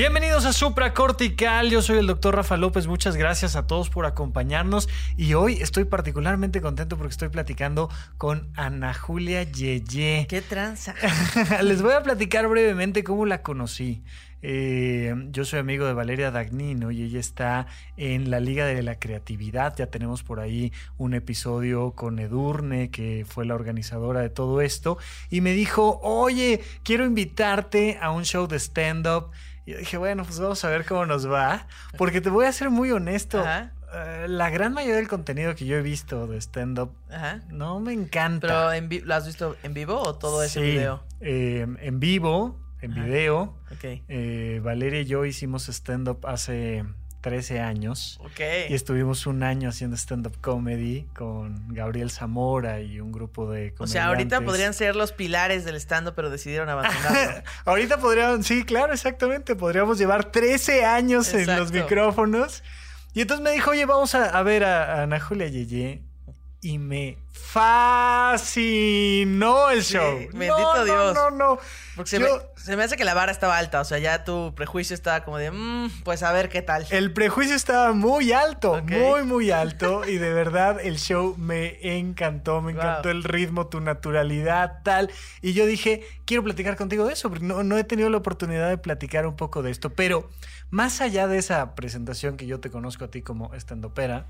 Bienvenidos 0.00 0.46
a 0.46 0.54
Supra 0.54 0.94
Cortical, 0.94 1.68
yo 1.68 1.82
soy 1.82 1.98
el 1.98 2.06
doctor 2.06 2.34
Rafa 2.34 2.56
López, 2.56 2.86
muchas 2.86 3.16
gracias 3.16 3.54
a 3.54 3.66
todos 3.66 3.90
por 3.90 4.06
acompañarnos 4.06 4.88
y 5.18 5.34
hoy 5.34 5.58
estoy 5.60 5.84
particularmente 5.84 6.62
contento 6.62 6.96
porque 6.96 7.10
estoy 7.10 7.28
platicando 7.28 7.90
con 8.16 8.50
Ana 8.56 8.94
Julia 8.94 9.42
Yeye. 9.42 10.26
¡Qué 10.26 10.40
tranza! 10.40 10.94
Les 11.62 11.82
voy 11.82 11.92
a 11.92 12.02
platicar 12.02 12.48
brevemente 12.48 13.04
cómo 13.04 13.26
la 13.26 13.42
conocí. 13.42 14.02
Eh, 14.42 15.14
yo 15.32 15.44
soy 15.44 15.58
amigo 15.58 15.84
de 15.84 15.92
Valeria 15.92 16.30
Dagnino 16.30 16.90
y 16.90 17.02
ella 17.02 17.20
está 17.20 17.66
en 17.98 18.30
la 18.30 18.40
Liga 18.40 18.64
de 18.64 18.82
la 18.82 18.98
Creatividad. 18.98 19.76
Ya 19.76 19.88
tenemos 19.88 20.22
por 20.22 20.40
ahí 20.40 20.72
un 20.96 21.12
episodio 21.12 21.92
con 21.92 22.18
Edurne, 22.18 22.90
que 22.90 23.26
fue 23.28 23.44
la 23.44 23.54
organizadora 23.54 24.20
de 24.20 24.30
todo 24.30 24.62
esto, 24.62 24.96
y 25.28 25.42
me 25.42 25.52
dijo, 25.52 26.00
oye, 26.02 26.62
quiero 26.84 27.04
invitarte 27.04 27.98
a 28.00 28.12
un 28.12 28.24
show 28.24 28.46
de 28.46 28.58
stand-up. 28.58 29.30
Y 29.66 29.72
yo 29.72 29.78
dije, 29.78 29.96
bueno, 29.96 30.24
pues 30.24 30.38
vamos 30.40 30.64
a 30.64 30.68
ver 30.68 30.84
cómo 30.84 31.06
nos 31.06 31.30
va. 31.30 31.66
Porque 31.96 32.20
te 32.20 32.30
voy 32.30 32.46
a 32.46 32.52
ser 32.52 32.70
muy 32.70 32.90
honesto. 32.90 33.42
Uh, 33.42 34.28
la 34.28 34.50
gran 34.50 34.72
mayoría 34.72 34.96
del 34.96 35.08
contenido 35.08 35.54
que 35.56 35.66
yo 35.66 35.76
he 35.76 35.82
visto 35.82 36.26
de 36.28 36.40
stand-up 36.40 36.92
no 37.48 37.80
me 37.80 37.92
encanta. 37.92 38.46
¿Pero 38.46 38.72
en 38.72 39.06
lo 39.06 39.14
has 39.14 39.26
visto 39.26 39.56
en 39.62 39.74
vivo 39.74 40.00
o 40.00 40.14
todo 40.14 40.42
ese 40.42 40.60
video? 40.60 41.02
Eh, 41.20 41.66
en 41.80 42.00
vivo, 42.00 42.56
en 42.80 42.94
video. 42.94 43.56
Okay. 43.76 44.04
Eh, 44.08 44.60
Valeria 44.62 45.00
y 45.00 45.06
yo 45.06 45.24
hicimos 45.24 45.68
stand-up 45.68 46.24
hace 46.26 46.84
13 47.20 47.60
años. 47.60 48.18
Ok. 48.22 48.40
Y 48.68 48.74
estuvimos 48.74 49.26
un 49.26 49.42
año 49.42 49.68
haciendo 49.68 49.96
stand-up 49.96 50.40
comedy 50.40 51.04
con 51.14 51.72
Gabriel 51.74 52.10
Zamora 52.10 52.80
y 52.80 53.00
un 53.00 53.12
grupo 53.12 53.50
de 53.50 53.74
O 53.78 53.86
sea, 53.86 54.06
ahorita 54.06 54.40
podrían 54.40 54.74
ser 54.74 54.96
los 54.96 55.12
pilares 55.12 55.64
del 55.64 55.76
stand-up, 55.76 56.14
pero 56.14 56.30
decidieron 56.30 56.68
abandonarlo. 56.68 57.42
ahorita 57.64 57.98
podrían, 57.98 58.42
sí, 58.42 58.64
claro, 58.64 58.92
exactamente. 58.92 59.54
Podríamos 59.56 59.98
llevar 59.98 60.26
13 60.26 60.84
años 60.84 61.32
en 61.34 61.46
los 61.56 61.72
micrófonos. 61.72 62.62
Y 63.12 63.22
entonces 63.22 63.44
me 63.44 63.50
dijo, 63.50 63.72
oye, 63.72 63.86
vamos 63.86 64.14
a, 64.14 64.42
ver 64.42 64.64
a, 64.64 65.02
Ana 65.02 65.18
Julia 65.18 65.48
Yeye 65.48 66.09
y 66.62 66.78
me 66.78 67.16
fascinó 67.32 67.70
el 69.70 69.82
show. 69.82 70.18
Bendito 70.32 70.84
Dios. 70.84 71.14
No, 71.14 71.30
no, 71.30 71.36
no. 71.36 71.58
Porque 71.96 72.10
se, 72.56 72.76
me, 72.76 72.82
hace 72.82 72.96
que 72.96 73.04
la 73.04 73.14
vara 73.14 73.32
estaba 73.32 73.58
alta. 73.58 73.80
O 73.80 73.84
sea, 73.84 73.98
ya 73.98 74.24
tu 74.24 74.54
prejuicio 74.54 74.94
estaba 74.94 75.24
como 75.24 75.38
de, 75.38 75.50
mmm, 75.50 75.90
pues 76.04 76.22
a 76.22 76.32
ver 76.32 76.48
qué 76.48 76.62
tal. 76.62 76.86
El 76.90 77.12
prejuicio 77.12 77.56
estaba 77.56 77.92
muy 77.92 78.32
alto, 78.32 78.80
muy, 78.82 79.22
muy 79.24 79.50
alto. 79.54 80.06
y 80.06 80.18
de 80.18 80.32
verdad, 80.32 80.78
el 80.82 80.98
show 80.98 81.34
me 81.38 81.78
encantó. 81.98 82.60
Me 82.60 82.72
encantó 82.72 83.10
el 83.10 83.24
ritmo, 83.24 83.66
tu 83.66 83.80
naturalidad, 83.80 84.82
tal. 84.82 85.10
Y 85.42 85.52
yo 85.54 85.66
dije, 85.66 86.06
quiero 86.26 86.44
platicar 86.44 86.76
contigo 86.76 87.06
de 87.06 87.14
eso, 87.14 87.28
porque 87.30 87.44
no, 87.44 87.62
no 87.62 87.78
he 87.78 87.84
tenido 87.84 88.10
la 88.10 88.18
oportunidad 88.18 88.68
de 88.68 88.78
platicar 88.78 89.26
un 89.26 89.36
poco 89.36 89.62
de 89.62 89.70
esto. 89.70 89.90
Pero 89.90 90.28
más 90.70 91.00
allá 91.00 91.26
de 91.26 91.38
esa 91.38 91.74
presentación 91.74 92.36
que 92.36 92.46
yo 92.46 92.60
te 92.60 92.70
conozco 92.70 93.04
a 93.04 93.10
ti 93.10 93.22
como 93.22 93.54
estandopera, 93.54 94.26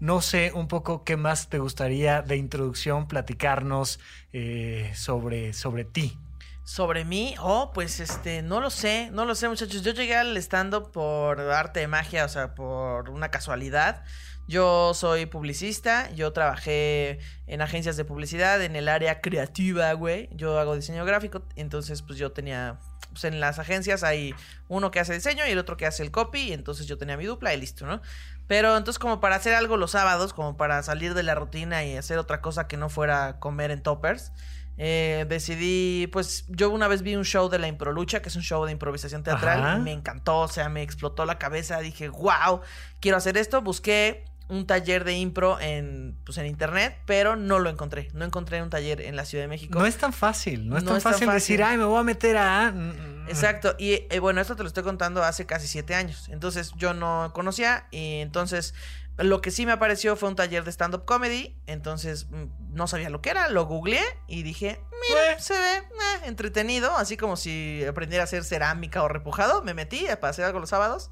no 0.00 0.20
sé 0.20 0.52
un 0.52 0.68
poco 0.68 1.04
qué 1.04 1.16
más 1.16 1.48
te 1.48 1.58
gustaría 1.58 2.22
de 2.22 2.36
introducción 2.36 3.06
platicarnos 3.06 4.00
eh, 4.32 4.92
sobre, 4.94 5.52
sobre 5.52 5.84
ti. 5.84 6.18
Sobre 6.64 7.04
mí, 7.04 7.34
oh, 7.40 7.72
pues 7.74 8.00
este, 8.00 8.40
no 8.40 8.60
lo 8.60 8.70
sé, 8.70 9.10
no 9.12 9.26
lo 9.26 9.34
sé, 9.34 9.48
muchachos. 9.48 9.82
Yo 9.82 9.92
llegué 9.92 10.16
al 10.16 10.34
stand 10.38 10.90
por 10.92 11.38
arte 11.40 11.80
de 11.80 11.88
magia, 11.88 12.24
o 12.24 12.28
sea, 12.28 12.54
por 12.54 13.10
una 13.10 13.30
casualidad. 13.30 14.02
Yo 14.46 14.92
soy 14.92 15.26
publicista, 15.26 16.10
yo 16.12 16.32
trabajé 16.32 17.18
en 17.46 17.62
agencias 17.62 17.96
de 17.96 18.04
publicidad 18.04 18.62
en 18.62 18.76
el 18.76 18.88
área 18.88 19.20
creativa, 19.20 19.92
güey. 19.94 20.28
Yo 20.32 20.58
hago 20.58 20.74
diseño 20.74 21.04
gráfico, 21.04 21.42
entonces 21.56 22.02
pues 22.02 22.18
yo 22.18 22.32
tenía 22.32 22.78
pues 23.14 23.24
en 23.24 23.40
las 23.40 23.58
agencias 23.58 24.02
hay 24.04 24.34
uno 24.68 24.90
que 24.90 25.00
hace 25.00 25.14
diseño 25.14 25.46
y 25.46 25.52
el 25.52 25.58
otro 25.58 25.78
que 25.78 25.86
hace 25.86 26.02
el 26.02 26.10
copy, 26.10 26.48
y 26.48 26.52
entonces 26.52 26.86
yo 26.86 26.98
tenía 26.98 27.16
mi 27.16 27.24
dupla 27.24 27.54
y 27.54 27.60
listo, 27.60 27.86
¿no? 27.86 28.02
Pero 28.46 28.76
entonces 28.76 28.98
como 28.98 29.20
para 29.20 29.36
hacer 29.36 29.54
algo 29.54 29.78
los 29.78 29.92
sábados, 29.92 30.34
como 30.34 30.58
para 30.58 30.82
salir 30.82 31.14
de 31.14 31.22
la 31.22 31.34
rutina 31.34 31.84
y 31.84 31.96
hacer 31.96 32.18
otra 32.18 32.42
cosa 32.42 32.68
que 32.68 32.76
no 32.76 32.90
fuera 32.90 33.38
comer 33.40 33.70
en 33.70 33.82
toppers, 33.82 34.32
eh, 34.76 35.24
decidí, 35.28 36.08
pues 36.08 36.44
yo 36.48 36.68
una 36.70 36.88
vez 36.88 37.02
vi 37.02 37.14
un 37.14 37.24
show 37.24 37.48
de 37.48 37.58
la 37.58 37.68
Improlucha, 37.68 38.20
que 38.20 38.28
es 38.28 38.36
un 38.36 38.42
show 38.42 38.64
de 38.66 38.72
improvisación 38.72 39.22
teatral, 39.22 39.78
y 39.78 39.82
me 39.82 39.92
encantó, 39.92 40.40
o 40.40 40.48
sea, 40.48 40.68
me 40.68 40.82
explotó 40.82 41.24
la 41.24 41.38
cabeza, 41.38 41.78
dije, 41.78 42.08
wow, 42.08 42.60
quiero 43.00 43.16
hacer 43.16 43.36
esto, 43.36 43.62
busqué 43.62 44.24
un 44.54 44.66
taller 44.66 45.04
de 45.04 45.14
impro 45.14 45.58
en, 45.60 46.16
pues, 46.24 46.38
en 46.38 46.46
internet, 46.46 46.98
pero 47.06 47.36
no 47.36 47.58
lo 47.58 47.70
encontré. 47.70 48.08
No 48.14 48.24
encontré 48.24 48.62
un 48.62 48.70
taller 48.70 49.00
en 49.00 49.16
la 49.16 49.24
Ciudad 49.24 49.44
de 49.44 49.48
México. 49.48 49.78
No 49.78 49.86
es 49.86 49.96
tan 49.96 50.12
fácil, 50.12 50.68
no 50.68 50.78
es, 50.78 50.84
tan, 50.84 51.00
fácil 51.00 51.30
decir, 51.30 51.62
ay, 51.62 51.76
me 51.76 51.84
voy 51.84 51.98
a 51.98 52.02
meter 52.02 52.36
a... 52.36 52.74
Exacto, 53.28 53.74
y 53.78 54.06
eh, 54.10 54.18
bueno, 54.20 54.40
esto 54.40 54.54
te 54.54 54.62
lo 54.62 54.68
estoy 54.68 54.82
contando 54.82 55.22
hace 55.22 55.46
casi 55.46 55.66
siete 55.66 55.94
años. 55.94 56.28
Entonces 56.30 56.72
yo 56.76 56.94
no 56.94 57.30
conocía 57.34 57.86
y 57.90 58.20
entonces 58.20 58.74
lo 59.16 59.40
que 59.40 59.50
sí 59.50 59.64
me 59.64 59.72
apareció 59.72 60.16
fue 60.16 60.28
un 60.28 60.36
taller 60.36 60.64
de 60.64 60.70
stand-up 60.72 61.04
comedy. 61.04 61.56
Entonces 61.66 62.26
mm, 62.30 62.74
no 62.74 62.86
sabía 62.86 63.10
lo 63.10 63.22
que 63.22 63.30
era, 63.30 63.48
lo 63.48 63.66
googleé 63.66 64.04
y 64.26 64.42
dije, 64.42 64.80
mira, 65.08 65.38
se 65.40 65.54
ve 65.54 65.76
eh, 65.76 66.20
entretenido, 66.24 66.96
así 66.96 67.16
como 67.16 67.36
si 67.36 67.84
aprendiera 67.88 68.22
a 68.22 68.24
hacer 68.24 68.44
cerámica 68.44 69.02
o 69.02 69.08
repujado. 69.08 69.62
Me 69.62 69.74
metí 69.74 70.06
para 70.20 70.28
hacer 70.28 70.44
algo 70.44 70.60
los 70.60 70.70
sábados. 70.70 71.10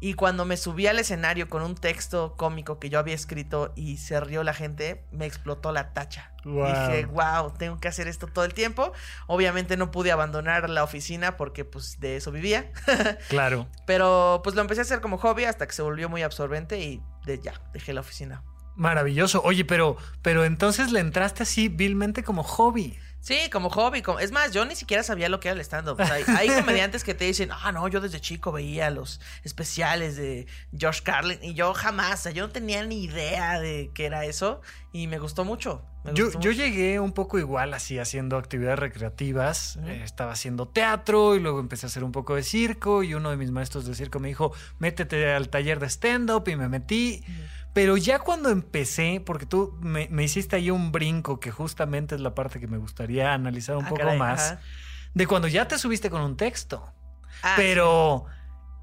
Y 0.00 0.14
cuando 0.14 0.44
me 0.44 0.56
subí 0.56 0.86
al 0.86 0.98
escenario 0.98 1.48
con 1.48 1.62
un 1.62 1.74
texto 1.74 2.34
cómico 2.36 2.78
que 2.78 2.88
yo 2.88 2.98
había 2.98 3.14
escrito 3.14 3.72
y 3.74 3.96
se 3.96 4.20
rió 4.20 4.44
la 4.44 4.54
gente, 4.54 5.04
me 5.10 5.26
explotó 5.26 5.72
la 5.72 5.92
tacha. 5.92 6.32
Dije, 6.44 7.06
wow, 7.06 7.52
tengo 7.58 7.78
que 7.78 7.88
hacer 7.88 8.06
esto 8.08 8.26
todo 8.26 8.44
el 8.44 8.54
tiempo. 8.54 8.92
Obviamente 9.26 9.76
no 9.76 9.90
pude 9.90 10.12
abandonar 10.12 10.70
la 10.70 10.84
oficina 10.84 11.36
porque 11.36 11.64
pues 11.64 11.98
de 12.00 12.16
eso 12.16 12.30
vivía. 12.30 12.70
claro. 13.28 13.68
Pero 13.86 14.40
pues 14.44 14.54
lo 14.54 14.62
empecé 14.62 14.80
a 14.80 14.84
hacer 14.84 15.00
como 15.00 15.18
hobby 15.18 15.44
hasta 15.44 15.66
que 15.66 15.72
se 15.72 15.82
volvió 15.82 16.08
muy 16.08 16.22
absorbente 16.22 16.78
y 16.78 17.02
de 17.26 17.40
ya, 17.40 17.60
dejé 17.72 17.92
la 17.92 18.00
oficina. 18.00 18.44
Maravilloso. 18.76 19.42
Oye, 19.42 19.64
pero, 19.64 19.96
pero 20.22 20.44
entonces 20.44 20.92
le 20.92 21.00
entraste 21.00 21.42
así 21.42 21.68
vilmente 21.68 22.22
como 22.22 22.44
hobby. 22.44 22.96
Sí, 23.20 23.50
como 23.50 23.68
hobby. 23.68 24.02
Es 24.20 24.32
más, 24.32 24.52
yo 24.52 24.64
ni 24.64 24.76
siquiera 24.76 25.02
sabía 25.02 25.28
lo 25.28 25.40
que 25.40 25.48
era 25.48 25.54
el 25.56 25.60
stand-up. 25.60 26.00
hay, 26.00 26.48
comediantes 26.60 27.04
que 27.04 27.14
te 27.14 27.24
dicen, 27.24 27.50
ah, 27.52 27.72
no, 27.72 27.86
yo 27.88 28.00
desde 28.00 28.20
chico 28.20 28.52
veía 28.52 28.90
los 28.90 29.20
especiales 29.44 30.16
de 30.16 30.46
George 30.76 31.02
Carlin 31.02 31.38
y 31.42 31.54
yo 31.54 31.74
jamás, 31.74 32.32
yo 32.32 32.46
no 32.46 32.52
tenía 32.52 32.84
ni 32.84 33.04
idea 33.04 33.60
de 33.60 33.90
qué 33.94 34.06
era 34.06 34.24
eso 34.24 34.60
y 34.92 35.06
me 35.08 35.18
gustó 35.18 35.44
mucho. 35.44 35.82
yo, 36.14 36.30
yo 36.40 36.52
llegué 36.52 37.00
un 37.00 37.12
poco 37.12 37.38
igual 37.38 37.74
así 37.74 37.98
haciendo 37.98 38.36
actividades 38.36 38.78
recreativas. 38.78 39.78
Eh, 39.84 40.00
estaba 40.04 40.32
haciendo 40.32 40.68
teatro 40.68 41.34
y 41.34 41.40
luego 41.40 41.60
empecé 41.60 41.86
a 41.86 41.88
hacer 41.88 42.04
un 42.04 42.12
poco 42.12 42.36
de 42.36 42.42
circo 42.42 43.02
y 43.02 43.14
uno 43.14 43.30
de 43.30 43.36
mis 43.36 43.50
maestros 43.50 43.84
de 43.86 43.94
circo 43.94 44.20
me 44.20 44.28
dijo, 44.28 44.52
métete 44.78 45.32
al 45.32 45.48
taller 45.48 45.80
de 45.80 45.86
stand-up 45.86 46.48
y 46.48 46.56
me 46.56 46.68
metí. 46.68 47.22
Pero 47.78 47.96
ya 47.96 48.18
cuando 48.18 48.50
empecé, 48.50 49.22
porque 49.24 49.46
tú 49.46 49.78
me, 49.80 50.08
hiciste 50.24 50.56
ahí 50.56 50.68
un 50.68 50.90
brinco, 50.90 51.38
que 51.38 51.52
justamente 51.52 52.16
es 52.16 52.20
la 52.20 52.34
parte 52.34 52.58
que 52.58 52.66
me 52.66 52.76
gustaría 52.76 53.32
analizar 53.32 53.76
un 53.76 53.84
ah, 53.84 53.88
poco 53.88 54.14
más, 54.16 54.58
de 55.14 55.26
cuando 55.28 55.46
ya 55.46 55.68
te 55.68 55.78
subiste 55.78 56.10
con 56.10 56.22
un 56.22 56.36
texto. 56.36 56.92
Ah, 57.40 57.54
Pero 57.56 58.26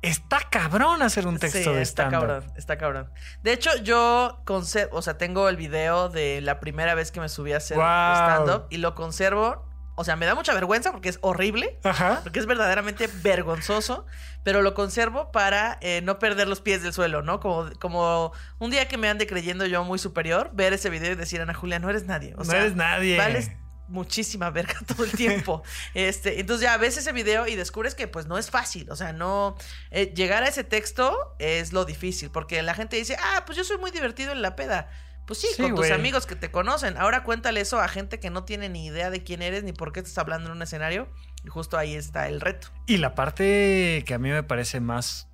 está 0.01 0.39
cabrón 0.50 1.01
hacer 1.01 1.28
un 1.28 1.38
texto 1.39 1.73
de 1.73 1.81
está 1.81 2.07
cabrón, 2.07 2.45
está 2.56 2.78
cabrón. 2.78 3.11
De 3.44 3.51
hecho, 3.51 3.69
yo 3.83 4.41
o 4.45 5.01
sea, 5.01 5.17
tengo 5.17 5.50
el 5.50 5.57
video 5.57 6.07
de 6.07 6.39
la 6.39 6.62
primera 6.62 6.95
vez 6.95 7.12
que 7.12 7.19
me 7.19 7.27
subí 7.27 7.51
a 7.51 7.57
hacer 7.57 7.75
stand-up 7.75 8.67
y 8.69 8.77
lo 8.77 8.95
conservo 8.95 9.67
o 9.95 10.03
sea, 10.03 10.16
me 10.16 10.25
da 10.25 10.35
mucha 10.35 10.53
vergüenza 10.53 10.91
porque 10.91 11.09
es 11.09 11.19
horrible. 11.22 11.79
Ajá. 11.83 12.19
Porque 12.23 12.39
es 12.39 12.45
verdaderamente 12.45 13.09
vergonzoso. 13.22 14.06
Pero 14.44 14.61
lo 14.61 14.73
conservo 14.73 15.31
para 15.31 15.78
eh, 15.81 16.01
no 16.03 16.19
perder 16.19 16.47
los 16.47 16.61
pies 16.61 16.83
del 16.83 16.94
suelo, 16.94 17.22
¿no? 17.22 17.39
Como, 17.39 17.69
como 17.79 18.31
un 18.59 18.72
día 18.72 18.88
que 18.88 18.97
me 18.97 19.09
ande 19.09 19.25
creyendo 19.25 19.66
yo 19.66 19.83
muy 19.83 19.97
superior, 19.97 20.51
ver 20.53 20.73
ese 20.73 20.89
video 20.89 21.13
y 21.13 21.16
decir, 21.16 21.41
Ana 21.41 21.53
Julia, 21.53 21.79
no 21.79 21.89
eres 21.89 22.06
nadie. 22.06 22.36
O 22.38 22.44
no 22.44 22.53
eres 22.53 22.75
nadie. 22.75 23.18
Vales 23.18 23.50
muchísima 23.88 24.50
verga 24.50 24.75
todo 24.88 25.03
el 25.03 25.12
tiempo. 25.12 25.63
este, 25.94 26.39
entonces 26.39 26.63
ya 26.63 26.77
ves 26.77 26.98
ese 26.98 27.12
video 27.12 27.48
y 27.48 27.56
descubres 27.56 27.95
que 27.95 28.07
pues 28.07 28.25
no 28.27 28.38
es 28.38 28.50
fácil. 28.50 28.89
O 28.91 28.95
sea, 28.95 29.13
no. 29.13 29.56
Eh, 29.91 30.13
llegar 30.15 30.44
a 30.44 30.48
ese 30.48 30.63
texto 30.63 31.36
es 31.39 31.74
lo 31.74 31.86
difícil. 31.86 32.30
Porque 32.31 32.62
la 32.62 32.74
gente 32.74 32.98
dice, 32.98 33.18
ah, 33.19 33.44
pues 33.45 33.57
yo 33.57 33.63
soy 33.63 33.77
muy 33.77 33.91
divertido 33.91 34.31
en 34.31 34.41
la 34.41 34.56
peda. 34.56 34.89
Pues 35.25 35.39
sí, 35.39 35.48
con 35.60 35.75
tus 35.75 35.92
amigos 35.92 36.25
que 36.25 36.36
te 36.36 36.51
conocen. 36.51 36.98
Ahora 36.98 37.24
cuéntale 37.24 37.62
eso 37.62 37.80
a 37.80 37.88
gente 37.88 38.19
que 38.19 38.30
no 38.30 38.44
tiene 38.44 38.69
ni 38.69 38.86
idea 38.86 39.10
de 39.10 39.24
quién 39.24 39.42
eres 39.42 39.63
ni 39.63 39.74
por 39.74 39.92
qué 39.92 40.00
estás 40.00 40.18
hablando 40.18 40.50
en 40.50 40.56
un 40.56 40.62
escenario. 40.62 41.07
Y 41.44 41.50
justo 41.50 41.77
ahí 41.77 41.95
está 41.95 42.27
el 42.27 42.42
reto. 42.42 42.68
Y 42.86 42.98
la 42.98 43.16
parte 43.16 44.04
que 44.06 44.13
a 44.13 44.19
mí 44.19 44.30
me 44.30 44.44
parece 44.44 44.80
más 44.80 45.27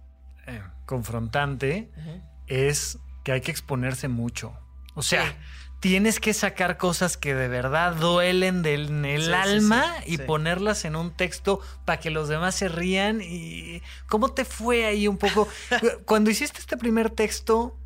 eh, 0.48 0.62
confrontante 0.86 1.90
es 2.48 3.00
que 3.24 3.34
hay 3.34 3.42
que 3.42 3.52
exponerse 3.52 4.08
mucho. 4.08 4.58
O 4.94 5.04
sea, 5.04 5.38
tienes 5.82 6.20
que 6.20 6.34
sacar 6.34 6.78
cosas 6.78 7.18
que 7.18 7.34
de 7.34 7.48
verdad 7.48 7.96
duelen 7.96 8.62
del, 8.62 9.04
el 9.04 9.34
alma 9.34 9.96
y 10.06 10.20
ponerlas 10.20 10.86
en 10.86 10.96
un 10.96 11.12
texto 11.12 11.60
para 11.86 12.00
que 12.00 12.12
los 12.12 12.30
demás 12.30 12.56
se 12.56 12.70
rían. 12.70 13.20
¿Y 13.22 13.82
cómo 14.08 14.32
te 14.34 14.46
fue 14.46 14.86
ahí 14.86 15.08
un 15.08 15.18
poco? 15.18 15.48
Cuando 16.06 16.30
hiciste 16.30 16.60
este 16.60 16.78
primer 16.78 17.10
texto, 17.10 17.78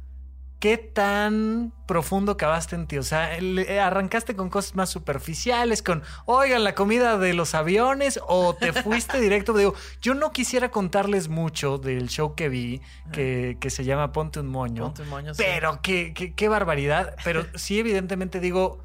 ¿qué 0.59 0.77
tan 0.77 1.73
profundo 1.85 2.37
cavaste 2.37 2.75
en 2.75 2.87
ti? 2.87 2.97
O 2.97 3.03
sea, 3.03 3.39
le- 3.39 3.79
¿arrancaste 3.79 4.35
con 4.35 4.49
cosas 4.49 4.73
más 4.75 4.89
superficiales, 4.89 5.83
con, 5.83 6.01
oigan, 6.25 6.63
la 6.63 6.73
comida 6.75 7.17
de 7.17 7.33
los 7.33 7.53
aviones, 7.55 8.19
o 8.27 8.55
te 8.55 8.73
fuiste 8.73 9.19
directo? 9.19 9.53
Digo, 9.53 9.75
yo 10.01 10.13
no 10.15 10.31
quisiera 10.31 10.69
contarles 10.71 11.27
mucho 11.29 11.77
del 11.77 12.07
show 12.09 12.33
que 12.35 12.49
vi, 12.49 12.81
que, 13.11 13.57
que 13.59 13.69
se 13.69 13.83
llama 13.83 14.11
Ponte 14.11 14.39
un 14.39 14.47
Moño. 14.47 14.85
Ponte 14.85 15.03
un 15.03 15.09
moño, 15.09 15.33
sí. 15.33 15.43
Pero 15.45 15.79
qué, 15.81 16.13
qué, 16.13 16.33
qué 16.33 16.49
barbaridad. 16.49 17.15
Pero 17.23 17.45
sí, 17.55 17.79
evidentemente 17.79 18.39
digo, 18.39 18.83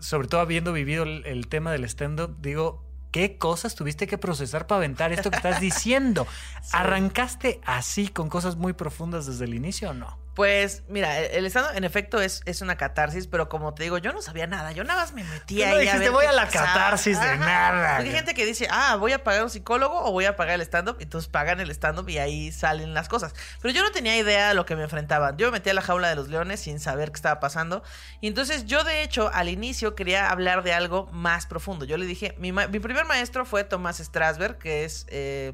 sobre 0.00 0.26
todo 0.28 0.40
habiendo 0.40 0.72
vivido 0.72 1.04
el, 1.04 1.24
el 1.26 1.46
tema 1.48 1.70
del 1.70 1.84
stand-up, 1.84 2.36
digo, 2.40 2.82
¿qué 3.12 3.38
cosas 3.38 3.76
tuviste 3.76 4.06
que 4.08 4.18
procesar 4.18 4.66
para 4.66 4.78
aventar 4.78 5.12
esto 5.12 5.30
que 5.30 5.36
estás 5.36 5.60
diciendo? 5.60 6.26
¿Arrancaste 6.72 7.60
así 7.64 8.08
con 8.08 8.28
cosas 8.28 8.56
muy 8.56 8.72
profundas 8.72 9.26
desde 9.26 9.44
el 9.44 9.54
inicio 9.54 9.90
o 9.90 9.94
no? 9.94 10.23
Pues 10.34 10.82
mira, 10.88 11.20
el 11.20 11.46
estado 11.46 11.72
en 11.74 11.84
efecto 11.84 12.20
es, 12.20 12.42
es 12.44 12.60
una 12.60 12.76
catarsis, 12.76 13.28
pero 13.28 13.48
como 13.48 13.72
te 13.72 13.84
digo, 13.84 13.98
yo 13.98 14.12
no 14.12 14.20
sabía 14.20 14.48
nada, 14.48 14.72
yo 14.72 14.82
nada 14.82 15.02
más 15.02 15.12
me 15.12 15.22
metía 15.22 15.68
no 15.70 15.76
ahí 15.76 15.82
a 15.86 15.92
dijiste, 15.92 15.98
ver 16.00 16.10
"Voy 16.10 16.26
a 16.26 16.32
la 16.32 16.46
pasaba". 16.46 16.66
catarsis 16.66 17.20
de 17.20 17.38
nada, 17.38 17.96
hay 17.98 18.10
gente 18.10 18.34
que 18.34 18.44
dice, 18.44 18.66
ah, 18.68 18.96
voy 18.96 19.12
a 19.12 19.22
pagar 19.22 19.44
un 19.44 19.50
psicólogo 19.50 20.04
o 20.04 20.10
voy 20.10 20.24
a 20.24 20.34
pagar 20.34 20.56
el 20.56 20.62
stand-up, 20.62 20.96
entonces 20.98 21.28
pagan 21.28 21.60
el 21.60 21.70
stand-up 21.70 22.08
y 22.08 22.18
ahí 22.18 22.50
salen 22.50 22.94
las 22.94 23.08
cosas. 23.08 23.32
Pero 23.62 23.72
yo 23.72 23.82
no 23.82 23.92
tenía 23.92 24.16
idea 24.16 24.48
de 24.48 24.54
lo 24.54 24.66
que 24.66 24.74
me 24.74 24.82
enfrentaban. 24.82 25.36
Yo 25.36 25.46
me 25.46 25.52
metí 25.52 25.70
a 25.70 25.74
la 25.74 25.82
jaula 25.82 26.08
de 26.08 26.16
los 26.16 26.28
leones 26.28 26.58
sin 26.58 26.80
saber 26.80 27.10
qué 27.12 27.16
estaba 27.16 27.38
pasando. 27.38 27.84
Y 28.20 28.26
entonces 28.26 28.64
yo 28.66 28.82
de 28.82 29.02
hecho 29.04 29.30
al 29.32 29.48
inicio 29.48 29.94
quería 29.94 30.30
hablar 30.30 30.64
de 30.64 30.72
algo 30.72 31.06
más 31.12 31.46
profundo. 31.46 31.84
Yo 31.84 31.96
le 31.96 32.06
dije, 32.06 32.34
mi, 32.38 32.50
ma- 32.50 32.66
mi 32.66 32.80
primer 32.80 33.04
maestro 33.04 33.44
fue 33.44 33.62
Tomás 33.62 33.98
Strasberg, 33.98 34.58
que 34.58 34.84
es... 34.84 35.06
eh, 35.10 35.52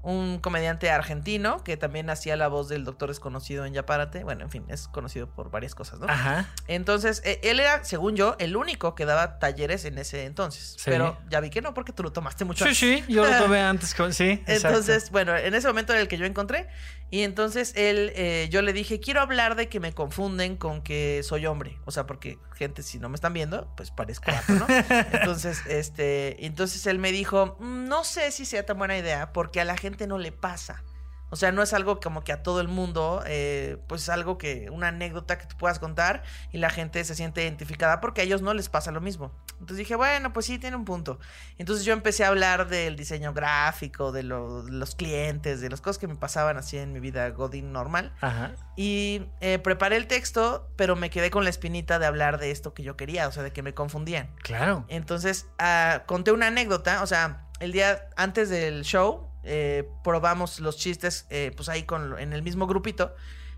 un 0.00 0.38
comediante 0.38 0.90
argentino 0.90 1.62
que 1.64 1.76
también 1.76 2.08
hacía 2.08 2.36
la 2.36 2.46
voz 2.48 2.68
del 2.68 2.84
doctor 2.84 3.08
desconocido 3.08 3.64
en 3.66 3.74
Yapárate. 3.74 4.22
Bueno, 4.24 4.44
en 4.44 4.50
fin, 4.50 4.64
es 4.68 4.86
conocido 4.88 5.26
por 5.28 5.50
varias 5.50 5.74
cosas, 5.74 5.98
¿no? 5.98 6.06
Ajá. 6.08 6.48
Entonces, 6.68 7.20
eh, 7.24 7.40
él 7.42 7.58
era, 7.60 7.82
según 7.84 8.14
yo, 8.14 8.36
el 8.38 8.56
único 8.56 8.94
que 8.94 9.04
daba 9.04 9.38
talleres 9.38 9.84
en 9.84 9.98
ese 9.98 10.24
entonces. 10.24 10.76
Sí. 10.78 10.84
Pero 10.90 11.18
ya 11.28 11.40
vi 11.40 11.50
que 11.50 11.60
no, 11.62 11.74
porque 11.74 11.92
tú 11.92 12.02
lo 12.04 12.12
tomaste 12.12 12.44
mucho 12.44 12.64
Sí, 12.72 12.86
antes. 12.94 13.06
sí, 13.06 13.12
yo 13.12 13.24
lo 13.24 13.38
tomé 13.38 13.60
antes. 13.62 13.94
con- 13.94 14.12
Sí, 14.14 14.30
exacto. 14.46 14.68
Entonces, 14.68 15.10
bueno, 15.10 15.36
en 15.36 15.54
ese 15.54 15.66
momento 15.66 15.92
era 15.92 16.00
el 16.00 16.08
que 16.08 16.16
yo 16.16 16.26
encontré. 16.26 16.68
Y 17.10 17.22
entonces 17.22 17.72
él, 17.74 18.12
eh, 18.16 18.48
yo 18.50 18.60
le 18.62 18.72
dije, 18.74 19.00
quiero 19.00 19.22
hablar 19.22 19.56
de 19.56 19.68
que 19.70 19.80
me 19.80 19.94
confunden 19.94 20.56
con 20.56 20.82
que 20.82 21.22
soy 21.24 21.46
hombre. 21.46 21.78
O 21.86 21.90
sea, 21.90 22.06
porque 22.06 22.38
gente, 22.54 22.82
si 22.82 22.98
no 22.98 23.08
me 23.08 23.14
están 23.14 23.32
viendo, 23.32 23.72
pues 23.76 23.90
parezco 23.90 24.30
vato, 24.30 24.52
¿no? 24.52 24.66
Entonces, 25.12 25.62
este, 25.68 26.44
entonces 26.44 26.86
él 26.86 26.98
me 26.98 27.10
dijo, 27.12 27.56
"Mm, 27.60 27.88
no 27.88 28.04
sé 28.04 28.30
si 28.30 28.44
sea 28.44 28.66
tan 28.66 28.76
buena 28.78 28.98
idea, 28.98 29.32
porque 29.32 29.60
a 29.60 29.64
la 29.64 29.76
gente 29.76 29.87
no 30.06 30.18
le 30.18 30.32
pasa. 30.32 30.82
O 31.30 31.36
sea, 31.36 31.52
no 31.52 31.62
es 31.62 31.74
algo 31.74 32.00
como 32.00 32.24
que 32.24 32.32
a 32.32 32.42
todo 32.42 32.62
el 32.62 32.68
mundo, 32.68 33.22
eh, 33.26 33.76
pues 33.86 34.00
es 34.04 34.08
algo 34.08 34.38
que, 34.38 34.70
una 34.70 34.88
anécdota 34.88 35.36
que 35.36 35.44
tú 35.44 35.58
puedas 35.58 35.78
contar 35.78 36.22
y 36.52 36.56
la 36.56 36.70
gente 36.70 37.04
se 37.04 37.14
siente 37.14 37.42
identificada 37.42 38.00
porque 38.00 38.22
a 38.22 38.24
ellos 38.24 38.40
no 38.40 38.54
les 38.54 38.70
pasa 38.70 38.92
lo 38.92 39.02
mismo. 39.02 39.30
Entonces 39.60 39.76
dije, 39.76 39.94
bueno, 39.94 40.32
pues 40.32 40.46
sí, 40.46 40.58
tiene 40.58 40.76
un 40.76 40.86
punto. 40.86 41.18
Entonces 41.58 41.84
yo 41.84 41.92
empecé 41.92 42.24
a 42.24 42.28
hablar 42.28 42.68
del 42.68 42.96
diseño 42.96 43.34
gráfico, 43.34 44.10
de, 44.10 44.22
lo- 44.22 44.62
de 44.62 44.72
los 44.72 44.94
clientes, 44.94 45.60
de 45.60 45.68
las 45.68 45.82
cosas 45.82 45.98
que 45.98 46.06
me 46.08 46.16
pasaban 46.16 46.56
así 46.56 46.78
en 46.78 46.94
mi 46.94 47.00
vida 47.00 47.28
Godín 47.28 47.72
normal. 47.72 48.14
Ajá. 48.22 48.54
Y 48.74 49.26
eh, 49.42 49.58
preparé 49.58 49.96
el 49.98 50.06
texto, 50.06 50.70
pero 50.76 50.96
me 50.96 51.10
quedé 51.10 51.30
con 51.30 51.44
la 51.44 51.50
espinita 51.50 51.98
de 51.98 52.06
hablar 52.06 52.38
de 52.38 52.52
esto 52.52 52.72
que 52.72 52.82
yo 52.82 52.96
quería, 52.96 53.28
o 53.28 53.32
sea, 53.32 53.42
de 53.42 53.52
que 53.52 53.62
me 53.62 53.74
confundían. 53.74 54.30
Claro. 54.42 54.86
Entonces, 54.88 55.46
ah, 55.58 56.04
conté 56.06 56.32
una 56.32 56.46
anécdota, 56.46 57.02
o 57.02 57.06
sea, 57.06 57.44
el 57.60 57.72
día 57.72 58.08
antes 58.16 58.48
del 58.48 58.82
show, 58.84 59.27
eh, 59.48 59.88
probamos 60.04 60.60
los 60.60 60.76
chistes, 60.76 61.26
eh, 61.30 61.52
pues 61.56 61.68
ahí 61.68 61.84
con, 61.84 62.18
en 62.18 62.32
el 62.32 62.42
mismo 62.42 62.66
grupito. 62.66 63.14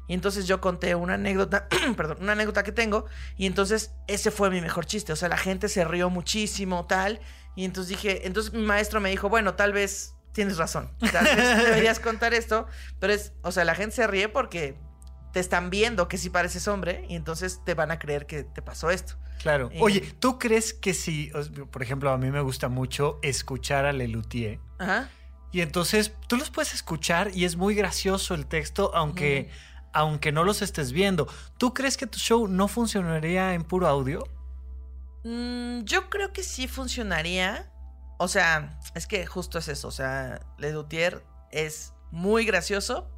Y 0.07 0.15
entonces 0.15 0.47
yo 0.47 0.61
conté 0.61 0.95
una 0.95 1.15
anécdota, 1.15 1.69
perdón, 1.97 2.19
una 2.21 2.33
anécdota 2.33 2.63
que 2.63 2.73
tengo. 2.73 3.07
Y 3.37 3.47
entonces 3.47 3.93
ese 4.07 4.31
fue 4.31 4.51
mi 4.51 4.61
mejor 4.61 4.87
chiste. 4.87 5.13
O 5.13 5.17
sea, 5.17 5.29
la 5.29 5.37
gente 5.37 5.69
se 5.69 5.85
rió 5.85 6.11
muchísimo, 6.11 6.87
tal. 6.87 7.21
Y 7.55 7.65
entonces 7.65 7.91
dije, 7.91 8.27
entonces 8.27 8.53
mi 8.53 8.63
maestro 8.63 9.01
me 9.01 9.11
dijo, 9.11 9.29
bueno, 9.29 9.55
tal 9.55 9.73
vez 9.73 10.15
tienes 10.33 10.57
razón. 10.57 10.91
Tal 11.13 11.25
vez 11.25 11.37
deberías 11.65 12.01
contar 12.01 12.35
esto. 12.35 12.67
Pero 12.99 13.13
es, 13.13 13.33
o 13.43 13.53
sea, 13.53 13.65
la 13.65 13.75
gente 13.75 13.97
se 13.97 14.07
ríe 14.07 14.29
porque 14.29 14.77
te 15.33 15.41
están 15.41 15.71
viendo 15.71 16.09
que 16.09 16.19
sí 16.19 16.31
pareces 16.31 16.67
hombre. 16.67 17.05
Y 17.09 17.15
entonces 17.15 17.61
te 17.65 17.75
van 17.75 17.91
a 17.91 17.99
creer 17.99 18.27
que 18.27 18.45
te 18.45 18.63
pasó 18.63 18.91
esto. 18.91 19.17
Claro. 19.41 19.71
Eh, 19.73 19.79
Oye, 19.81 20.01
¿tú 20.19 20.39
crees 20.39 20.75
que 20.75 20.93
si, 20.93 21.31
por 21.71 21.83
ejemplo, 21.83 22.11
a 22.11 22.19
mí 22.19 22.31
me 22.31 22.41
gusta 22.41 22.69
mucho 22.69 23.19
escuchar 23.23 23.87
a 23.87 23.93
Lelutier? 23.93 24.59
Ajá. 24.79 25.09
Y 25.52 25.61
entonces 25.62 26.12
tú 26.29 26.37
los 26.37 26.50
puedes 26.50 26.75
escuchar 26.75 27.31
y 27.35 27.44
es 27.44 27.56
muy 27.56 27.75
gracioso 27.75 28.35
el 28.35 28.47
texto, 28.47 28.93
aunque, 28.94 29.50
aunque 29.93 30.32
no 30.32 30.44
los 30.44 30.62
estés 30.62 30.93
viendo. 30.93 31.26
¿Tú 31.58 31.75
crees 31.75 31.97
que 31.97 32.06
tu 32.06 32.19
show 32.19 32.47
no 32.47 32.69
funcionaría 32.69 33.55
en 33.55 33.64
puro 33.64 33.88
audio? 33.88 34.25
Mm, 35.25 35.82
yo 35.82 36.08
creo 36.08 36.32
que 36.32 36.43
sí 36.43 36.69
funcionaría. 36.69 37.70
O 38.19 38.29
sea, 38.29 38.79
es 38.94 39.06
que 39.06 39.26
justo 39.26 39.58
es 39.58 39.69
eso. 39.69 39.88
O 39.88 39.93
sea, 39.93 40.41
Ledutier 40.58 41.25
es 41.50 41.94
muy 42.11 42.44
gracioso 42.44 43.11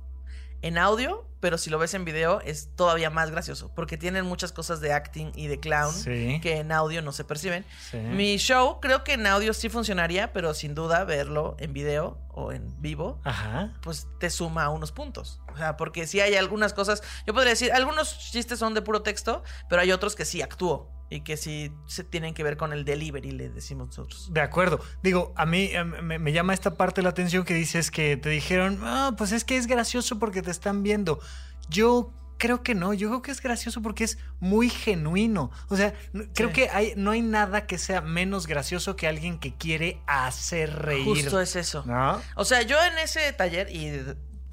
en 0.62 0.78
audio, 0.78 1.26
pero 1.40 1.58
si 1.58 1.70
lo 1.70 1.78
ves 1.78 1.92
en 1.94 2.04
video 2.04 2.40
es 2.42 2.70
todavía 2.76 3.10
más 3.10 3.30
gracioso. 3.32 3.72
Porque 3.74 3.96
tienen 3.98 4.24
muchas 4.24 4.52
cosas 4.52 4.80
de 4.80 4.92
acting 4.92 5.32
y 5.34 5.48
de 5.48 5.58
clown 5.58 5.92
Sí. 5.92 6.38
que 6.40 6.58
en 6.58 6.70
audio 6.70 7.02
no 7.02 7.10
se 7.12 7.24
perciben. 7.24 7.64
Sí. 7.90 7.96
Mi 7.98 8.36
show 8.38 8.78
creo 8.80 9.02
que 9.02 9.14
en 9.14 9.26
audio 9.26 9.52
sí 9.52 9.68
funcionaría, 9.68 10.32
pero 10.32 10.54
sin 10.54 10.74
duda 10.76 11.02
verlo 11.04 11.56
en 11.58 11.72
video 11.72 12.18
o 12.30 12.52
en 12.52 12.80
vivo 12.80 13.20
Ajá. 13.24 13.72
pues 13.82 14.06
te 14.20 14.30
suma 14.30 14.68
unos 14.70 14.92
puntos. 14.92 15.40
O 15.52 15.56
sea, 15.56 15.76
porque 15.76 16.06
si 16.06 16.20
hay 16.20 16.36
algunas 16.36 16.72
cosas, 16.72 17.02
yo 17.26 17.34
podría 17.34 17.50
decir, 17.50 17.72
algunos 17.72 18.16
chistes 18.30 18.58
son 18.60 18.72
de 18.74 18.82
puro 18.82 19.02
texto, 19.02 19.42
pero 19.68 19.82
hay 19.82 19.90
otros 19.92 20.14
que 20.14 20.24
sí 20.24 20.40
actúo 20.42 20.90
y 21.12 21.20
que 21.20 21.36
sí 21.36 21.70
se 21.86 22.04
tienen 22.04 22.34
que 22.34 22.42
ver 22.42 22.56
con 22.56 22.72
el 22.72 22.84
delivery, 22.84 23.30
le 23.32 23.48
decimos 23.50 23.88
nosotros. 23.88 24.28
De 24.32 24.40
acuerdo. 24.40 24.80
Digo, 25.02 25.32
a 25.36 25.44
mí 25.46 25.70
eh, 25.72 25.84
me, 25.84 26.18
me 26.18 26.32
llama 26.32 26.54
esta 26.54 26.76
parte 26.76 27.02
la 27.02 27.10
atención 27.10 27.44
que 27.44 27.54
dices 27.54 27.90
que 27.90 28.16
te 28.16 28.30
dijeron, 28.30 28.80
ah, 28.82 29.12
pues 29.18 29.32
es 29.32 29.44
que 29.44 29.56
es 29.56 29.66
gracioso 29.66 30.18
porque 30.18 30.42
te 30.42 30.50
están 30.50 30.82
viendo. 30.82 31.20
Yo 31.68 32.12
creo 32.38 32.62
que 32.64 32.74
no, 32.74 32.92
yo 32.92 33.08
creo 33.08 33.22
que 33.22 33.30
es 33.30 33.40
gracioso 33.40 33.82
porque 33.82 34.02
es 34.04 34.18
muy 34.40 34.68
genuino. 34.68 35.50
O 35.68 35.76
sea, 35.76 35.94
creo 36.34 36.48
Sí. 36.48 36.54
que 36.54 36.68
hay, 36.70 36.92
no 36.96 37.12
hay 37.12 37.22
nada 37.22 37.66
que 37.66 37.78
sea 37.78 38.00
menos 38.00 38.46
gracioso 38.48 38.96
que 38.96 39.06
alguien 39.06 39.38
que 39.38 39.54
quiere 39.54 40.00
hacer 40.08 40.74
reír. 40.82 41.04
Justo 41.04 41.40
es 41.40 41.54
eso. 41.56 41.84
¿No? 41.86 42.20
O 42.34 42.44
sea, 42.44 42.62
yo 42.62 42.76
en 42.84 42.98
ese 42.98 43.32
taller 43.32 43.68
y 43.70 44.02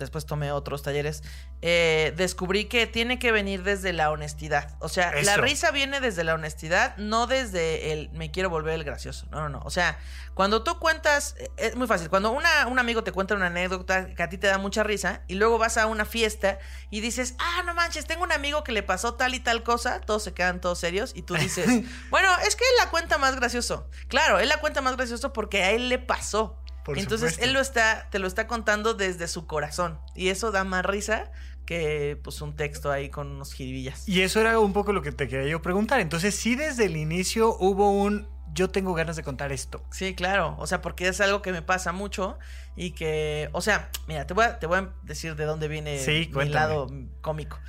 después 0.03 0.25
tomé 0.25 0.51
otros 0.51 0.83
talleres, 0.83 1.23
eh, 1.61 2.13
descubrí 2.15 2.65
que 2.65 2.87
tiene 2.87 3.19
que 3.19 3.31
venir 3.31 3.63
desde 3.63 3.93
la 3.93 4.11
honestidad. 4.11 4.75
O 4.79 4.89
sea, 4.89 5.13
la 5.23 5.37
risa 5.37 5.71
viene 5.71 5.99
desde 5.99 6.23
la 6.23 6.33
honestidad, 6.33 6.97
no 6.97 7.27
desde 7.27 7.93
el 7.93 8.09
me 8.11 8.31
quiero 8.31 8.49
volver 8.49 8.73
el 8.75 8.83
gracioso. 8.83 9.27
No, 9.31 9.41
no, 9.41 9.49
no. 9.49 9.59
O 9.65 9.69
sea, 9.69 9.99
cuando 10.39 10.63
tú 10.63 10.79
cuentas, 10.79 11.35
eh, 11.37 11.49
es 11.57 11.75
muy 11.75 11.87
fácil. 11.87 12.09
Cuando 12.09 12.31
una, 12.31 12.67
un 12.67 12.79
amigo 12.79 13.03
te 13.03 13.11
cuenta 13.11 13.35
una 13.35 13.47
anécdota 13.47 14.13
que 14.15 14.23
a 14.23 14.29
ti 14.29 14.37
te 14.37 14.47
da 14.47 14.57
mucha 14.57 14.83
risa 14.83 15.21
y 15.27 15.35
luego 15.35 15.57
vas 15.57 15.77
a 15.77 15.85
una 15.85 16.05
fiesta 16.05 16.59
y 16.89 17.01
dices, 17.01 17.35
ah, 17.39 17.63
no 17.65 17.73
manches, 17.73 18.05
tengo 18.05 18.23
un 18.23 18.31
amigo 18.31 18.63
que 18.63 18.71
le 18.71 18.81
pasó 18.81 19.15
tal 19.15 19.33
y 19.33 19.41
tal 19.41 19.63
cosa, 19.63 19.99
todos 19.99 20.23
se 20.23 20.33
quedan 20.33 20.61
todos 20.61 20.79
serios 20.79 21.11
y 21.15 21.23
tú 21.23 21.35
dices, 21.35 21.67
bueno, 22.09 22.29
es 22.47 22.55
que 22.55 22.63
él 22.63 22.71
la 22.77 22.89
cuenta 22.89 23.17
más 23.17 23.35
gracioso. 23.35 23.89
Claro, 24.07 24.39
él 24.39 24.47
la 24.47 24.61
cuenta 24.61 24.81
más 24.81 24.95
gracioso 24.95 25.33
porque 25.33 25.63
a 25.63 25.71
él 25.71 25.89
le 25.89 25.99
pasó. 25.99 26.57
Por 26.89 26.99
Entonces 26.99 27.31
supuesto. 27.31 27.45
él 27.45 27.53
lo 27.53 27.61
está, 27.61 28.07
te 28.09 28.19
lo 28.19 28.27
está 28.27 28.47
contando 28.47 28.93
desde 28.93 29.27
su 29.27 29.45
corazón. 29.47 29.99
Y 30.15 30.29
eso 30.29 30.51
da 30.51 30.63
más 30.63 30.85
risa 30.85 31.31
que 31.65 32.19
pues 32.23 32.41
un 32.41 32.55
texto 32.55 32.91
ahí 32.91 33.09
con 33.09 33.27
unos 33.27 33.53
jiribillas. 33.53 34.09
Y 34.09 34.21
eso 34.21 34.41
era 34.41 34.57
un 34.59 34.73
poco 34.73 34.91
lo 34.91 35.01
que 35.03 35.11
te 35.11 35.27
quería 35.27 35.47
yo 35.49 35.61
preguntar. 35.61 35.99
Entonces, 35.99 36.33
sí, 36.35 36.55
desde 36.55 36.85
el 36.85 36.97
inicio 36.97 37.55
hubo 37.59 37.91
un 37.91 38.27
yo 38.53 38.69
tengo 38.71 38.93
ganas 38.95 39.15
de 39.15 39.23
contar 39.23 39.51
esto. 39.51 39.83
Sí, 39.91 40.15
claro. 40.15 40.55
O 40.57 40.65
sea, 40.65 40.81
porque 40.81 41.07
es 41.07 41.21
algo 41.21 41.41
que 41.41 41.51
me 41.51 41.61
pasa 41.61 41.91
mucho 41.91 42.39
y 42.75 42.91
que, 42.91 43.49
o 43.53 43.61
sea, 43.61 43.91
mira, 44.07 44.25
te 44.25 44.33
voy 44.33 44.45
a, 44.45 44.57
te 44.57 44.65
voy 44.65 44.79
a 44.79 44.89
decir 45.03 45.35
de 45.35 45.45
dónde 45.45 45.67
viene 45.67 45.99
Sí, 45.99 46.31
mi 46.33 46.49
lado 46.49 46.87
cómico. 47.21 47.59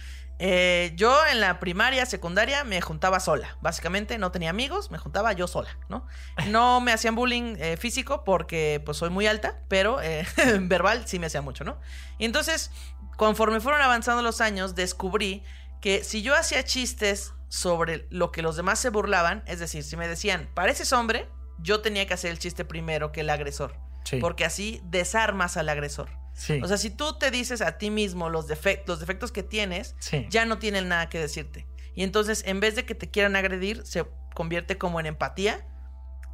Eh, 0.43 0.93
yo 0.97 1.15
en 1.27 1.39
la 1.39 1.61
primaria, 1.61 2.07
secundaria, 2.07 2.65
me 2.65 2.81
juntaba 2.81 3.21
sola. 3.21 3.59
Básicamente 3.61 4.17
no 4.17 4.33
tenía 4.33 4.49
amigos, 4.49 4.91
me 4.91 4.97
juntaba 4.97 5.35
yo 5.35 5.47
sola, 5.47 5.77
¿no? 5.91 6.07
No 6.49 6.81
me 6.81 6.93
hacían 6.93 7.15
bullying 7.15 7.57
eh, 7.59 7.77
físico 7.77 8.25
porque 8.25 8.81
pues 8.83 8.97
soy 8.97 9.11
muy 9.11 9.27
alta, 9.27 9.61
pero 9.69 10.01
eh, 10.01 10.27
verbal 10.63 11.07
sí 11.07 11.19
me 11.19 11.27
hacía 11.27 11.43
mucho, 11.43 11.63
¿no? 11.65 11.79
Y 12.17 12.25
entonces, 12.25 12.71
conforme 13.19 13.61
fueron 13.61 13.83
avanzando 13.83 14.23
los 14.23 14.41
años, 14.41 14.75
descubrí 14.75 15.45
que 15.83 16.05
si 16.05 16.23
yo 16.23 16.35
hacía 16.35 16.65
chistes 16.65 17.35
sobre 17.49 18.07
lo 18.09 18.33
que 18.33 18.41
los 18.41 18.57
demás 18.57 18.79
se 18.79 18.89
burlaban, 18.89 19.43
es 19.47 19.59
decir, 19.59 19.85
si 19.85 19.99
me 19.99 20.09
decían, 20.09 20.49
pareces 20.55 20.95
hombre, 20.95 21.29
yo 21.59 21.83
tenía 21.83 22.07
que 22.07 22.15
hacer 22.15 22.31
el 22.31 22.39
chiste 22.39 22.65
primero 22.65 23.13
que 23.13 23.21
el 23.21 23.29
agresor. 23.29 23.77
Sí. 24.05 24.17
Porque 24.17 24.47
así 24.47 24.81
desarmas 24.85 25.59
al 25.59 25.69
agresor. 25.69 26.09
Sí. 26.41 26.61
O 26.63 26.67
sea, 26.69 26.77
si 26.79 26.91
tú 26.91 27.19
te 27.19 27.31
dices 27.31 27.61
a 27.61 27.79
ti 27.79 27.91
mismo 27.91 28.29
los, 28.31 28.49
defect- 28.49 28.83
los 28.87 28.99
defectos 29.01 29.31
que 29.33 29.43
tienes, 29.43 29.95
sí. 30.01 30.27
ya 30.31 30.45
no 30.47 30.59
tienen 30.59 30.89
nada 30.89 31.09
que 31.09 31.19
decirte. 31.21 31.67
Y 31.95 32.03
entonces, 32.03 32.43
en 32.47 32.61
vez 32.61 32.75
de 32.77 32.85
que 32.85 32.95
te 32.95 33.11
quieran 33.11 33.37
agredir, 33.37 33.85
se 33.85 34.05
convierte 34.35 34.79
como 34.79 35.01
en 35.01 35.07
empatía 35.07 35.67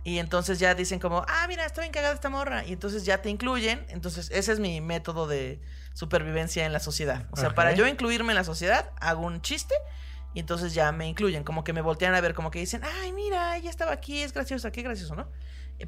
Y 0.05 0.19
entonces 0.21 0.61
ya 0.61 0.75
dicen 0.77 1.01
como, 1.01 1.25
ah, 1.27 1.47
mira, 1.49 1.67
está 1.67 1.81
bien 1.81 1.93
cagada 1.93 2.15
esta 2.15 2.31
morra. 2.31 2.65
Y 2.65 2.73
entonces 2.73 3.05
ya 3.05 3.21
te 3.23 3.29
incluyen. 3.31 3.85
Entonces 3.89 4.31
ese 4.31 4.53
es 4.53 4.61
mi 4.61 4.81
método 4.81 5.27
de 5.27 5.61
supervivencia 5.95 6.65
en 6.65 6.73
la 6.73 6.79
sociedad. 6.79 7.27
O 7.33 7.37
sea, 7.37 7.55
para 7.57 7.73
yo 7.73 7.87
incluirme 7.89 8.31
en 8.33 8.37
la 8.37 8.45
sociedad, 8.45 8.91
hago 9.01 9.23
un 9.27 9.41
chiste 9.43 9.75
y 10.35 10.39
entonces 10.41 10.75
ya 10.75 10.93
me 10.93 11.09
incluyen. 11.09 11.43
Como 11.43 11.65
que 11.65 11.73
me 11.73 11.81
voltean 11.81 12.15
a 12.15 12.21
ver, 12.21 12.35
como 12.35 12.51
que 12.53 12.61
dicen, 12.61 12.83
ay, 12.85 13.13
mira, 13.13 13.57
ella 13.57 13.71
estaba 13.71 13.91
aquí, 13.93 14.23
es 14.23 14.33
graciosa, 14.33 14.71
qué 14.71 14.83
gracioso, 14.83 15.17
¿no? 15.17 15.29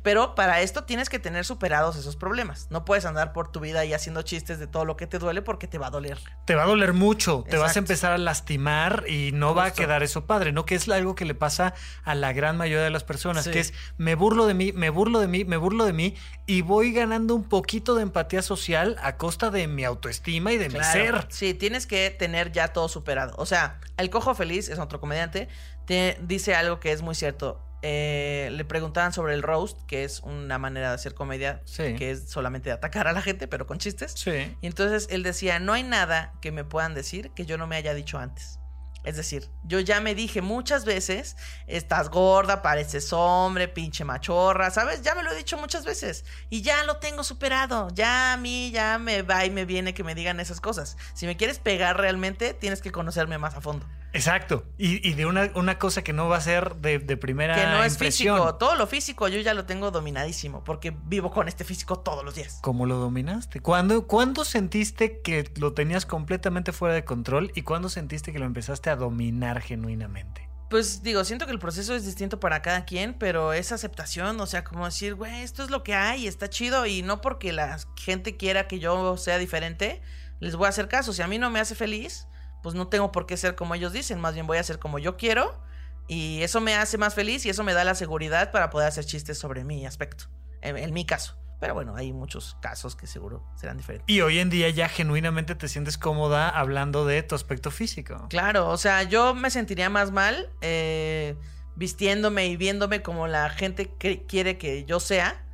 Pero 0.02 0.34
para 0.34 0.60
esto 0.60 0.84
tienes 0.84 1.08
que 1.08 1.18
tener 1.18 1.44
superados 1.46 1.96
esos 1.96 2.14
problemas. 2.16 2.66
No 2.70 2.84
puedes 2.84 3.06
andar 3.06 3.32
por 3.32 3.50
tu 3.50 3.60
vida 3.60 3.84
y 3.86 3.94
haciendo 3.94 4.20
chistes 4.22 4.58
de 4.58 4.66
todo 4.66 4.84
lo 4.84 4.96
que 4.96 5.06
te 5.06 5.18
duele 5.18 5.40
porque 5.40 5.66
te 5.66 5.78
va 5.78 5.86
a 5.86 5.90
doler. 5.90 6.18
Te 6.44 6.54
va 6.54 6.64
a 6.64 6.66
doler 6.66 6.92
mucho, 6.92 7.44
te 7.48 7.56
vas 7.56 7.74
a 7.76 7.78
empezar 7.78 8.12
a 8.12 8.18
lastimar 8.18 9.04
y 9.08 9.32
no 9.32 9.54
va 9.54 9.66
a 9.66 9.72
quedar 9.72 10.02
eso 10.02 10.26
padre, 10.26 10.52
¿no? 10.52 10.66
Que 10.66 10.74
es 10.74 10.88
algo 10.90 11.14
que 11.14 11.24
le 11.24 11.34
pasa 11.34 11.72
a 12.04 12.14
la 12.14 12.32
gran 12.34 12.56
mayoría 12.58 12.84
de 12.84 12.90
las 12.90 13.04
personas, 13.04 13.44
Sí. 13.44 13.50
que 13.50 13.60
es 13.60 13.72
me 13.96 14.14
burlo 14.14 14.46
de 14.46 14.54
mí, 14.54 14.72
me 14.72 14.90
burlo 14.90 15.20
de 15.20 15.28
mí, 15.28 15.44
me 15.44 15.56
burlo 15.56 15.86
de 15.86 15.92
mí 15.94 16.14
y 16.46 16.60
voy 16.62 16.92
ganando 16.92 17.34
un 17.34 17.44
poquito 17.44 17.94
de 17.94 18.02
empatía 18.02 18.42
social 18.42 18.96
a 19.02 19.16
costa 19.16 19.50
de 19.50 19.68
mi 19.68 19.84
autoestima 19.84 20.52
y 20.52 20.58
de 20.58 20.68
mi 20.68 20.82
ser. 20.84 21.26
Sí, 21.30 21.54
tienes 21.54 21.86
que 21.86 22.10
tener 22.10 22.52
ya 22.52 22.68
todo 22.74 22.88
superado. 22.88 23.34
O 23.38 23.46
sea, 23.46 23.80
el 23.96 24.10
cojo 24.10 24.34
feliz 24.34 24.68
es 24.68 24.78
otro 24.78 25.00
comediante. 25.00 25.48
Te 25.86 26.18
dice 26.20 26.54
algo 26.54 26.78
que 26.80 26.92
es 26.92 27.00
muy 27.00 27.14
cierto. 27.14 27.60
Eh, 27.82 28.48
le 28.52 28.64
preguntaban 28.64 29.12
sobre 29.12 29.34
el 29.34 29.42
roast, 29.42 29.80
que 29.86 30.02
es 30.04 30.20
una 30.20 30.58
manera 30.58 30.88
de 30.88 30.94
hacer 30.96 31.14
comedia 31.14 31.62
Sí. 31.64 31.94
que 31.96 32.10
es 32.10 32.28
solamente 32.28 32.70
de 32.70 32.74
atacar 32.74 33.06
a 33.06 33.12
la 33.12 33.22
gente, 33.22 33.46
pero 33.46 33.66
con 33.66 33.78
chistes. 33.78 34.12
Sí. 34.16 34.56
Y 34.60 34.66
entonces 34.66 35.06
él 35.10 35.22
decía, 35.22 35.58
no 35.60 35.72
hay 35.74 35.84
nada 35.84 36.32
que 36.40 36.50
me 36.50 36.64
puedan 36.64 36.94
decir 36.94 37.30
que 37.36 37.46
yo 37.46 37.56
no 37.56 37.66
me 37.66 37.76
haya 37.76 37.94
dicho 37.94 38.18
antes. 38.18 38.58
Es 39.04 39.16
decir, 39.16 39.48
yo 39.62 39.78
ya 39.78 40.00
me 40.00 40.14
dije 40.16 40.42
muchas 40.42 40.84
veces, 40.84 41.36
estás 41.68 42.10
gorda, 42.10 42.62
pareces 42.62 43.10
hombre, 43.12 43.68
pinche 43.68 44.04
machorra, 44.04 44.70
¿sabes? 44.72 45.02
Ya 45.02 45.14
me 45.14 45.22
lo 45.22 45.30
he 45.30 45.36
dicho 45.36 45.56
muchas 45.56 45.84
veces 45.84 46.24
y 46.50 46.62
ya 46.62 46.82
lo 46.84 46.96
tengo 46.96 47.22
superado. 47.22 47.88
Ya 47.94 48.32
a 48.32 48.36
mí 48.36 48.70
ya 48.72 48.98
me 48.98 49.22
va 49.22 49.46
y 49.46 49.50
me 49.50 49.64
viene 49.64 49.94
que 49.94 50.02
me 50.02 50.16
digan 50.16 50.40
esas 50.40 50.60
cosas. 50.60 50.96
Si 51.14 51.26
me 51.26 51.36
quieres 51.36 51.60
pegar 51.60 51.96
realmente, 51.96 52.52
tienes 52.54 52.82
que 52.82 52.90
conocerme 52.90 53.38
más 53.38 53.54
a 53.54 53.60
fondo. 53.60 53.86
Exacto. 54.18 54.64
Y, 54.78 55.06
y 55.08 55.14
de 55.14 55.26
una, 55.26 55.50
una 55.54 55.78
cosa 55.78 56.02
que 56.02 56.12
no 56.12 56.28
va 56.28 56.36
a 56.36 56.40
ser 56.40 56.76
de, 56.76 56.98
de 56.98 57.16
primera 57.16 57.54
que 57.54 57.62
no 57.62 57.84
es 57.84 57.94
impresión. 57.94 58.36
físico, 58.36 58.54
todo 58.56 58.74
lo 58.74 58.86
físico 58.86 59.28
yo 59.28 59.40
ya 59.40 59.54
lo 59.54 59.64
tengo 59.64 59.90
dominadísimo 59.90 60.64
porque 60.64 60.94
vivo 61.04 61.30
con 61.30 61.48
este 61.48 61.64
físico 61.64 62.00
todos 62.00 62.24
los 62.24 62.34
días. 62.34 62.58
¿Cómo 62.62 62.86
lo 62.86 62.96
dominaste? 62.96 63.60
¿Cuándo, 63.60 64.06
¿Cuándo 64.06 64.44
sentiste 64.44 65.20
que 65.20 65.50
lo 65.56 65.72
tenías 65.72 66.04
completamente 66.04 66.72
fuera 66.72 66.94
de 66.94 67.04
control 67.04 67.52
y 67.54 67.62
cuándo 67.62 67.88
sentiste 67.88 68.32
que 68.32 68.38
lo 68.38 68.46
empezaste 68.46 68.90
a 68.90 68.96
dominar 68.96 69.60
genuinamente? 69.60 70.48
Pues 70.68 71.02
digo, 71.02 71.24
siento 71.24 71.46
que 71.46 71.52
el 71.52 71.58
proceso 71.58 71.94
es 71.94 72.04
distinto 72.04 72.40
para 72.40 72.60
cada 72.60 72.84
quien, 72.84 73.14
pero 73.14 73.54
es 73.54 73.72
aceptación, 73.72 74.38
o 74.38 74.46
sea, 74.46 74.64
como 74.64 74.84
decir, 74.84 75.14
güey, 75.14 75.42
esto 75.42 75.62
es 75.62 75.70
lo 75.70 75.82
que 75.82 75.94
hay, 75.94 76.26
está 76.26 76.50
chido, 76.50 76.84
y 76.84 77.00
no 77.00 77.22
porque 77.22 77.54
la 77.54 77.78
gente 77.96 78.36
quiera 78.36 78.68
que 78.68 78.78
yo 78.78 79.16
sea 79.16 79.38
diferente, 79.38 80.02
les 80.40 80.56
voy 80.56 80.66
a 80.66 80.68
hacer 80.68 80.88
caso. 80.88 81.14
Si 81.14 81.22
a 81.22 81.26
mí 81.26 81.38
no 81.38 81.48
me 81.48 81.58
hace 81.58 81.74
feliz, 81.74 82.27
pues 82.62 82.74
no 82.74 82.88
tengo 82.88 83.12
por 83.12 83.26
qué 83.26 83.36
ser 83.36 83.54
como 83.54 83.74
ellos 83.74 83.92
dicen, 83.92 84.20
más 84.20 84.34
bien 84.34 84.46
voy 84.46 84.58
a 84.58 84.62
ser 84.62 84.78
como 84.78 84.98
yo 84.98 85.16
quiero, 85.16 85.62
y 86.08 86.42
eso 86.42 86.60
me 86.60 86.74
hace 86.74 86.98
más 86.98 87.14
feliz 87.14 87.44
y 87.46 87.50
eso 87.50 87.64
me 87.64 87.74
da 87.74 87.84
la 87.84 87.94
seguridad 87.94 88.50
para 88.50 88.70
poder 88.70 88.88
hacer 88.88 89.04
chistes 89.04 89.38
sobre 89.38 89.64
mi 89.64 89.86
aspecto, 89.86 90.24
en, 90.62 90.76
en 90.76 90.92
mi 90.92 91.04
caso. 91.04 91.36
Pero 91.60 91.74
bueno, 91.74 91.96
hay 91.96 92.12
muchos 92.12 92.56
casos 92.62 92.94
que 92.94 93.06
seguro 93.06 93.44
serán 93.56 93.76
diferentes. 93.76 94.04
Y 94.08 94.20
hoy 94.20 94.38
en 94.38 94.48
día 94.48 94.70
ya 94.70 94.88
genuinamente 94.88 95.54
te 95.56 95.68
sientes 95.68 95.98
cómoda 95.98 96.48
hablando 96.48 97.04
de 97.04 97.22
tu 97.24 97.34
aspecto 97.34 97.70
físico. 97.70 98.26
Claro, 98.30 98.68
o 98.68 98.76
sea, 98.76 99.02
yo 99.02 99.34
me 99.34 99.50
sentiría 99.50 99.90
más 99.90 100.12
mal 100.12 100.50
eh, 100.60 101.36
vistiéndome 101.74 102.46
y 102.46 102.56
viéndome 102.56 103.02
como 103.02 103.26
la 103.26 103.50
gente 103.50 103.92
que 103.98 104.24
quiere 104.24 104.56
que 104.56 104.84
yo 104.84 105.00
sea. 105.00 105.44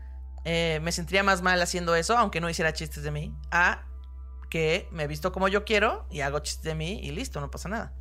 Eh, 0.44 0.78
me 0.82 0.92
sentiría 0.92 1.23
más 1.23 1.40
mal 1.40 1.61
haciendo 1.62 1.94
eso, 1.96 2.18
aunque 2.18 2.42
no 2.42 2.50
hiciera 2.50 2.75
chistes 2.75 3.02
de 3.02 3.11
mí, 3.11 3.34
a 3.50 3.87
que 4.54 4.87
me 4.92 5.08
visto 5.08 5.32
como 5.32 5.49
yo 5.49 5.64
quiero 5.64 6.06
y 6.12 6.20
hago 6.20 6.38
chistes 6.38 6.62
de 6.62 6.76
mí 6.76 7.00
y 7.02 7.11
listo, 7.11 7.40
no 7.40 7.50
pasa 7.50 7.68
nada. 7.68 7.92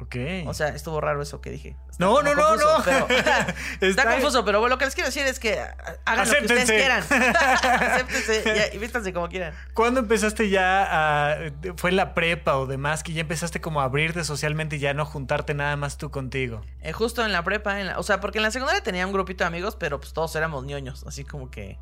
Ok. 0.00 0.14
O 0.46 0.54
sea, 0.54 0.68
estuvo 0.68 1.00
raro 1.00 1.20
eso 1.20 1.40
que 1.40 1.50
dije. 1.50 1.76
Está 1.90 2.04
no, 2.04 2.22
no, 2.22 2.32
no, 2.32 2.42
confuso, 2.46 2.78
no. 2.78 2.84
pero- 2.84 3.06
está, 3.08 3.54
Está- 3.80 4.10
confuso, 4.12 4.44
pero 4.44 4.68
lo 4.68 4.78
que 4.78 4.84
les 4.84 4.94
quiero 4.94 5.08
decir 5.08 5.26
es 5.26 5.40
que 5.40 5.58
hagan 5.58 6.28
lo 6.28 6.32
que 6.32 6.44
ustedes 6.46 6.62
Acéptense. 6.62 6.76
quieran. 6.76 7.02
Acéptense 7.90 8.42
ya, 8.44 8.72
y 8.72 8.78
vístanse 8.78 9.12
como 9.12 9.28
quieran. 9.28 9.52
¿Cuándo 9.74 9.98
empezaste 9.98 10.48
ya 10.48 10.86
a... 11.32 11.36
fue 11.76 11.90
en 11.90 11.96
la 11.96 12.14
prepa 12.14 12.56
o 12.56 12.66
demás 12.66 13.02
que 13.02 13.12
ya 13.12 13.22
empezaste 13.22 13.60
como 13.60 13.80
a 13.80 13.84
abrirte 13.84 14.22
socialmente 14.22 14.76
y 14.76 14.78
ya 14.78 14.94
no 14.94 15.04
juntarte 15.04 15.54
nada 15.54 15.74
más 15.76 15.98
tú 15.98 16.12
contigo? 16.12 16.60
Eh, 16.82 16.92
justo 16.92 17.24
en 17.24 17.32
la 17.32 17.42
prepa, 17.42 17.80
en 17.80 17.88
la- 17.88 17.98
o 17.98 18.04
sea, 18.04 18.20
porque 18.20 18.38
en 18.38 18.44
la 18.44 18.52
secundaria 18.52 18.82
tenía 18.84 19.04
un 19.06 19.12
grupito 19.12 19.42
de 19.42 19.48
amigos, 19.48 19.74
pero 19.74 19.98
pues 19.98 20.12
todos 20.12 20.34
éramos 20.36 20.64
ñoños, 20.64 21.04
así 21.06 21.24
como 21.24 21.50
que, 21.50 21.78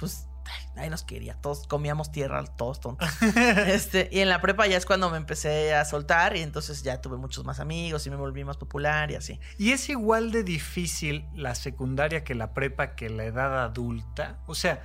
pues, 0.00 0.26
nadie 0.74 0.90
nos 0.90 1.02
quería, 1.02 1.34
todos 1.34 1.66
comíamos 1.66 2.12
tierra, 2.12 2.44
todos 2.44 2.80
tontos. 2.80 3.08
este, 3.66 4.08
y 4.12 4.20
en 4.20 4.28
la 4.28 4.40
prepa 4.40 4.66
ya 4.66 4.76
es 4.76 4.86
cuando 4.86 5.10
me 5.10 5.16
empecé 5.16 5.74
a 5.74 5.84
soltar 5.84 6.36
y 6.36 6.40
entonces 6.40 6.82
ya 6.82 7.00
tuve 7.00 7.16
muchos 7.16 7.44
más 7.44 7.60
amigos 7.60 8.06
y 8.06 8.10
me 8.10 8.16
volví 8.16 8.44
más 8.44 8.56
popular 8.56 9.10
y 9.10 9.16
así. 9.16 9.40
¿Y 9.58 9.72
es 9.72 9.88
igual 9.88 10.30
de 10.32 10.42
difícil 10.42 11.26
la 11.34 11.54
secundaria 11.54 12.24
que 12.24 12.34
la 12.34 12.52
prepa 12.54 12.94
que 12.94 13.08
la 13.10 13.24
edad 13.24 13.62
adulta? 13.62 14.38
O 14.46 14.54
sea, 14.54 14.82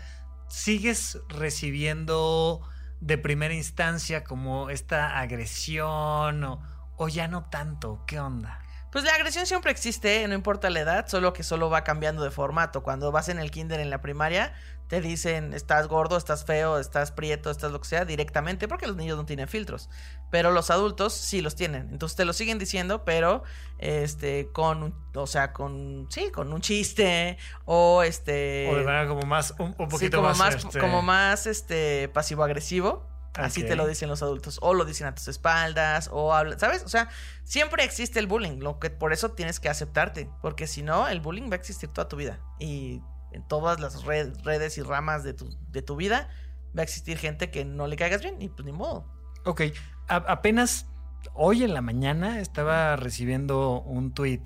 ¿sigues 0.47 1.19
recibiendo 1.29 2.61
de 3.01 3.17
primera 3.17 3.53
instancia 3.53 4.23
como 4.23 4.69
esta 4.69 5.19
agresión 5.19 6.43
o, 6.43 6.61
o 6.97 7.07
ya 7.07 7.27
no 7.27 7.45
tanto? 7.45 8.03
¿Qué 8.05 8.19
onda? 8.19 8.59
Pues 8.91 9.03
la 9.03 9.13
agresión 9.13 9.45
siempre 9.45 9.69
existe, 9.69 10.27
no 10.27 10.33
importa 10.33 10.71
la 10.71 10.79
edad, 10.79 11.07
solo 11.07 11.31
que 11.31 11.43
solo 11.43 11.69
va 11.69 11.83
cambiando 11.83 12.23
de 12.23 12.31
formato. 12.31 12.81
Cuando 12.81 13.11
vas 13.11 13.29
en 13.29 13.37
el 13.37 13.51
kinder 13.51 13.79
en 13.79 13.91
la 13.91 14.01
primaria, 14.01 14.53
te 14.89 15.01
dicen 15.01 15.53
estás 15.53 15.87
gordo, 15.87 16.17
estás 16.17 16.45
feo, 16.45 16.79
estás 16.79 17.11
prieto, 17.11 17.51
estás 17.51 17.71
lo 17.71 17.79
que 17.79 17.87
sea, 17.87 18.05
directamente, 18.05 18.67
porque 18.67 18.87
los 18.87 18.95
niños 18.95 19.17
no 19.17 19.25
tienen 19.25 19.47
filtros. 19.47 19.87
Pero 20.31 20.51
los 20.51 20.71
adultos 20.71 21.13
sí 21.13 21.41
los 21.41 21.55
tienen. 21.55 21.89
Entonces 21.91 22.15
te 22.15 22.25
lo 22.25 22.33
siguen 22.33 22.57
diciendo, 22.57 23.05
pero 23.05 23.43
este, 23.77 24.49
con 24.51 24.95
o 25.13 25.27
sea, 25.27 25.53
con, 25.53 26.07
sí, 26.09 26.31
con 26.31 26.51
un 26.51 26.61
chiste, 26.61 27.37
o 27.65 28.01
este. 28.01 28.67
o 28.71 28.77
de 28.77 28.83
manera 28.83 29.07
como 29.07 29.21
más, 29.27 29.53
un, 29.59 29.75
un 29.77 29.87
poquito 29.89 30.17
sí, 30.17 30.23
como 30.23 30.33
más, 30.33 30.55
este, 30.55 30.79
como 30.79 31.01
más 31.03 31.45
este 31.45 32.09
pasivo-agresivo. 32.09 33.07
Así 33.35 33.63
te 33.63 33.75
lo 33.75 33.87
dicen 33.87 34.09
los 34.09 34.23
adultos. 34.23 34.57
O 34.61 34.73
lo 34.73 34.83
dicen 34.85 35.05
a 35.07 35.15
tus 35.15 35.27
espaldas. 35.27 36.09
O 36.11 36.33
hablan. 36.33 36.59
¿Sabes? 36.59 36.83
O 36.83 36.89
sea, 36.89 37.09
siempre 37.45 37.85
existe 37.85 38.19
el 38.19 38.27
bullying. 38.27 38.59
Lo 38.59 38.79
que 38.79 38.89
por 38.89 39.13
eso 39.13 39.31
tienes 39.31 39.61
que 39.61 39.69
aceptarte. 39.69 40.27
Porque 40.41 40.67
si 40.67 40.81
no, 40.81 41.07
el 41.07 41.21
bullying 41.21 41.43
va 41.43 41.53
a 41.53 41.57
existir 41.57 41.89
toda 41.89 42.09
tu 42.09 42.17
vida. 42.17 42.39
Y 42.59 43.01
en 43.31 43.47
todas 43.47 43.79
las 43.79 44.03
red- 44.03 44.33
redes 44.43 44.77
y 44.77 44.81
ramas 44.81 45.23
de 45.23 45.33
tu, 45.33 45.49
de 45.69 45.81
tu 45.81 45.95
vida 45.95 46.29
va 46.77 46.81
a 46.81 46.83
existir 46.83 47.17
gente 47.17 47.49
que 47.51 47.65
no 47.65 47.87
le 47.87 47.95
caigas 47.95 48.21
bien. 48.21 48.41
Y 48.41 48.49
pues 48.49 48.65
ni 48.65 48.71
modo. 48.71 49.05
Ok, 49.45 49.61
a- 50.07 50.15
apenas 50.15 50.85
hoy 51.33 51.63
en 51.63 51.73
la 51.73 51.81
mañana 51.81 52.39
estaba 52.39 52.95
recibiendo 52.95 53.81
un 53.81 54.13
tweet 54.13 54.41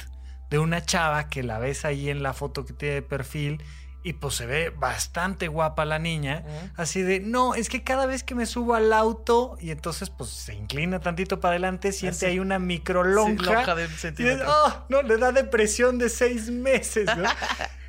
de 0.50 0.60
una 0.60 0.84
chava 0.86 1.30
que 1.30 1.44
la 1.44 1.60
ves 1.60 1.84
ahí 1.86 2.10
en 2.10 2.22
la 2.24 2.34
foto 2.34 2.66
que 2.66 2.74
tiene 2.74 2.96
de 2.96 3.02
perfil 3.02 3.64
y 4.06 4.14
pues 4.14 4.36
se 4.36 4.46
ve 4.46 4.70
bastante 4.70 5.48
guapa 5.48 5.86
la 5.86 5.98
niña. 5.98 6.44
Así 6.76 7.02
de, 7.02 7.22
no, 7.22 7.56
es 7.56 7.70
que 7.70 7.84
cada 7.84 8.06
vez 8.06 8.24
que 8.24 8.36
me 8.36 8.46
subo 8.46 8.76
al 8.76 8.92
auto 8.92 9.56
y 9.62 9.72
entonces 9.72 10.10
pues 10.10 10.30
se 10.30 10.54
inclina 10.54 11.00
tantito 11.00 11.40
para 11.40 11.52
adelante, 11.54 11.92
siente 11.94 12.18
Así. 12.18 12.26
ahí 12.26 12.40
una 12.40 12.60
micro 12.60 13.04
Sí, 13.04 13.12
lonja. 13.12 13.76
de 13.76 13.86
un 13.86 13.92
y 13.92 13.94
es, 13.96 14.00
centímetro. 14.02 14.46
"Ah, 14.48 14.86
no, 14.90 15.02
le 15.04 15.18
da 15.18 15.32
depresión 15.32 15.98
de 16.00 16.10
seis 16.10 16.50
meses. 16.52 17.10
¿no? 17.18 17.24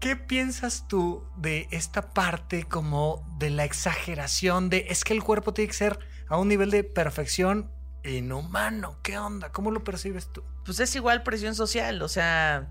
¿Qué 0.00 0.16
piensas 0.16 0.86
tú 0.88 1.24
de 1.36 1.68
esta 1.70 2.10
parte 2.10 2.64
como 2.64 3.26
de 3.38 3.50
la 3.50 3.64
exageración 3.64 4.68
de 4.70 4.86
es 4.90 5.04
que 5.04 5.14
el 5.14 5.22
cuerpo 5.22 5.54
tiene 5.54 5.68
que 5.68 5.74
ser 5.74 5.98
a 6.28 6.38
un 6.38 6.48
nivel 6.48 6.70
de 6.70 6.84
perfección 6.84 7.70
inhumano? 8.04 9.00
¿Qué 9.02 9.18
onda? 9.18 9.52
¿Cómo 9.52 9.70
lo 9.70 9.84
percibes 9.84 10.32
tú? 10.32 10.42
pues 10.66 10.80
es 10.80 10.94
igual 10.96 11.22
presión 11.22 11.54
social, 11.54 12.02
o 12.02 12.08
sea, 12.08 12.68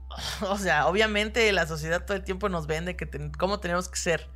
o 0.42 0.58
sea, 0.58 0.88
obviamente 0.88 1.50
la 1.52 1.66
sociedad 1.66 2.04
todo 2.04 2.16
el 2.16 2.24
tiempo 2.24 2.48
nos 2.48 2.66
vende 2.66 2.96
que 2.96 3.08
cómo 3.38 3.60
tenemos 3.60 3.88
que 3.88 3.96
ser. 3.96 4.28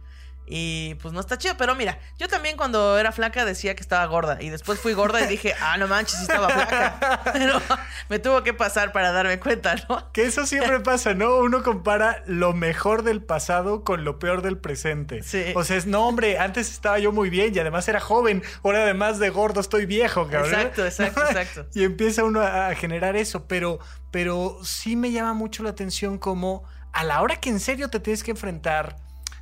Y 0.53 0.97
pues 0.97 1.15
no 1.15 1.21
está 1.21 1.39
chido, 1.39 1.55
pero 1.57 1.77
mira, 1.77 2.01
yo 2.19 2.27
también 2.27 2.57
cuando 2.57 2.99
era 2.99 3.13
flaca 3.13 3.45
decía 3.45 3.77
que 3.77 3.83
estaba 3.83 4.05
gorda 4.07 4.39
y 4.41 4.51
después 4.51 4.81
fui 4.81 4.95
gorda 4.95 5.21
y 5.21 5.29
dije, 5.29 5.55
ah, 5.61 5.79
no 5.79 5.87
manches, 5.87 6.23
estaba 6.23 6.49
flaca. 6.49 7.23
Pero 7.33 7.63
me 8.09 8.19
tuvo 8.19 8.43
que 8.43 8.53
pasar 8.53 8.91
para 8.91 9.13
darme 9.13 9.39
cuenta, 9.39 9.77
¿no? 9.89 10.11
Que 10.11 10.25
eso 10.25 10.47
siempre 10.47 10.81
pasa, 10.81 11.15
¿no? 11.15 11.37
Uno 11.37 11.63
compara 11.63 12.25
lo 12.27 12.53
mejor 12.53 13.05
del 13.05 13.23
pasado 13.23 13.85
con 13.85 14.03
lo 14.03 14.19
peor 14.19 14.43
del 14.43 14.59
presente. 14.59 15.23
Sí. 15.23 15.53
O 15.55 15.63
sea, 15.63 15.77
es, 15.77 15.87
no, 15.87 16.09
hombre, 16.09 16.41
antes 16.41 16.73
estaba 16.73 16.99
yo 16.99 17.13
muy 17.13 17.31
bien 17.31 17.55
y 17.55 17.61
además 17.61 17.87
era 17.87 18.01
joven, 18.01 18.43
ahora 18.65 18.83
además 18.83 19.21
de 19.21 19.31
gordo 19.31 19.61
estoy 19.61 19.87
viejo, 19.87 20.27
cabrón. 20.27 20.53
Exacto, 20.55 20.85
exacto, 20.85 21.21
exacto. 21.31 21.67
Y 21.75 21.85
empieza 21.85 22.25
uno 22.25 22.41
a, 22.41 22.67
a 22.71 22.75
generar 22.75 23.15
eso, 23.15 23.47
pero, 23.47 23.79
pero 24.11 24.59
sí 24.65 24.97
me 24.97 25.13
llama 25.13 25.33
mucho 25.35 25.63
la 25.63 25.71
atención 25.71 26.19
como 26.19 26.65
a 26.93 27.05
la 27.05 27.23
hora 27.23 27.37
que 27.37 27.51
en 27.51 27.61
serio 27.61 27.89
te 27.89 28.01
tienes 28.01 28.25
que 28.25 28.33
enfrentar 28.33 28.97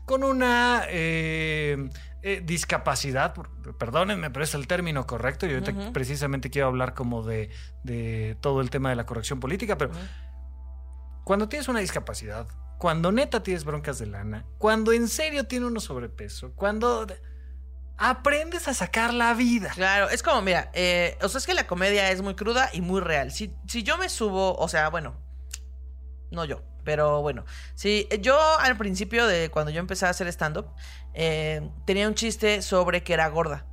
con 0.09 0.25
una 0.25 0.85
eh, 0.89 1.91
eh, 2.23 2.43
discapacidad, 2.45 3.35
perdónenme, 3.79 4.31
pero 4.31 4.43
es 4.43 4.55
el 4.55 4.67
término 4.67 5.07
correcto, 5.07 5.47
yo 5.47 5.59
ahorita 5.59 5.93
precisamente 5.93 6.51
quiero 6.51 6.67
hablar 6.67 6.95
como 6.95 7.23
de, 7.23 7.51
de 7.85 8.37
todo 8.41 8.61
el 8.61 8.71
tema 8.71 8.89
de 8.89 8.97
la 8.97 9.07
corrección 9.07 9.39
política, 9.39 9.79
pero 9.79 9.93
cuando 11.25 11.49
tienes 11.49 11.69
una 11.69 11.81
discapacidad, 11.81 12.49
cuando 12.79 13.13
neta 13.13 13.43
tienes 13.43 13.65
broncas 13.65 13.99
de 13.99 14.07
lana, 14.07 14.47
cuando 14.57 14.93
en 14.93 15.09
serio 15.09 15.45
tiene 15.45 15.67
uno 15.67 15.79
sobrepeso, 15.79 16.55
cuando 16.55 17.07
aprendes 17.99 18.67
a 18.67 18.75
sacar 18.75 19.13
la 19.13 19.35
vida. 19.35 19.73
Claro, 19.75 20.09
es 20.09 20.23
como, 20.23 20.41
mira, 20.41 20.71
eh, 20.73 21.19
o 21.21 21.29
sea, 21.29 21.39
es 21.39 21.47
que 21.47 21.53
la 21.53 21.67
comedia 21.67 22.11
es 22.11 22.23
muy 22.23 22.35
cruda 22.35 22.71
y 22.73 22.81
muy 22.81 23.03
real. 23.03 23.31
Si, 23.31 23.53
si 23.67 23.83
yo 23.83 23.99
me 23.99 24.09
subo, 24.09 24.57
o 24.57 24.69
sea, 24.69 24.89
bueno, 24.89 25.17
no 26.31 26.47
yo, 26.47 26.63
pero 26.89 27.21
bueno, 27.21 27.45
si 27.75 28.09
yo 28.23 28.41
al 28.61 28.79
principio 28.79 29.27
de 29.27 29.51
cuando 29.51 29.71
yo 29.71 29.79
empecé 29.79 30.07
a 30.07 30.09
hacer 30.09 30.27
stand-up, 30.29 30.69
eh, 31.13 31.61
tenía 31.85 32.09
un 32.09 32.15
chiste 32.15 32.63
sobre 32.63 33.03
que 33.03 33.13
era 33.13 33.29
gorda. 33.29 33.67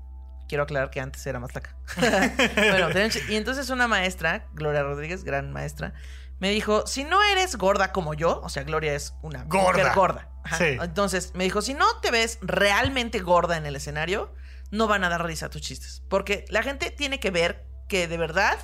Quiero 0.50 0.64
aclarar 0.66 0.90
que 0.90 1.00
antes 1.00 1.26
era 1.26 1.40
más 1.40 1.54
flaca. 1.54 1.78
bueno, 1.98 2.88
tenía 2.90 3.06
un 3.06 3.10
chi- 3.12 3.22
y 3.30 3.36
entonces 3.38 3.70
una 3.70 3.88
maestra, 3.88 4.48
Gloria 4.54 4.84
Rodríguez, 4.84 5.24
gran 5.24 5.54
maestra, 5.54 5.94
me 6.40 6.50
dijo, 6.50 6.86
si 6.88 7.06
no 7.06 7.24
eres 7.24 7.56
gorda 7.56 7.94
como 7.94 8.14
yo, 8.16 8.42
o 8.44 8.50
sea, 8.50 8.64
Gloria 8.64 8.94
es 8.96 9.14
una 9.22 9.46
Gorda. 9.46 9.72
mujer 9.80 9.96
gorda. 9.96 10.30
Ajá. 10.44 10.58
Sí. 10.58 10.78
Entonces 10.82 11.32
me 11.36 11.46
dijo, 11.46 11.62
si 11.62 11.74
no 11.74 11.86
te 12.02 12.12
ves 12.12 12.38
realmente 12.42 13.20
gorda 13.20 13.56
en 13.56 13.66
el 13.66 13.78
escenario, 13.78 14.34
no 14.72 14.88
van 14.88 15.06
a 15.06 15.10
dar 15.10 15.26
risa 15.26 15.50
tus 15.50 15.62
chistes. 15.62 16.04
Porque 16.10 16.44
la 16.50 16.64
gente 16.64 16.92
tiene 16.92 17.22
que 17.22 17.32
ver 17.32 17.66
que 17.88 18.10
de 18.10 18.18
verdad 18.18 18.58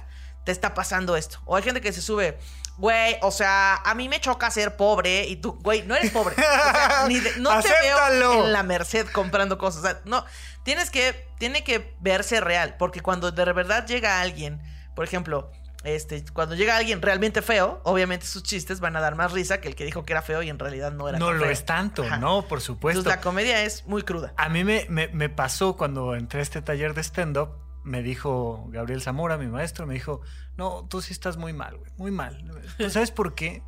te 0.43 0.51
está 0.51 0.73
pasando 0.73 1.15
esto. 1.15 1.39
O 1.45 1.55
hay 1.55 1.63
gente 1.63 1.79
que 1.81 1.93
se 1.93 2.01
sube, 2.01 2.37
güey, 2.77 3.17
o 3.21 3.31
sea, 3.31 3.75
a 3.75 3.93
mí 3.95 4.09
me 4.09 4.19
choca 4.19 4.49
ser 4.51 4.75
pobre 4.75 5.25
y 5.27 5.35
tú, 5.35 5.53
güey, 5.61 5.83
no 5.83 5.95
eres 5.95 6.11
pobre. 6.11 6.35
O 6.35 6.41
sea, 6.41 7.05
ni 7.07 7.19
de- 7.19 7.37
no 7.37 7.59
te 7.61 7.69
veo 7.81 8.45
en 8.45 8.51
la 8.53 8.63
Merced 8.63 9.07
comprando 9.07 9.57
cosas. 9.57 9.81
O 9.83 9.85
sea, 9.87 10.01
no, 10.05 10.25
tienes 10.63 10.89
que, 10.89 11.27
tiene 11.37 11.63
que 11.63 11.95
verse 11.99 12.41
real. 12.41 12.75
Porque 12.77 13.01
cuando 13.01 13.31
de 13.31 13.45
verdad 13.53 13.85
llega 13.85 14.21
alguien, 14.21 14.61
por 14.95 15.05
ejemplo, 15.05 15.51
este, 15.83 16.23
cuando 16.33 16.53
llega 16.55 16.77
alguien 16.77 17.01
realmente 17.01 17.41
feo, 17.41 17.81
obviamente 17.85 18.25
sus 18.27 18.43
chistes 18.43 18.79
van 18.79 18.95
a 18.95 18.99
dar 19.01 19.15
más 19.15 19.31
risa 19.31 19.59
que 19.61 19.67
el 19.67 19.75
que 19.75 19.83
dijo 19.83 20.03
que 20.05 20.13
era 20.13 20.21
feo 20.21 20.43
y 20.43 20.49
en 20.49 20.59
realidad 20.59 20.91
no 20.91 21.09
era 21.09 21.17
No 21.17 21.27
tan 21.27 21.37
lo 21.37 21.43
feo. 21.43 21.51
es 21.51 21.65
tanto, 21.65 22.03
Ajá. 22.03 22.17
no, 22.17 22.43
por 22.47 22.61
supuesto. 22.61 22.99
Entonces 22.99 23.17
la 23.17 23.21
comedia 23.23 23.63
es 23.63 23.85
muy 23.87 24.03
cruda. 24.03 24.33
A 24.37 24.47
mí 24.49 24.63
me, 24.63 24.85
me- 24.89 25.07
me 25.07 25.29
pasó 25.29 25.75
cuando 25.77 26.13
entré 26.15 26.39
a 26.39 26.43
este 26.43 26.61
taller 26.61 26.93
de 26.93 27.01
stand-up, 27.01 27.49
me 27.83 28.03
dijo 28.03 28.67
Gabriel 28.69 29.01
Zamora, 29.01 29.37
mi 29.37 29.47
maestro, 29.47 29.87
me 29.87 29.93
dijo, 29.93 30.21
no, 30.57 30.85
tú 30.87 31.01
sí 31.01 31.13
estás 31.13 31.37
muy 31.37 31.53
mal, 31.53 31.77
güey, 31.77 31.91
muy 31.97 32.11
mal. 32.11 32.51
¿Sabes 32.89 33.11
por 33.11 33.35
qué? 33.35 33.63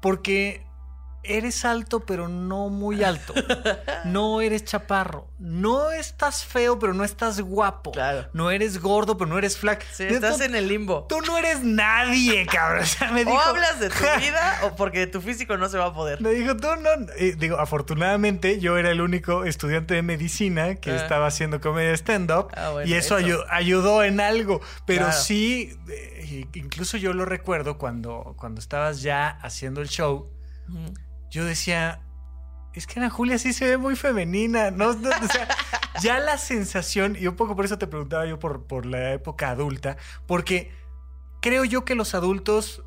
Porque 0.00 0.66
eres 1.22 1.64
alto, 1.64 2.00
pero 2.00 2.28
no 2.28 2.68
muy 2.68 3.02
alto. 3.04 3.34
No 4.04 4.40
eres 4.40 4.64
chaparro. 4.64 5.28
No 5.38 5.90
estás 5.90 6.44
feo, 6.44 6.78
pero 6.78 6.94
no 6.94 7.04
estás 7.04 7.40
guapo. 7.40 7.92
Claro. 7.92 8.28
No 8.32 8.50
eres 8.50 8.80
gordo, 8.80 9.16
pero 9.18 9.28
no 9.30 9.38
eres 9.38 9.56
flaco. 9.58 9.82
Sí, 9.92 10.04
estás 10.04 10.40
en 10.40 10.54
el 10.54 10.68
limbo. 10.68 11.04
Tú 11.08 11.20
no 11.20 11.36
eres 11.38 11.62
nadie, 11.62 12.46
cabrón. 12.52 12.82
O 12.82 12.86
sea, 12.86 13.12
me 13.12 13.22
O 13.22 13.24
dijo, 13.24 13.38
hablas 13.40 13.78
de 13.80 13.88
tu 13.90 13.94
vida 14.20 14.60
o 14.64 14.76
porque 14.76 15.06
tu 15.06 15.20
físico 15.20 15.56
no 15.56 15.68
se 15.68 15.78
va 15.78 15.86
a 15.86 15.94
poder. 15.94 16.20
me 16.20 16.30
dijo, 16.30 16.56
tú 16.56 16.68
no. 16.80 17.06
Digo, 17.36 17.58
afortunadamente 17.58 18.58
yo 18.60 18.76
era 18.78 18.90
el 18.90 19.00
único 19.00 19.44
estudiante 19.44 19.94
de 19.94 20.02
medicina 20.02 20.76
que 20.76 20.90
Ah. 20.92 20.96
estaba 20.96 21.26
haciendo 21.26 21.60
comedia 21.60 21.92
stand-up. 21.94 22.48
Ah, 22.56 22.70
bueno, 22.70 22.88
y 22.88 22.94
eso, 22.94 23.18
eso. 23.18 23.26
ayu- 23.26 23.44
ayudó 23.50 24.02
en 24.04 24.20
algo. 24.20 24.60
Pero 24.86 25.04
Claro. 25.06 25.20
sí, 25.20 25.76
eh, 25.88 26.46
incluso 26.54 26.96
yo 26.96 27.12
lo 27.12 27.24
recuerdo 27.24 27.78
cuando, 27.78 28.34
cuando 28.38 28.60
estabas 28.60 29.02
ya 29.02 29.28
haciendo 29.42 29.80
el 29.80 29.88
show. 29.88 30.30
Yo 31.30 31.44
decía, 31.44 32.00
es 32.74 32.86
que 32.86 33.00
Ana 33.00 33.10
Julia 33.10 33.38
sí 33.38 33.52
se 33.52 33.66
ve 33.66 33.76
muy 33.76 33.96
femenina. 33.96 34.70
No, 34.70 34.92
No, 34.94 35.08
o 35.22 35.28
sea, 35.28 35.48
ya 36.00 36.18
la 36.18 36.38
sensación, 36.38 37.16
y 37.18 37.26
un 37.26 37.36
poco 37.36 37.54
por 37.56 37.64
eso 37.64 37.78
te 37.78 37.86
preguntaba 37.86 38.26
yo 38.26 38.38
por, 38.38 38.66
por 38.66 38.86
la 38.86 39.12
época 39.12 39.50
adulta, 39.50 39.96
porque 40.26 40.72
creo 41.40 41.64
yo 41.64 41.84
que 41.84 41.94
los 41.94 42.14
adultos 42.14 42.82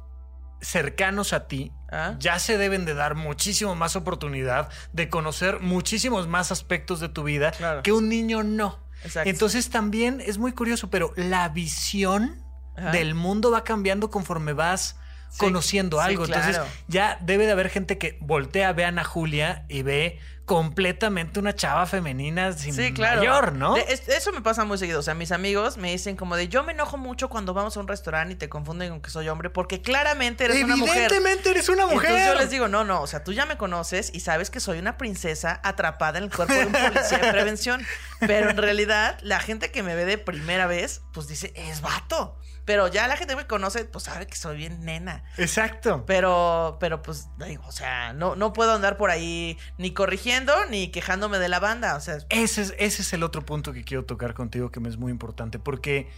cercanos 0.61 1.33
a 1.33 1.47
ti 1.47 1.71
Ah. 1.93 2.15
ya 2.19 2.39
se 2.39 2.57
deben 2.57 2.85
de 2.85 2.93
dar 2.93 3.15
muchísimo 3.15 3.75
más 3.75 3.97
oportunidad 3.97 4.69
de 4.93 5.09
conocer 5.09 5.59
muchísimos 5.59 6.25
más 6.29 6.49
aspectos 6.53 7.01
de 7.01 7.09
tu 7.09 7.23
vida 7.23 7.51
Claro. 7.51 7.83
que 7.83 7.91
un 7.91 8.07
niño 8.07 8.43
no. 8.43 8.79
Exacto. 9.03 9.29
Entonces 9.29 9.69
también 9.69 10.21
es 10.25 10.37
muy 10.37 10.53
curioso, 10.53 10.89
pero 10.89 11.11
la 11.17 11.49
visión 11.49 12.41
Ajá. 12.77 12.91
del 12.91 13.13
mundo 13.13 13.51
va 13.51 13.65
cambiando 13.65 14.09
conforme 14.09 14.53
vas 14.53 14.95
Sí, 15.31 15.39
conociendo 15.39 15.97
sí, 15.97 16.03
algo. 16.03 16.25
Entonces 16.25 16.59
ya 16.87 17.17
debe 17.21 17.45
de 17.45 17.53
haber 17.53 17.69
gente 17.69 17.97
que 17.97 18.17
voltea, 18.21 18.73
ve 18.73 18.85
a 18.85 19.03
Julia 19.03 19.65
y 19.69 19.81
ve 19.81 20.19
completamente 20.51 21.39
una 21.39 21.55
chava 21.55 21.85
femenina 21.85 22.51
sin 22.53 22.73
Sí, 22.73 22.93
claro. 22.93 23.19
mayor, 23.21 23.53
¿no? 23.53 23.73
De- 23.75 23.85
es- 23.87 24.07
eso 24.09 24.31
me 24.33 24.41
pasa 24.41 24.65
muy 24.65 24.77
seguido. 24.77 24.99
O 24.99 25.03
sea, 25.03 25.13
mis 25.13 25.31
amigos 25.31 25.77
me 25.77 25.91
dicen 25.91 26.15
como 26.17 26.35
de 26.35 26.49
yo 26.49 26.63
me 26.63 26.73
enojo 26.73 26.97
mucho 26.97 27.29
cuando 27.29 27.53
vamos 27.53 27.77
a 27.77 27.79
un 27.79 27.87
restaurante 27.87 28.33
y 28.33 28.37
te 28.37 28.49
confunden 28.49 28.89
con 28.89 29.01
que 29.01 29.09
soy 29.09 29.29
hombre 29.29 29.49
porque 29.49 29.81
claramente 29.81 30.43
eres 30.45 30.63
una 30.63 30.75
mujer. 30.75 30.97
Evidentemente 30.97 31.49
eres 31.51 31.69
una 31.69 31.85
mujer. 31.87 32.09
Entonces 32.11 32.27
yo 32.33 32.39
les 32.39 32.49
digo, 32.49 32.67
no, 32.67 32.83
no, 32.83 33.01
o 33.01 33.07
sea, 33.07 33.23
tú 33.23 33.31
ya 33.33 33.45
me 33.45 33.55
conoces 33.57 34.11
y 34.13 34.19
sabes 34.19 34.49
que 34.49 34.59
soy 34.59 34.77
una 34.79 34.97
princesa 34.97 35.61
atrapada 35.63 36.17
en 36.17 36.25
el 36.25 36.35
cuerpo 36.35 36.53
de 36.53 36.65
un 36.65 36.73
policía 36.73 37.17
de 37.19 37.31
prevención. 37.31 37.85
Pero 38.19 38.49
en 38.49 38.57
realidad, 38.57 39.17
la 39.21 39.39
gente 39.39 39.71
que 39.71 39.83
me 39.83 39.95
ve 39.95 40.03
de 40.05 40.17
primera 40.17 40.67
vez, 40.67 41.01
pues 41.13 41.27
dice, 41.27 41.53
es 41.55 41.81
vato. 41.81 42.37
Pero 42.63 42.87
ya 42.87 43.07
la 43.07 43.17
gente 43.17 43.33
que 43.33 43.41
me 43.41 43.47
conoce, 43.47 43.85
pues 43.85 44.03
sabe 44.03 44.27
que 44.27 44.35
soy 44.35 44.55
bien 44.55 44.85
nena. 44.85 45.23
Exacto. 45.37 46.03
Pero, 46.05 46.77
pero 46.79 47.01
pues, 47.01 47.27
digo, 47.47 47.63
o 47.65 47.71
sea, 47.71 48.13
no, 48.13 48.35
no 48.35 48.53
puedo 48.53 48.73
andar 48.75 48.97
por 48.97 49.09
ahí 49.09 49.57
ni 49.79 49.93
corrigiendo 49.95 50.40
ni 50.69 50.89
quejándome 50.89 51.39
de 51.39 51.49
la 51.49 51.59
banda. 51.59 51.95
O 51.95 51.99
sea, 51.99 52.17
Ese 52.29 52.61
es, 52.61 52.75
ese 52.77 53.01
es 53.01 53.13
el 53.13 53.23
otro 53.23 53.45
punto 53.45 53.73
que 53.73 53.83
quiero 53.83 54.05
tocar 54.05 54.33
contigo 54.33 54.71
que 54.71 54.79
me 54.79 54.89
es 54.89 54.97
muy 54.97 55.11
importante, 55.11 55.59
porque 55.59 56.09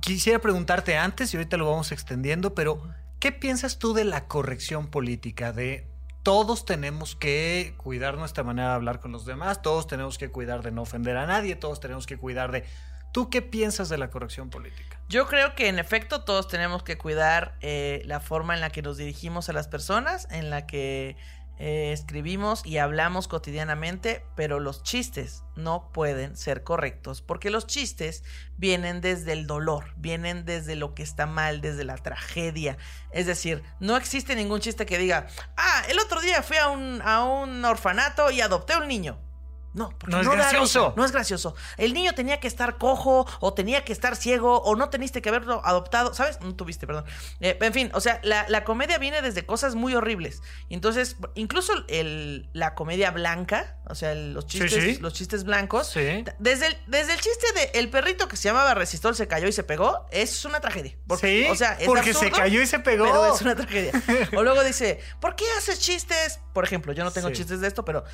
quisiera 0.00 0.38
preguntarte 0.40 0.96
antes 0.96 1.32
y 1.32 1.36
ahorita 1.36 1.56
lo 1.56 1.70
vamos 1.70 1.92
extendiendo, 1.92 2.54
pero 2.54 2.82
¿qué 3.18 3.32
piensas 3.32 3.78
tú 3.78 3.94
de 3.94 4.04
la 4.04 4.26
corrección 4.26 4.88
política? 4.88 5.52
De 5.52 5.86
todos 6.22 6.64
tenemos 6.64 7.14
que 7.14 7.74
cuidar 7.76 8.16
nuestra 8.16 8.42
manera 8.42 8.70
de 8.70 8.74
hablar 8.74 9.00
con 9.00 9.12
los 9.12 9.26
demás, 9.26 9.62
todos 9.62 9.86
tenemos 9.86 10.18
que 10.18 10.28
cuidar 10.28 10.62
de 10.62 10.72
no 10.72 10.82
ofender 10.82 11.16
a 11.16 11.26
nadie, 11.26 11.56
todos 11.56 11.80
tenemos 11.80 12.06
que 12.06 12.16
cuidar 12.16 12.52
de... 12.52 12.64
¿Tú 13.12 13.30
qué 13.30 13.40
piensas 13.40 13.88
de 13.88 13.96
la 13.96 14.10
corrección 14.10 14.50
política? 14.50 15.00
Yo 15.08 15.26
creo 15.26 15.54
que 15.54 15.68
en 15.68 15.78
efecto 15.78 16.24
todos 16.24 16.48
tenemos 16.48 16.82
que 16.82 16.98
cuidar 16.98 17.54
eh, 17.60 18.02
la 18.04 18.20
forma 18.20 18.54
en 18.54 18.60
la 18.60 18.68
que 18.68 18.82
nos 18.82 18.98
dirigimos 18.98 19.48
a 19.48 19.54
las 19.54 19.68
personas, 19.68 20.28
en 20.30 20.50
la 20.50 20.66
que 20.66 21.16
eh, 21.58 21.92
escribimos 21.92 22.64
y 22.66 22.78
hablamos 22.78 23.28
cotidianamente, 23.28 24.24
pero 24.34 24.60
los 24.60 24.82
chistes 24.82 25.42
no 25.54 25.90
pueden 25.92 26.36
ser 26.36 26.62
correctos, 26.64 27.22
porque 27.22 27.50
los 27.50 27.66
chistes 27.66 28.24
vienen 28.58 29.00
desde 29.00 29.32
el 29.32 29.46
dolor, 29.46 29.94
vienen 29.96 30.44
desde 30.44 30.76
lo 30.76 30.94
que 30.94 31.02
está 31.02 31.26
mal, 31.26 31.60
desde 31.60 31.84
la 31.84 31.96
tragedia. 31.96 32.76
Es 33.10 33.26
decir, 33.26 33.62
no 33.80 33.96
existe 33.96 34.36
ningún 34.36 34.60
chiste 34.60 34.84
que 34.84 34.98
diga, 34.98 35.28
ah, 35.56 35.82
el 35.88 35.98
otro 35.98 36.20
día 36.20 36.42
fui 36.42 36.58
a 36.58 36.68
un, 36.68 37.00
a 37.02 37.24
un 37.24 37.64
orfanato 37.64 38.30
y 38.30 38.40
adopté 38.42 38.76
un 38.76 38.88
niño. 38.88 39.18
No, 39.76 39.90
porque 39.98 40.16
No 40.16 40.22
es 40.22 40.28
gracioso. 40.28 40.94
No 40.96 41.04
es 41.04 41.12
gracioso. 41.12 41.54
El 41.76 41.92
niño 41.92 42.14
tenía 42.14 42.40
que 42.40 42.48
estar 42.48 42.78
cojo, 42.78 43.26
o 43.40 43.52
tenía 43.52 43.84
que 43.84 43.92
estar 43.92 44.16
ciego, 44.16 44.58
o 44.62 44.74
no 44.74 44.88
teniste 44.88 45.20
que 45.20 45.28
haberlo 45.28 45.60
adoptado, 45.64 46.14
¿sabes? 46.14 46.40
No 46.40 46.54
tuviste, 46.56 46.86
perdón. 46.86 47.04
Eh, 47.40 47.58
en 47.60 47.72
fin, 47.74 47.90
o 47.92 48.00
sea, 48.00 48.18
la, 48.24 48.46
la 48.48 48.64
comedia 48.64 48.96
viene 48.96 49.20
desde 49.20 49.44
cosas 49.44 49.74
muy 49.74 49.94
horribles. 49.94 50.40
Entonces, 50.70 51.16
incluso 51.34 51.74
el, 51.88 52.48
la 52.54 52.74
comedia 52.74 53.10
blanca, 53.10 53.76
o 53.86 53.94
sea, 53.94 54.12
el- 54.12 54.32
los 54.32 54.46
chistes, 54.46 54.72
sí. 54.72 54.98
los 55.00 55.12
chistes 55.12 55.44
blancos, 55.44 55.88
Sí. 55.88 56.24
desde 56.38 56.68
el, 56.68 56.76
desde 56.86 57.12
el 57.12 57.20
chiste 57.20 57.46
de 57.54 57.78
el 57.78 57.90
perrito 57.90 58.28
que 58.28 58.36
se 58.38 58.48
llamaba 58.48 58.72
Resistol 58.74 59.14
se 59.14 59.28
cayó 59.28 59.46
y 59.46 59.52
se 59.52 59.62
pegó, 59.62 60.06
es 60.10 60.44
una 60.46 60.60
tragedia. 60.60 60.96
Porque, 61.06 61.44
Sí, 61.44 61.50
o 61.50 61.54
sea, 61.54 61.72
es 61.74 61.86
porque 61.86 62.14
se 62.14 62.30
cayó 62.30 62.62
y 62.62 62.66
se 62.66 62.78
pegó. 62.78 63.04
Pero 63.04 63.34
es 63.34 63.42
una 63.42 63.54
tragedia. 63.54 63.92
O 64.36 64.42
luego 64.42 64.64
dice, 64.64 65.00
¿por 65.20 65.36
qué 65.36 65.44
haces 65.58 65.80
chistes? 65.80 66.40
Por 66.54 66.64
ejemplo, 66.64 66.94
yo 66.94 67.04
no 67.04 67.10
tengo 67.10 67.28
chistes 67.30 67.60
de 67.60 67.68
esto, 67.68 67.84
pero 67.84 68.04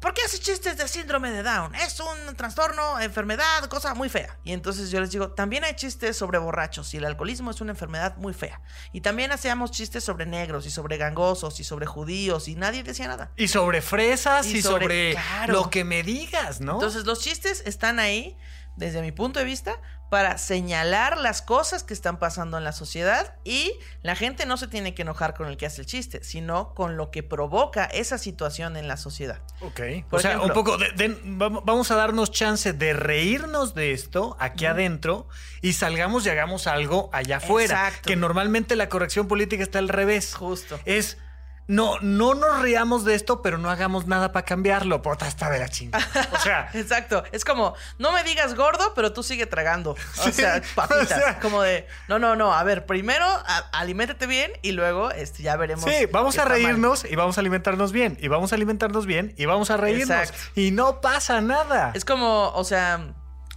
¿por 0.00 0.14
qué 0.14 0.22
haces 0.22 0.40
chistes 0.40 0.76
de 0.76 0.86
síndrome 0.88 1.30
de 1.30 1.42
Down? 1.42 1.74
Es 1.74 1.98
un 2.00 2.36
trastorno, 2.36 3.00
enfermedad, 3.00 3.64
cosa 3.68 3.94
muy 3.94 4.08
fea. 4.08 4.38
Y 4.44 4.52
entonces 4.52 4.90
yo 4.90 5.00
les 5.00 5.10
digo, 5.10 5.30
también 5.32 5.64
hay 5.64 5.74
chistes 5.74 6.16
sobre 6.16 6.38
borrachos 6.38 6.92
y 6.94 6.98
el 6.98 7.04
alcoholismo 7.04 7.50
es 7.50 7.60
una 7.60 7.72
enfermedad 7.72 8.16
muy 8.16 8.34
fea. 8.34 8.60
Y 8.92 9.00
también 9.00 9.32
hacíamos 9.32 9.70
chistes 9.70 10.04
sobre 10.04 10.26
negros 10.26 10.66
y 10.66 10.70
sobre 10.70 10.96
gangosos 10.96 11.58
y 11.60 11.64
sobre 11.64 11.86
judíos 11.86 12.48
y 12.48 12.54
nadie 12.54 12.82
decía 12.82 13.08
nada. 13.08 13.32
Y 13.36 13.48
sobre 13.48 13.82
fresas 13.82 14.46
y, 14.46 14.58
Y 14.58 14.62
sobre, 14.62 14.84
sobre- 14.84 15.12
claro. 15.12 15.52
lo 15.52 15.70
que 15.70 15.84
me 15.84 16.02
digas, 16.02 16.60
¿no? 16.60 16.74
Entonces 16.74 17.04
los 17.06 17.20
chistes 17.20 17.62
están 17.66 17.98
ahí, 17.98 18.36
desde 18.76 19.00
mi 19.02 19.10
punto 19.12 19.38
de 19.40 19.46
vista, 19.46 19.76
para 20.10 20.38
señalar 20.38 21.18
las 21.18 21.42
cosas 21.42 21.82
que 21.82 21.92
están 21.94 22.18
pasando 22.18 22.56
en 22.58 22.64
la 22.64 22.72
sociedad 22.72 23.34
y 23.44 23.72
la 24.02 24.14
gente 24.14 24.46
no 24.46 24.56
se 24.56 24.68
tiene 24.68 24.94
que 24.94 25.02
enojar 25.02 25.34
con 25.34 25.48
el 25.48 25.56
que 25.56 25.66
hace 25.66 25.80
el 25.82 25.86
chiste, 25.86 26.22
sino 26.22 26.74
con 26.74 26.96
lo 26.96 27.10
que 27.10 27.22
provoca 27.22 27.84
esa 27.86 28.16
situación 28.18 28.76
en 28.76 28.86
la 28.88 28.96
sociedad. 28.96 29.42
Ok. 29.60 29.80
Por 30.08 30.18
o 30.20 30.22
sea, 30.22 30.32
ejemplo- 30.32 30.46
un 30.46 30.52
poco 30.52 30.78
de, 30.78 30.92
de- 30.92 31.18
vamos 31.24 31.62
vamos 31.64 31.90
a 31.90 31.96
darnos 31.96 32.30
chance 32.30 32.72
de 32.72 32.92
reírnos 32.92 33.74
de 33.74 33.92
esto 33.92 34.36
aquí 34.38 34.66
adentro 34.66 35.28
y 35.60 35.72
salgamos 35.72 36.24
y 36.26 36.30
hagamos 36.30 36.66
algo 36.66 37.10
allá 37.12 37.38
afuera. 37.38 37.86
Exacto. 37.88 38.06
Que 38.08 38.16
normalmente 38.16 38.76
la 38.76 38.88
corrección 38.88 39.26
política 39.28 39.62
está 39.62 39.78
al 39.80 39.88
revés. 39.88 40.34
Justo. 40.34 40.78
Es 40.84 41.18
no, 41.68 41.98
no 42.00 42.34
nos 42.34 42.60
riamos 42.62 43.04
de 43.04 43.14
esto, 43.14 43.42
pero 43.42 43.58
no 43.58 43.70
hagamos 43.70 44.06
nada 44.06 44.30
para 44.32 44.44
cambiarlo. 44.44 45.02
Puta, 45.02 45.26
está 45.26 45.50
de 45.50 45.58
la 45.58 45.68
chingada. 45.68 46.06
O 46.32 46.38
sea, 46.38 46.70
Exacto. 46.74 47.24
Es 47.32 47.44
como, 47.44 47.74
no 47.98 48.12
me 48.12 48.22
digas 48.22 48.54
gordo, 48.54 48.92
pero 48.94 49.12
tú 49.12 49.22
sigue 49.22 49.46
tragando. 49.46 49.90
O 49.92 50.22
Sí, 50.24 50.32
sea, 50.32 50.62
papitas. 50.74 51.02
o 51.04 51.06
sea- 51.06 51.40
como 51.40 51.62
de, 51.62 51.86
no, 52.08 52.18
no, 52.20 52.36
no. 52.36 52.54
A 52.54 52.62
ver, 52.62 52.86
primero 52.86 53.24
a- 53.26 53.68
aliméntate 53.72 54.26
bien 54.26 54.52
y 54.62 54.72
luego 54.72 55.10
este, 55.10 55.42
ya 55.42 55.56
veremos. 55.56 55.84
sí, 55.84 56.06
vamos 56.12 56.38
a 56.38 56.44
mal. 56.44 56.52
reírnos 56.52 57.04
y 57.04 57.16
vamos 57.16 57.36
a 57.36 57.40
alimentarnos 57.40 57.90
bien. 57.92 58.16
Y 58.20 58.28
vamos 58.28 58.52
a 58.52 58.54
alimentarnos 58.54 59.06
bien 59.06 59.34
y 59.36 59.46
vamos 59.46 59.70
a 59.70 59.76
reírnos. 59.76 60.10
Exacto. 60.10 60.38
Y 60.60 60.70
no 60.70 61.00
pasa 61.00 61.40
nada. 61.40 61.90
Es 61.94 62.04
como, 62.04 62.50
o 62.50 62.62
sea, 62.64 63.12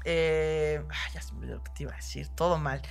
eh, 0.05 0.81
ya 1.13 1.21
se 1.21 1.33
me 1.33 1.39
olvidó 1.41 1.55
lo 1.57 1.63
que 1.63 1.71
te 1.71 1.83
iba 1.83 1.93
a 1.93 1.95
decir. 1.97 2.27
Todo 2.29 2.57
mal. 2.57 2.81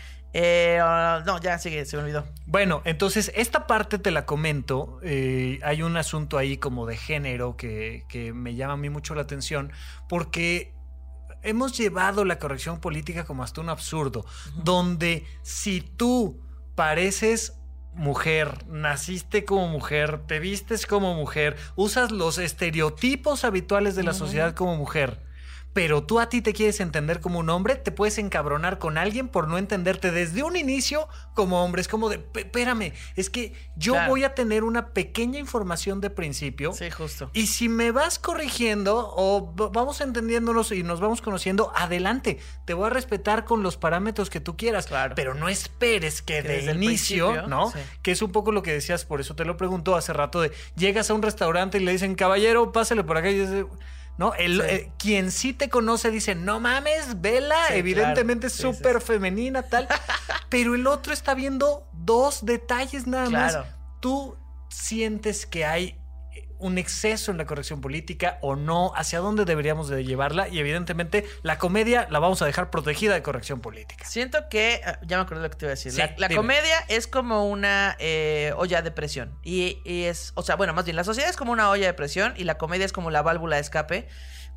Eh, 0.40 0.78
ah, 0.80 1.24
no, 1.26 1.40
ya 1.40 1.58
sigue, 1.58 1.84
se 1.84 1.96
me 1.96 2.04
olvidó. 2.04 2.24
Bueno, 2.46 2.80
entonces 2.84 3.32
esta 3.34 3.66
parte 3.66 3.98
te 3.98 4.12
la 4.12 4.24
comento. 4.24 5.00
eh, 5.02 5.58
hay 5.64 5.82
un 5.82 5.96
asunto 5.96 6.38
ahí 6.38 6.58
como 6.58 6.86
de 6.86 6.96
género 6.96 7.56
que, 7.56 8.04
que 8.08 8.32
me 8.32 8.54
llama 8.54 8.74
a 8.74 8.76
mí 8.76 8.88
mucho 8.88 9.16
la 9.16 9.22
atención 9.22 9.72
porque 10.08 10.74
hemos 11.42 11.76
llevado 11.76 12.24
la 12.24 12.38
corrección 12.38 12.80
política 12.80 13.24
como 13.24 13.42
hasta 13.42 13.60
un 13.60 13.68
absurdo, 13.68 14.24
donde 14.62 15.24
si 15.42 15.80
tú 15.80 16.40
pareces 16.76 17.54
mujer, 17.92 18.64
naciste 18.68 19.44
como 19.44 19.66
mujer, 19.66 20.20
te 20.28 20.38
vistes 20.38 20.86
como 20.86 21.14
mujer, 21.14 21.56
usas 21.74 22.12
los 22.12 22.38
estereotipos 22.38 23.42
habituales 23.42 23.96
de 23.96 24.04
la 24.04 24.14
sociedad 24.14 24.54
como 24.54 24.76
mujer, 24.76 25.18
pero 25.78 26.02
tú 26.02 26.18
a 26.18 26.28
ti 26.28 26.42
te 26.42 26.52
quieres 26.54 26.80
entender 26.80 27.20
como 27.20 27.38
un 27.38 27.48
hombre, 27.50 27.76
te 27.76 27.92
puedes 27.92 28.18
encabronar 28.18 28.80
con 28.80 28.98
alguien 28.98 29.28
por 29.28 29.46
no 29.46 29.58
entenderte 29.58 30.10
desde 30.10 30.42
un 30.42 30.56
inicio 30.56 31.06
como 31.34 31.62
hombre. 31.64 31.80
Es 31.82 31.86
como 31.86 32.08
de, 32.08 32.18
"P- 32.18 32.40
espérame, 32.40 32.92
es 33.14 33.30
que 33.30 33.52
yo 33.76 33.92
Claro. 33.92 34.10
voy 34.10 34.24
a 34.24 34.34
tener 34.34 34.64
una 34.64 34.88
pequeña 34.88 35.38
información 35.38 36.00
de 36.00 36.10
principio. 36.10 36.72
Sí, 36.72 36.90
justo. 36.90 37.30
Y 37.32 37.46
si 37.46 37.68
me 37.68 37.92
vas 37.92 38.18
corrigiendo 38.18 39.08
o 39.16 39.52
vamos 39.70 40.00
entendiéndonos 40.00 40.72
y 40.72 40.82
nos 40.82 40.98
vamos 40.98 41.22
conociendo, 41.22 41.70
adelante. 41.76 42.40
Te 42.64 42.74
voy 42.74 42.86
a 42.88 42.90
respetar 42.90 43.44
con 43.44 43.62
los 43.62 43.76
parámetros 43.76 44.30
que 44.30 44.40
tú 44.40 44.56
quieras. 44.56 44.86
Claro. 44.88 45.14
Pero 45.14 45.34
no 45.34 45.48
esperes 45.48 46.22
que, 46.22 46.42
Que 46.42 46.42
de 46.42 46.54
desde 46.56 46.70
el 46.72 46.82
inicio, 46.82 47.46
¿no? 47.46 47.70
sí. 47.70 47.78
Que 48.02 48.10
es 48.10 48.20
un 48.20 48.32
poco 48.32 48.50
lo 48.50 48.64
que 48.64 48.72
decías, 48.72 49.04
por 49.04 49.20
eso 49.20 49.36
te 49.36 49.44
lo 49.44 49.56
pregunto 49.56 49.94
hace 49.94 50.12
rato 50.12 50.40
de 50.40 50.50
llegas 50.74 51.08
a 51.08 51.14
un 51.14 51.22
restaurante 51.22 51.78
y 51.78 51.84
le 51.84 51.92
dicen, 51.92 52.16
caballero, 52.16 52.72
pásale 52.72 53.04
por 53.04 53.16
acá 53.16 53.30
y 53.30 53.38
dices, 53.38 53.64
¿no? 54.18 54.34
El, 54.34 54.60
Sí. 54.60 54.66
eh, 54.68 54.92
quien 54.98 55.30
sí 55.30 55.52
te 55.54 55.70
conoce 55.70 56.10
dice, 56.10 56.34
no 56.34 56.60
mames, 56.60 57.20
vela, 57.22 57.56
Sí, 57.68 57.74
evidentemente 57.76 58.48
claro. 58.48 58.72
Sí, 58.72 58.76
súper 58.78 59.00
femenina, 59.00 59.62
tal. 59.62 59.88
pero 60.50 60.74
el 60.74 60.86
otro 60.86 61.12
está 61.14 61.34
viendo 61.34 61.88
dos 61.92 62.44
detalles 62.44 63.06
nada 63.06 63.28
Claro. 63.28 63.58
más. 63.60 63.68
¿Tú 64.00 64.36
sientes 64.68 65.46
que 65.46 65.64
hay 65.64 65.97
un 66.58 66.78
exceso 66.78 67.30
en 67.30 67.38
la 67.38 67.46
corrección 67.46 67.80
política 67.80 68.38
o 68.40 68.56
no? 68.56 68.92
¿Hacia 68.96 69.20
dónde 69.20 69.44
deberíamos 69.44 69.88
de 69.88 70.04
llevarla? 70.04 70.48
Y 70.48 70.58
evidentemente 70.58 71.24
la 71.42 71.58
comedia 71.58 72.06
la 72.10 72.18
vamos 72.18 72.42
a 72.42 72.46
dejar 72.46 72.70
protegida 72.70 73.14
de 73.14 73.22
corrección 73.22 73.60
política. 73.60 74.04
Siento 74.04 74.48
que, 74.48 74.80
ah, 74.84 74.98
ya 75.06 75.16
me 75.16 75.22
acordé 75.22 75.42
lo 75.42 75.50
que 75.50 75.56
te 75.56 75.64
iba 75.66 75.70
a 75.70 75.76
decir. 75.76 75.92
Sí, 75.92 76.02
la 76.16 76.28
comedia 76.28 76.78
es 76.88 77.06
como 77.06 77.48
una 77.48 77.96
eh, 77.98 78.52
olla 78.56 78.82
de 78.82 78.90
presión. 78.90 79.38
Y, 79.42 79.80
y 79.84 80.04
es, 80.04 80.32
o 80.34 80.42
sea, 80.42 80.56
bueno, 80.56 80.74
más 80.74 80.84
bien, 80.84 80.96
la 80.96 81.04
sociedad 81.04 81.30
es 81.30 81.36
como 81.36 81.52
una 81.52 81.70
olla 81.70 81.86
de 81.86 81.94
presión 81.94 82.34
y 82.36 82.44
la 82.44 82.58
comedia 82.58 82.84
es 82.84 82.92
como 82.92 83.10
la 83.10 83.22
válvula 83.22 83.56
de 83.56 83.62
escape. 83.62 84.08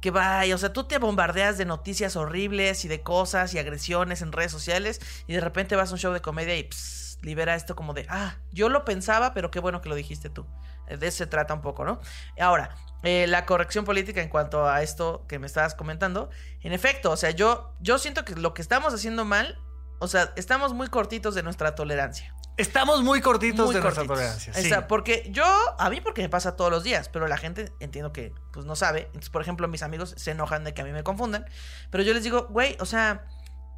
Que 0.02 0.10
va, 0.10 0.44
y, 0.48 0.54
o 0.54 0.58
sea, 0.58 0.74
tú 0.74 0.86
te 0.86 0.98
bombardeas 0.98 1.60
de 1.60 1.66
noticias 1.66 2.16
horribles 2.16 2.86
y 2.86 2.88
de 2.88 3.02
cosas 3.02 3.54
y 3.54 3.60
agresiones 3.60 4.24
en 4.24 4.32
redes 4.32 4.52
sociales 4.52 5.00
y 5.28 5.34
de 5.34 5.42
repente 5.42 5.76
vas 5.76 5.92
a 5.92 5.94
un 5.94 6.00
show 6.00 6.12
de 6.12 6.22
comedia 6.22 6.58
y 6.58 6.64
pss, 6.64 7.20
libera 7.22 7.54
esto 7.54 7.76
como 7.76 7.94
de, 7.94 8.08
ah, 8.10 8.38
yo 8.52 8.68
lo 8.70 8.84
pensaba, 8.84 9.36
pero 9.36 9.52
qué 9.52 9.60
bueno 9.60 9.80
que 9.80 9.90
lo 9.90 9.96
dijiste 9.96 10.32
tú. 10.32 10.48
De 10.98 11.08
eso 11.08 11.20
se 11.20 11.28
trata 11.28 11.54
un 11.54 11.62
poco, 11.62 11.86
¿no? 11.86 12.00
Ahora, 12.40 12.76
eh, 13.04 13.26
la 13.28 13.46
corrección 13.46 13.86
política 13.86 14.22
en 14.22 14.30
cuanto 14.30 14.68
a 14.68 14.84
esto 14.84 15.26
que 15.28 15.40
me 15.40 15.48
estabas 15.48 15.76
comentando, 15.76 16.30
en 16.62 16.74
efecto, 16.74 17.12
o 17.12 17.18
sea, 17.18 17.32
yo, 17.32 17.74
yo 17.80 17.98
siento 17.98 18.26
que 18.26 18.36
lo 18.36 18.54
que 18.54 18.62
estamos 18.62 18.94
haciendo 18.94 19.26
mal, 19.26 19.58
o 20.00 20.08
sea, 20.08 20.34
estamos 20.36 20.74
muy 20.74 20.88
cortitos 20.88 21.36
de 21.36 21.44
nuestra 21.44 21.76
tolerancia. 21.76 22.36
Estamos 22.58 23.02
muy 23.02 23.22
cortitos 23.22 23.66
muy 23.66 23.76
de 23.76 23.82
nuestra 23.82 24.06
tolerancia. 24.06 24.54
Sí. 24.54 24.70
porque 24.88 25.28
yo, 25.32 25.46
a 25.80 25.90
mí 25.90 26.02
porque 26.02 26.22
me 26.22 26.30
pasa 26.30 26.56
todos 26.56 26.70
los 26.70 26.84
días, 26.84 27.10
pero 27.10 27.28
la 27.28 27.38
gente 27.38 27.72
entiendo 27.80 28.12
que 28.12 28.34
pues 28.52 28.66
no 28.66 28.76
sabe. 28.76 29.04
Entonces, 29.08 29.30
por 29.30 29.42
ejemplo, 29.42 29.68
mis 29.68 29.84
amigos 29.84 30.14
se 30.18 30.32
enojan 30.32 30.64
de 30.64 30.74
que 30.74 30.82
a 30.82 30.86
mí 30.86 30.92
me 30.92 31.04
confundan. 31.04 31.46
Pero 31.90 32.04
yo 32.04 32.14
les 32.14 32.24
digo, 32.24 32.48
güey, 32.50 32.78
o 32.80 32.86
sea, 32.86 33.26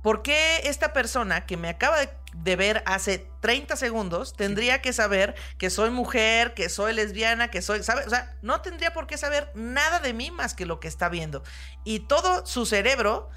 ¿por 0.04 0.22
qué 0.22 0.62
esta 0.66 0.94
persona 0.94 1.48
que 1.48 1.58
me 1.58 1.70
acaba 1.70 2.00
de, 2.00 2.10
de 2.36 2.56
ver 2.56 2.84
hace 2.86 3.28
30 3.40 3.76
segundos 3.76 4.34
tendría 4.34 4.82
que 4.84 4.94
saber 4.94 5.34
que 5.58 5.72
soy 5.72 5.90
mujer, 5.90 6.54
que 6.54 6.70
soy 6.70 6.94
lesbiana, 6.94 7.50
que 7.50 7.64
soy, 7.64 7.82
¿sabe? 7.82 8.06
O 8.06 8.10
sea, 8.10 8.36
no 8.44 8.62
tendría 8.62 8.94
por 8.94 9.08
qué 9.08 9.18
saber 9.18 9.50
nada 9.56 10.00
de 10.00 10.14
mí 10.14 10.30
más 10.30 10.54
que 10.54 10.68
lo 10.68 10.80
que 10.80 10.88
está 10.88 11.10
viendo. 11.10 11.42
Y 11.84 12.02
todo 12.02 12.46
su 12.46 12.68
cerebro 12.68 13.30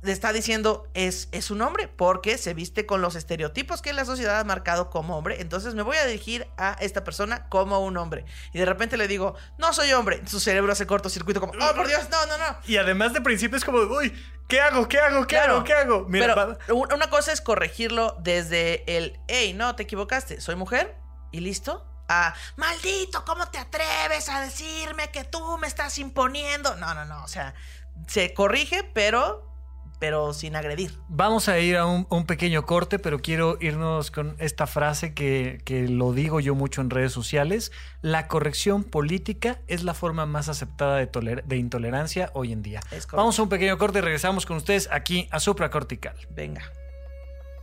le 0.00 0.12
está 0.12 0.32
diciendo 0.32 0.88
es, 0.94 1.28
es 1.32 1.50
un 1.50 1.60
hombre 1.60 1.88
porque 1.88 2.38
se 2.38 2.54
viste 2.54 2.86
con 2.86 3.00
los 3.00 3.16
estereotipos 3.16 3.82
que 3.82 3.92
la 3.92 4.04
sociedad 4.04 4.38
ha 4.38 4.44
marcado 4.44 4.90
como 4.90 5.18
hombre. 5.18 5.40
Entonces 5.40 5.74
me 5.74 5.82
voy 5.82 5.96
a 5.96 6.06
dirigir 6.06 6.46
a 6.56 6.76
esta 6.80 7.02
persona 7.04 7.48
como 7.48 7.80
un 7.80 7.96
hombre. 7.96 8.24
Y 8.52 8.58
de 8.58 8.64
repente 8.64 8.96
le 8.96 9.08
digo, 9.08 9.34
no 9.58 9.72
soy 9.72 9.92
hombre. 9.92 10.22
Su 10.26 10.38
cerebro 10.40 10.72
hace 10.72 10.86
cortocircuito 10.86 11.40
como, 11.40 11.52
oh, 11.52 11.74
por 11.74 11.88
Dios, 11.88 12.08
no, 12.10 12.26
no, 12.26 12.38
no. 12.38 12.58
Y 12.66 12.76
además 12.76 13.12
de 13.12 13.20
principio 13.20 13.56
es 13.58 13.64
como, 13.64 13.78
uy, 13.78 14.12
¿qué 14.48 14.60
hago? 14.60 14.86
¿Qué 14.88 15.00
hago? 15.00 15.26
¿Qué 15.26 15.34
Claro. 15.34 15.54
hago? 15.56 15.64
¿Qué 15.64 15.72
hago? 15.74 16.06
Mira, 16.08 16.56
Pero 16.66 16.76
una 16.76 17.10
cosa 17.10 17.32
es 17.32 17.40
corregirlo 17.40 18.16
desde 18.20 18.84
el, 18.96 19.18
hey, 19.26 19.52
no, 19.54 19.74
te 19.74 19.82
equivocaste, 19.82 20.40
soy 20.40 20.54
mujer 20.54 20.96
y 21.32 21.40
listo. 21.40 21.84
A, 22.10 22.34
maldito, 22.56 23.24
¿cómo 23.26 23.48
te 23.50 23.58
atreves 23.58 24.28
a 24.30 24.40
decirme 24.40 25.10
que 25.10 25.24
tú 25.24 25.58
me 25.58 25.66
estás 25.66 25.98
imponiendo? 25.98 26.74
No, 26.76 26.94
no, 26.94 27.04
no, 27.04 27.22
o 27.22 27.28
sea, 27.28 27.54
se 28.06 28.32
corrige, 28.32 28.82
pero, 28.82 29.47
pero 29.98 30.32
sin 30.32 30.56
agredir. 30.56 30.92
Vamos 31.08 31.48
a 31.48 31.58
ir 31.58 31.76
a 31.76 31.86
un, 31.86 32.06
un 32.10 32.24
pequeño 32.26 32.64
corte, 32.66 32.98
pero 32.98 33.18
quiero 33.20 33.56
irnos 33.60 34.10
con 34.10 34.36
esta 34.38 34.66
frase 34.66 35.14
que, 35.14 35.60
que 35.64 35.88
lo 35.88 36.12
digo 36.12 36.40
yo 36.40 36.54
mucho 36.54 36.80
en 36.80 36.90
redes 36.90 37.12
sociales. 37.12 37.72
La 38.00 38.28
corrección 38.28 38.84
política 38.84 39.60
es 39.66 39.82
la 39.82 39.94
forma 39.94 40.26
más 40.26 40.48
aceptada 40.48 40.96
de, 40.96 41.10
toler- 41.10 41.44
de 41.44 41.56
intolerancia 41.56 42.30
hoy 42.34 42.52
en 42.52 42.62
día. 42.62 42.80
Vamos 43.12 43.38
a 43.38 43.42
un 43.42 43.48
pequeño 43.48 43.76
corte 43.78 43.98
y 43.98 44.02
regresamos 44.02 44.46
con 44.46 44.56
ustedes 44.58 44.88
aquí 44.92 45.28
a 45.30 45.40
Supracortical. 45.40 46.16
Venga. 46.30 46.62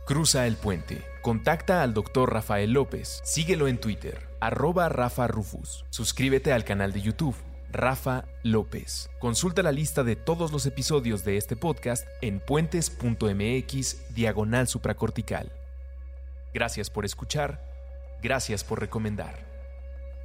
Cruza 0.06 0.46
el 0.46 0.56
puente. 0.56 1.04
Contacta 1.22 1.82
al 1.82 1.92
Dr. 1.94 2.32
Rafael 2.32 2.70
López. 2.72 3.20
Síguelo 3.24 3.66
en 3.66 3.78
Twitter, 3.78 4.28
arroba 4.40 4.88
Rafa 4.88 5.26
Rufus. 5.26 5.84
Suscríbete 5.90 6.52
al 6.52 6.64
canal 6.64 6.92
de 6.92 7.00
YouTube, 7.02 7.34
Rafa 7.76 8.24
López. 8.42 9.10
Consulta 9.18 9.62
la 9.62 9.72
lista 9.72 10.02
de 10.02 10.16
todos 10.16 10.52
los 10.52 10.66
episodios 10.66 11.24
de 11.24 11.36
este 11.36 11.56
podcast 11.56 12.06
en 12.22 12.40
puentes.mx 12.40 14.14
diagonal 14.14 14.66
supracortical. 14.66 15.52
Gracias 16.52 16.90
por 16.90 17.04
escuchar. 17.04 17.60
Gracias 18.22 18.64
por 18.64 18.80
recomendar. 18.80 19.46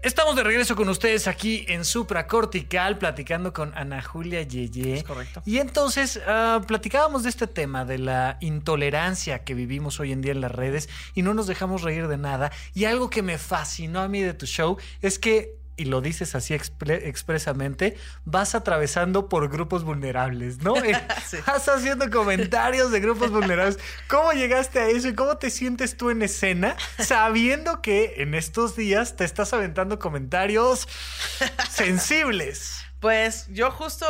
Estamos 0.03 0.35
de 0.35 0.43
regreso 0.43 0.75
con 0.75 0.89
ustedes 0.89 1.27
aquí 1.27 1.63
en 1.67 1.85
Supracortical, 1.85 2.97
platicando 2.97 3.53
con 3.53 3.71
Ana 3.77 4.01
Julia 4.01 4.41
Yeye. 4.41 4.95
Es 4.95 5.03
correcto. 5.03 5.43
Y 5.45 5.59
entonces 5.59 6.19
ah, 6.25 6.61
platicábamos 6.65 7.21
de 7.21 7.29
este 7.29 7.45
tema, 7.45 7.85
de 7.85 7.99
la 7.99 8.37
intolerancia 8.41 9.43
que 9.43 9.53
vivimos 9.53 9.99
hoy 9.99 10.11
en 10.11 10.21
día 10.21 10.31
en 10.31 10.41
las 10.41 10.51
redes 10.51 10.89
y 11.13 11.21
no 11.21 11.35
nos 11.35 11.45
dejamos 11.45 11.83
reír 11.83 12.07
de 12.07 12.17
nada. 12.17 12.51
Y 12.73 12.85
algo 12.85 13.11
que 13.11 13.21
me 13.21 13.37
fascinó 13.37 14.01
a 14.01 14.07
mí 14.07 14.21
de 14.21 14.33
tu 14.33 14.47
show 14.47 14.77
es 15.03 15.19
que, 15.19 15.60
y 15.77 15.85
lo 15.85 16.01
dices 16.01 16.35
así 16.35 16.53
expre- 16.53 17.01
expresamente, 17.05 17.97
vas 18.25 18.55
atravesando 18.55 19.29
por 19.29 19.49
grupos 19.49 19.83
vulnerables, 19.83 20.59
¿no? 20.61 20.75
Eh, 20.83 20.95
Sí. 21.27 21.37
Vas 21.47 21.67
haciendo 21.69 22.09
comentarios 22.09 22.91
de 22.91 22.99
grupos 22.99 23.31
vulnerables. 23.31 23.79
¿Cómo 24.09 24.31
llegaste 24.33 24.79
a 24.79 24.87
eso 24.89 25.07
y 25.07 25.15
cómo 25.15 25.37
te 25.37 25.49
sientes 25.49 25.95
tú 25.95 26.09
en 26.09 26.21
escena 26.21 26.75
sabiendo 26.99 27.81
que 27.81 28.15
en 28.17 28.33
estos 28.35 28.75
días 28.75 29.15
te 29.15 29.23
estás 29.23 29.53
aventando 29.53 29.97
comentarios 29.99 30.87
sensibles? 31.69 32.83
Pues 32.99 33.47
yo 33.49 33.71
justo 33.71 34.05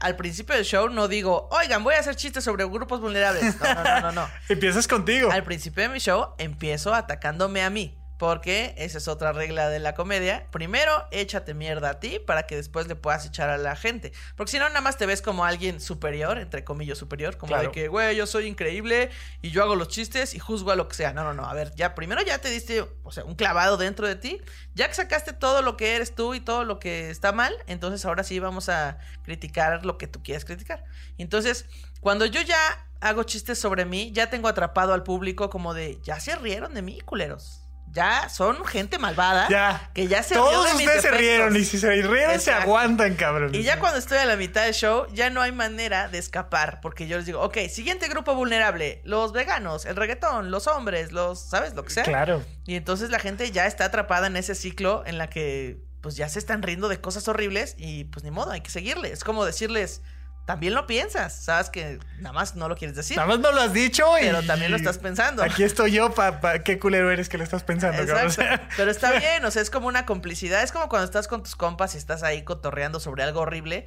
al 0.00 0.16
principio 0.16 0.54
del 0.54 0.64
show 0.64 0.88
no 0.88 1.08
digo, 1.08 1.48
oigan, 1.52 1.84
voy 1.84 1.94
a 1.94 1.98
hacer 1.98 2.16
chistes 2.16 2.42
sobre 2.42 2.64
grupos 2.64 3.00
vulnerables. 3.00 3.60
No, 3.60 3.74
no, 3.74 3.84
no, 3.84 4.00
no, 4.00 4.12
no. 4.12 4.28
Empiezas 4.48 4.88
contigo. 4.88 5.30
Al 5.30 5.44
principio 5.44 5.82
de 5.82 5.90
mi 5.90 5.98
show 5.98 6.34
empiezo 6.38 6.94
atacándome 6.94 7.62
a 7.62 7.68
mí. 7.68 7.98
Porque 8.20 8.74
esa 8.76 8.98
es 8.98 9.08
otra 9.08 9.32
regla 9.32 9.70
de 9.70 9.78
la 9.78 9.94
comedia. 9.94 10.46
Primero, 10.50 10.92
échate 11.10 11.54
mierda 11.54 11.88
a 11.88 12.00
ti 12.00 12.18
para 12.18 12.46
que 12.46 12.54
después 12.54 12.86
le 12.86 12.94
puedas 12.94 13.24
echar 13.24 13.48
a 13.48 13.56
la 13.56 13.76
gente. 13.76 14.12
Porque 14.36 14.52
si 14.52 14.58
no, 14.58 14.68
nada 14.68 14.82
más 14.82 14.98
te 14.98 15.06
ves 15.06 15.22
como 15.22 15.46
alguien 15.46 15.80
superior, 15.80 16.36
entre 16.36 16.62
comillas 16.62 16.98
superior. 16.98 17.38
Como 17.38 17.48
Claro. 17.48 17.68
de 17.68 17.72
que, 17.72 17.88
güey, 17.88 18.14
yo 18.14 18.26
soy 18.26 18.44
increíble 18.44 19.08
y 19.40 19.52
yo 19.52 19.62
hago 19.62 19.74
los 19.74 19.88
chistes 19.88 20.34
y 20.34 20.38
juzgo 20.38 20.70
a 20.70 20.76
lo 20.76 20.86
que 20.86 20.96
sea. 20.96 21.14
No, 21.14 21.24
no, 21.24 21.32
no. 21.32 21.46
A 21.46 21.54
ver, 21.54 21.74
ya 21.76 21.94
primero 21.94 22.20
ya 22.20 22.36
te 22.36 22.50
diste, 22.50 22.84
o 23.02 23.10
sea, 23.10 23.24
un 23.24 23.36
clavado 23.36 23.78
dentro 23.78 24.06
de 24.06 24.16
ti. 24.16 24.38
Ya 24.74 24.86
que 24.86 24.92
sacaste 24.92 25.32
todo 25.32 25.62
lo 25.62 25.78
que 25.78 25.96
eres 25.96 26.14
tú 26.14 26.34
y 26.34 26.40
todo 26.40 26.64
lo 26.64 26.78
que 26.78 27.08
está 27.08 27.32
mal, 27.32 27.56
entonces 27.68 28.04
ahora 28.04 28.22
sí 28.22 28.38
vamos 28.38 28.68
a 28.68 28.98
criticar 29.22 29.86
lo 29.86 29.96
que 29.96 30.08
tú 30.08 30.22
quieras 30.22 30.44
criticar. 30.44 30.84
Entonces, 31.16 31.64
cuando 32.02 32.26
yo 32.26 32.42
ya 32.42 32.58
hago 33.00 33.22
chistes 33.22 33.58
sobre 33.58 33.86
mí, 33.86 34.12
ya 34.12 34.28
tengo 34.28 34.46
atrapado 34.46 34.92
al 34.92 35.04
público 35.04 35.48
como 35.48 35.72
de, 35.72 35.98
ya 36.02 36.20
se 36.20 36.36
rieron 36.36 36.74
de 36.74 36.82
mí, 36.82 37.00
culeros. 37.00 37.62
Ya 37.92 38.28
son 38.28 38.64
gente 38.64 38.98
malvada. 38.98 39.48
Ya. 39.48 39.90
Que 39.94 40.06
ya 40.06 40.22
se 40.22 40.34
Todos 40.34 40.74
mis 40.74 40.86
ustedes 40.86 41.02
se 41.02 41.10
rieron 41.10 41.56
y 41.56 41.64
si 41.64 41.78
se 41.78 41.90
rieron 42.02 42.40
se 42.40 42.52
aguantan, 42.52 43.16
cabrón. 43.16 43.54
Y 43.54 43.62
ya 43.62 43.80
cuando 43.80 43.98
estoy 43.98 44.18
a 44.18 44.24
la 44.24 44.36
mitad 44.36 44.64
del 44.64 44.74
show, 44.74 45.06
ya 45.12 45.30
no 45.30 45.42
hay 45.42 45.52
manera 45.52 46.08
de 46.08 46.18
escapar. 46.18 46.80
Porque 46.80 47.08
yo 47.08 47.16
les 47.16 47.26
digo, 47.26 47.40
ok, 47.40 47.58
siguiente 47.68 48.08
grupo 48.08 48.34
vulnerable: 48.34 49.02
los 49.04 49.32
veganos, 49.32 49.86
el 49.86 49.96
reggaetón, 49.96 50.50
los 50.50 50.66
hombres, 50.68 51.12
los, 51.12 51.40
¿sabes? 51.40 51.74
Lo 51.74 51.84
que 51.84 51.90
sea. 51.90 52.04
Claro. 52.04 52.44
Y 52.66 52.76
entonces 52.76 53.10
la 53.10 53.18
gente 53.18 53.50
ya 53.50 53.66
está 53.66 53.86
atrapada 53.86 54.28
en 54.28 54.36
ese 54.36 54.54
ciclo 54.54 55.02
en 55.06 55.18
la 55.18 55.28
que 55.28 55.82
pues 56.00 56.16
ya 56.16 56.28
se 56.28 56.38
están 56.38 56.62
riendo 56.62 56.88
de 56.88 57.00
cosas 57.00 57.28
horribles 57.28 57.74
y 57.76 58.04
pues 58.04 58.24
ni 58.24 58.30
modo, 58.30 58.52
hay 58.52 58.60
que 58.60 58.70
seguirle. 58.70 59.12
Es 59.12 59.24
como 59.24 59.44
decirles, 59.44 60.02
también 60.50 60.74
lo 60.74 60.84
piensas, 60.84 61.32
sabes 61.32 61.70
que 61.70 62.00
nada 62.18 62.32
más 62.32 62.56
no 62.56 62.68
lo 62.68 62.74
quieres 62.74 62.96
decir. 62.96 63.16
Nada 63.16 63.28
más 63.28 63.38
no 63.38 63.52
lo 63.52 63.60
has 63.60 63.72
dicho 63.72 64.18
y... 64.18 64.22
Pero 64.22 64.42
también 64.42 64.72
lo 64.72 64.76
estás 64.76 64.98
pensando. 64.98 65.44
Aquí 65.44 65.62
estoy 65.62 65.92
yo, 65.92 66.12
papá. 66.12 66.64
Qué 66.64 66.80
culero 66.80 67.08
eres 67.08 67.28
que 67.28 67.38
lo 67.38 67.44
estás 67.44 67.62
pensando, 67.62 68.02
Exacto. 68.02 68.42
Pero 68.76 68.90
está 68.90 69.12
bien, 69.12 69.44
o 69.44 69.50
sea, 69.52 69.62
es 69.62 69.70
como 69.70 69.86
una 69.86 70.06
complicidad. 70.06 70.64
Es 70.64 70.72
como 70.72 70.88
cuando 70.88 71.04
estás 71.04 71.28
con 71.28 71.44
tus 71.44 71.54
compas 71.54 71.94
y 71.94 71.98
estás 71.98 72.24
ahí 72.24 72.42
cotorreando 72.42 72.98
sobre 72.98 73.22
algo 73.22 73.42
horrible. 73.42 73.86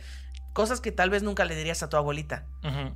Cosas 0.53 0.81
que 0.81 0.91
tal 0.91 1.09
vez 1.09 1.23
nunca 1.23 1.45
le 1.45 1.55
dirías 1.55 1.83
a 1.83 1.89
tu 1.89 1.97
abuelita. 1.97 2.45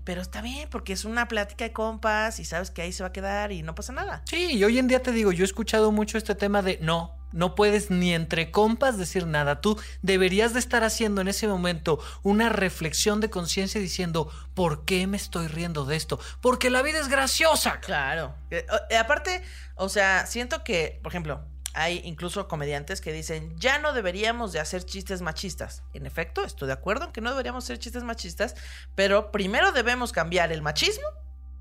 Pero 0.04 0.22
está 0.22 0.42
bien, 0.42 0.70
porque 0.70 0.94
es 0.94 1.06
una 1.06 1.28
plática 1.28 1.66
de 1.66 1.74
compas 1.74 2.40
y 2.40 2.46
sabes 2.46 2.72
que 2.72 2.82
ahí 2.82 2.92
se 2.92 3.04
va 3.04 3.10
a 3.10 3.12
quedar 3.12 3.52
y 3.52 3.64
no 3.64 3.76
pasa 3.76 3.94
nada. 3.94 4.22
Sí, 4.26 4.54
y 4.54 4.64
hoy 4.64 4.78
en 4.78 4.88
día 4.88 5.02
te 5.02 5.12
digo, 5.12 5.32
yo 5.32 5.44
he 5.44 5.46
escuchado 5.46 5.92
mucho 5.92 6.18
este 6.18 6.36
tema 6.36 6.62
de 6.62 6.78
no, 6.82 7.18
no 7.32 7.56
puedes 7.56 7.90
ni 7.92 8.14
entre 8.14 8.52
compas 8.52 8.98
decir 8.98 9.28
nada. 9.28 9.62
Tú 9.62 9.80
deberías 10.02 10.54
de 10.54 10.60
estar 10.60 10.84
haciendo 10.84 11.22
en 11.22 11.28
ese 11.28 11.48
momento 11.48 12.00
una 12.24 12.50
reflexión 12.50 13.20
de 13.20 13.30
conciencia 13.30 13.82
diciendo, 13.82 14.32
¿por 14.54 14.86
qué 14.86 15.08
me 15.08 15.18
estoy 15.18 15.48
riendo 15.48 15.86
de 15.86 15.96
esto? 15.96 16.20
Porque 16.42 16.70
la 16.70 16.82
vida 16.82 17.00
es 17.00 17.10
graciosa. 17.10 17.80
Claro. 17.80 18.36
Eh, 18.50 18.66
eh, 18.90 18.98
aparte, 18.98 19.44
o 19.76 19.90
sea, 19.90 20.26
siento 20.26 20.64
que, 20.64 21.00
por 21.04 21.12
ejemplo, 21.12 21.44
hay 21.74 22.02
incluso 22.04 22.48
comediantes 22.48 23.02
que 23.02 23.14
dicen, 23.14 23.56
ya 23.58 23.78
no 23.80 23.94
deberíamos 23.94 24.52
de 24.52 24.60
hacer 24.60 24.84
chistes 24.84 25.22
machistas. 25.22 25.84
En 25.94 26.06
efecto, 26.06 26.44
estoy 26.44 26.68
de 26.68 26.74
acuerdo 26.74 27.06
en 27.06 27.12
que 27.12 27.22
no 27.22 27.30
deberíamos 27.30 27.64
hacer 27.64 27.80
chistes 27.80 28.04
machistas, 28.04 28.56
pero 28.96 29.32
primero 29.32 29.72
debemos 29.72 30.12
cambiar 30.12 30.52
el 30.52 30.62
machismo 30.62 31.08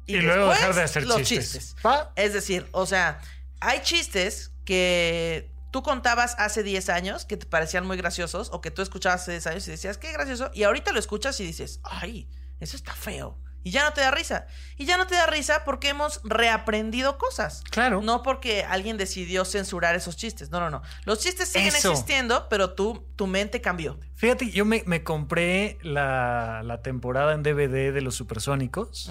y, 0.06 0.16
Y, 0.16 0.20
luego 0.20 0.50
dejar 0.50 0.74
de 0.74 0.82
hacer 0.82 1.06
los 1.06 1.18
chistes. 1.18 1.52
chistes. 1.52 1.76
Es 2.14 2.32
decir, 2.32 2.68
o 2.72 2.86
sea, 2.86 3.20
hay 3.60 3.82
chistes 3.82 4.52
que 4.64 5.50
tú 5.70 5.82
contabas 5.82 6.34
hace 6.38 6.62
10 6.62 6.88
años 6.88 7.24
que 7.24 7.36
te 7.36 7.46
parecían 7.46 7.86
muy 7.86 7.96
graciosos 7.96 8.50
o 8.52 8.60
que 8.60 8.70
tú 8.70 8.82
escuchabas 8.82 9.22
hace 9.22 9.32
10 9.32 9.46
años 9.48 9.68
y 9.68 9.72
decías, 9.72 9.98
qué 9.98 10.12
gracioso, 10.12 10.50
y 10.54 10.62
ahorita 10.62 10.92
lo 10.92 10.98
escuchas 10.98 11.38
y 11.40 11.44
dices, 11.44 11.80
ay, 11.82 12.28
eso 12.60 12.76
está 12.76 12.94
feo. 12.94 13.38
Y 13.66 13.72
ya 13.72 13.82
no 13.82 13.92
te 13.92 14.00
da 14.00 14.12
risa. 14.12 14.46
Y 14.76 14.84
ya 14.86 14.96
no 14.96 15.08
te 15.08 15.16
da 15.16 15.26
risa 15.26 15.64
porque 15.64 15.88
hemos 15.88 16.20
reaprendido 16.22 17.18
cosas. 17.18 17.64
Claro. 17.68 18.00
No 18.00 18.22
porque 18.22 18.62
alguien 18.62 18.96
decidió 18.96 19.44
censurar 19.44 19.96
esos 19.96 20.16
chistes. 20.16 20.50
No, 20.50 20.60
no, 20.60 20.70
no. 20.70 20.82
Los 21.04 21.18
chistes 21.18 21.48
siguen 21.48 21.74
Eso. 21.74 21.90
existiendo, 21.90 22.48
pero 22.48 22.74
tú, 22.74 23.04
tu 23.16 23.26
mente 23.26 23.60
cambió. 23.60 23.98
Fíjate, 24.14 24.50
yo 24.52 24.64
me, 24.64 24.84
me 24.86 25.02
compré 25.02 25.78
la, 25.82 26.62
la 26.62 26.80
temporada 26.80 27.32
en 27.34 27.42
DVD 27.42 27.92
de 27.92 28.00
los 28.02 28.14
Supersónicos 28.14 29.10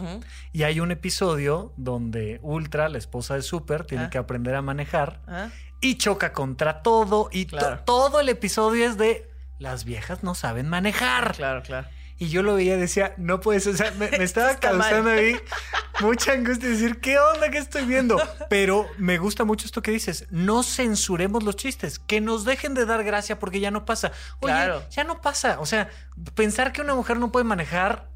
y 0.54 0.64
hay 0.64 0.80
un 0.80 0.92
episodio 0.92 1.74
donde 1.76 2.40
Ultra, 2.42 2.88
la 2.88 2.98
esposa 2.98 3.36
de 3.36 3.42
Super, 3.42 3.84
tiene 3.86 4.06
Ah. 4.06 4.10
que 4.10 4.18
aprender 4.18 4.56
a 4.56 4.62
manejar 4.62 5.20
Ah, 5.28 5.50
y 5.82 5.98
choca 5.98 6.32
contra 6.32 6.82
todo 6.82 7.28
y 7.30 7.46
Claro. 7.48 7.82
todo 7.86 8.22
el 8.22 8.30
episodio 8.30 8.88
es 8.88 8.98
de 8.98 9.30
las 9.60 9.84
viejas 9.84 10.24
no 10.24 10.34
saben 10.34 10.70
manejar. 10.70 11.36
Claro, 11.36 11.62
claro. 11.62 11.90
Y 12.18 12.30
yo 12.30 12.44
lo 12.44 12.56
veía 12.56 12.78
decía, 12.78 13.14
no 13.18 13.42
puede 13.42 13.60
ser, 13.60 13.74
o 13.74 13.78
sea, 13.78 13.92
me, 13.92 14.10
me 14.10 14.24
estaba 14.24 14.48
mal. 14.48 14.60
causando 14.60 15.12
a 15.12 15.16
mí 15.16 15.34
mucha 16.00 16.32
angustia 16.32 16.70
decir, 16.70 17.00
¿qué 17.02 17.20
onda 17.20 17.50
que 17.52 17.58
estoy 17.58 17.84
viendo? 17.86 18.18
Pero 18.50 18.88
me 18.98 19.18
gusta 19.18 19.44
mucho 19.44 19.66
esto 19.66 19.82
que 19.82 19.92
dices, 19.92 20.26
no 20.30 20.64
censuremos 20.64 21.44
los 21.44 21.56
chistes, 21.58 22.00
que 22.00 22.22
nos 22.22 22.46
dejen 22.46 22.74
de 22.74 22.86
dar 22.86 23.04
gracia 23.04 23.38
porque 23.38 23.60
ya 23.60 23.70
no 23.72 23.84
pasa. 23.86 24.12
Oye, 24.40 24.54
Claro. 24.54 24.84
ya 24.92 25.04
no 25.04 25.22
pasa, 25.22 25.60
o 25.60 25.66
sea, 25.66 25.90
pensar 26.36 26.72
que 26.72 26.82
una 26.82 26.96
mujer 26.96 27.18
no 27.18 27.32
puede 27.34 27.44
manejar 27.44 28.08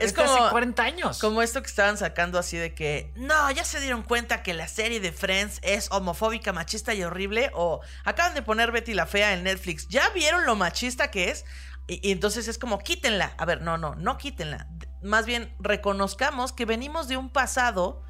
Es 0.00 0.12
como- 0.12 0.28
hace 0.30 0.50
40 0.50 0.82
años. 0.82 1.18
Como 1.20 1.40
esto 1.40 1.62
que 1.62 1.68
estaban 1.68 1.96
sacando 1.96 2.38
así 2.40 2.56
de 2.56 2.74
que, 2.74 3.12
no, 3.16 3.50
ya 3.52 3.64
se 3.64 3.80
dieron 3.80 4.02
cuenta 4.02 4.42
que 4.42 4.52
la 4.54 4.66
serie 4.68 4.98
de 5.00 5.12
Friends 5.12 5.60
es 5.62 5.88
homofóbica, 5.92 6.52
machista 6.52 6.92
y 6.94 7.02
horrible. 7.04 7.50
O 7.54 7.80
acaban 8.04 8.34
de 8.34 8.42
poner 8.42 8.72
Betty 8.72 8.92
la 8.92 9.06
Fea 9.06 9.32
en 9.32 9.44
Netflix. 9.44 9.86
¿Ya 9.88 10.08
vieron 10.10 10.44
lo 10.44 10.54
machista 10.56 11.10
que 11.10 11.30
es? 11.30 11.44
Y, 11.86 12.06
y 12.08 12.12
entonces 12.12 12.48
es 12.48 12.58
como, 12.58 12.78
quítenla. 12.78 13.34
A 13.38 13.44
ver, 13.44 13.62
no, 13.62 13.78
no, 13.78 13.94
no 13.94 14.18
quítenla. 14.18 14.68
Más 15.02 15.26
bien, 15.26 15.54
reconozcamos 15.58 16.52
que 16.52 16.64
venimos 16.64 17.08
de 17.08 17.16
un 17.16 17.30
pasado 17.30 18.02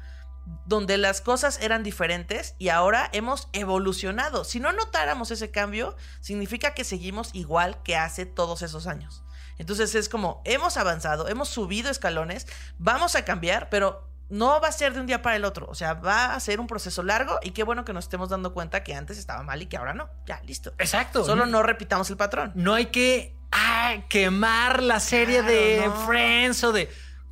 donde 0.65 0.97
las 0.97 1.21
cosas 1.21 1.59
eran 1.61 1.83
diferentes 1.83 2.55
y 2.57 2.69
ahora 2.69 3.09
hemos 3.13 3.49
evolucionado. 3.53 4.43
Si 4.43 4.59
no 4.59 4.71
notáramos 4.71 5.31
ese 5.31 5.51
cambio, 5.51 5.95
significa 6.19 6.73
que 6.73 6.83
seguimos 6.83 7.29
igual 7.33 7.81
que 7.83 7.95
hace 7.95 8.25
todos 8.25 8.61
esos 8.61 8.87
años. 8.87 9.23
Entonces 9.57 9.95
es 9.95 10.09
como, 10.09 10.41
hemos 10.45 10.77
avanzado, 10.77 11.27
hemos 11.27 11.49
subido 11.49 11.89
escalones, 11.89 12.47
vamos 12.77 13.15
a 13.15 13.25
cambiar, 13.25 13.69
pero 13.69 14.07
no 14.29 14.59
va 14.61 14.67
a 14.67 14.71
ser 14.71 14.93
de 14.93 14.99
un 14.99 15.07
día 15.07 15.21
para 15.21 15.35
el 15.35 15.45
otro. 15.45 15.67
O 15.69 15.75
sea, 15.75 15.93
va 15.95 16.35
a 16.35 16.39
ser 16.39 16.59
un 16.59 16.67
proceso 16.67 17.01
largo 17.01 17.39
y 17.41 17.51
qué 17.51 17.63
bueno 17.63 17.85
que 17.85 17.93
nos 17.93 18.05
estemos 18.05 18.29
dando 18.29 18.53
cuenta 18.53 18.83
que 18.83 18.93
antes 18.93 19.17
estaba 19.17 19.41
mal 19.43 19.61
y 19.61 19.65
que 19.67 19.77
ahora 19.77 19.93
no. 19.93 20.09
Ya, 20.25 20.41
listo. 20.43 20.73
Exacto. 20.77 21.23
Solo 21.23 21.45
no 21.45 21.63
repitamos 21.63 22.09
el 22.09 22.17
patrón. 22.17 22.51
No 22.55 22.73
hay 22.73 22.87
que 22.87 23.36
ah, 23.51 23.95
quemar 24.09 24.81
la 24.83 24.99
serie 24.99 25.39
Claro, 25.39 25.53
de 25.53 25.81
no. 25.87 26.05
Friends 26.05 26.63
o 26.63 26.71
de. 26.71 26.89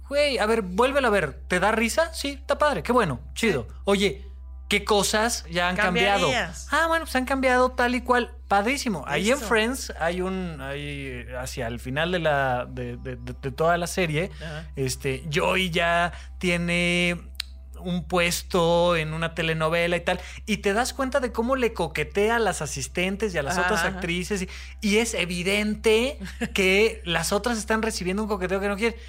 Güey, 0.10 0.38
a 0.38 0.46
ver, 0.46 0.62
vuélvela 0.62 1.08
a 1.08 1.12
ver. 1.12 1.34
¿Te 1.48 1.60
da 1.60 1.72
risa? 1.72 2.14
Sí, 2.14 2.38
está 2.40 2.58
padre, 2.58 2.84
qué 2.84 2.92
bueno, 2.92 3.20
chido. 3.34 3.68
Oye, 3.86 4.24
¿qué 4.70 4.84
cosas 4.84 5.46
ya 5.50 5.68
han 5.70 5.76
cambiado? 5.76 6.30
Ah, 6.72 6.86
bueno, 6.88 7.06
pues 7.06 7.16
han 7.16 7.26
cambiado 7.26 7.70
tal 7.72 7.96
y 7.96 8.02
cual. 8.02 8.32
Padrísimo. 8.48 9.04
Ahí 9.08 9.32
en. 9.32 9.40
Friends 9.40 9.92
hay 10.00 10.22
un. 10.22 10.62
Hay, 10.62 11.26
hacia 11.40 11.66
el 11.68 11.80
final 11.80 12.12
de 12.12 12.20
la. 12.20 12.68
de, 12.70 12.98
de- 12.98 13.16
de- 13.16 13.34
de 13.34 13.52
toda 13.52 13.78
la 13.80 13.88
serie. 13.88 14.30
Este. 14.76 15.24
Joey 15.34 15.72
ya 15.72 16.14
tiene 16.38 17.18
un 17.90 18.08
puesto 18.08 18.96
en 18.96 19.14
una 19.14 19.34
telenovela 19.36 19.96
y 19.98 20.02
tal, 20.02 20.20
y 20.46 20.58
te 20.58 20.74
das 20.74 20.94
cuenta 20.94 21.20
de 21.20 21.32
cómo 21.32 21.56
le 21.56 21.74
coquetea 21.74 22.36
a 22.36 22.40
las 22.40 22.62
asistentes 22.62 23.34
y 23.34 23.38
a 23.38 23.44
las 23.44 23.58
Ajá, 23.58 23.68
otras 23.68 23.80
ajá. 23.82 23.90
actrices, 23.96 24.42
y, 24.42 24.50
y 24.82 24.98
es 24.98 25.14
evidente 25.14 26.20
que 26.54 27.02
las 27.06 27.32
otras 27.32 27.58
están 27.58 27.82
recibiendo 27.82 28.24
un 28.24 28.30
coqueteo 28.30 28.60
que 28.60 28.68
no 28.68 28.76
quieren. 28.78 29.00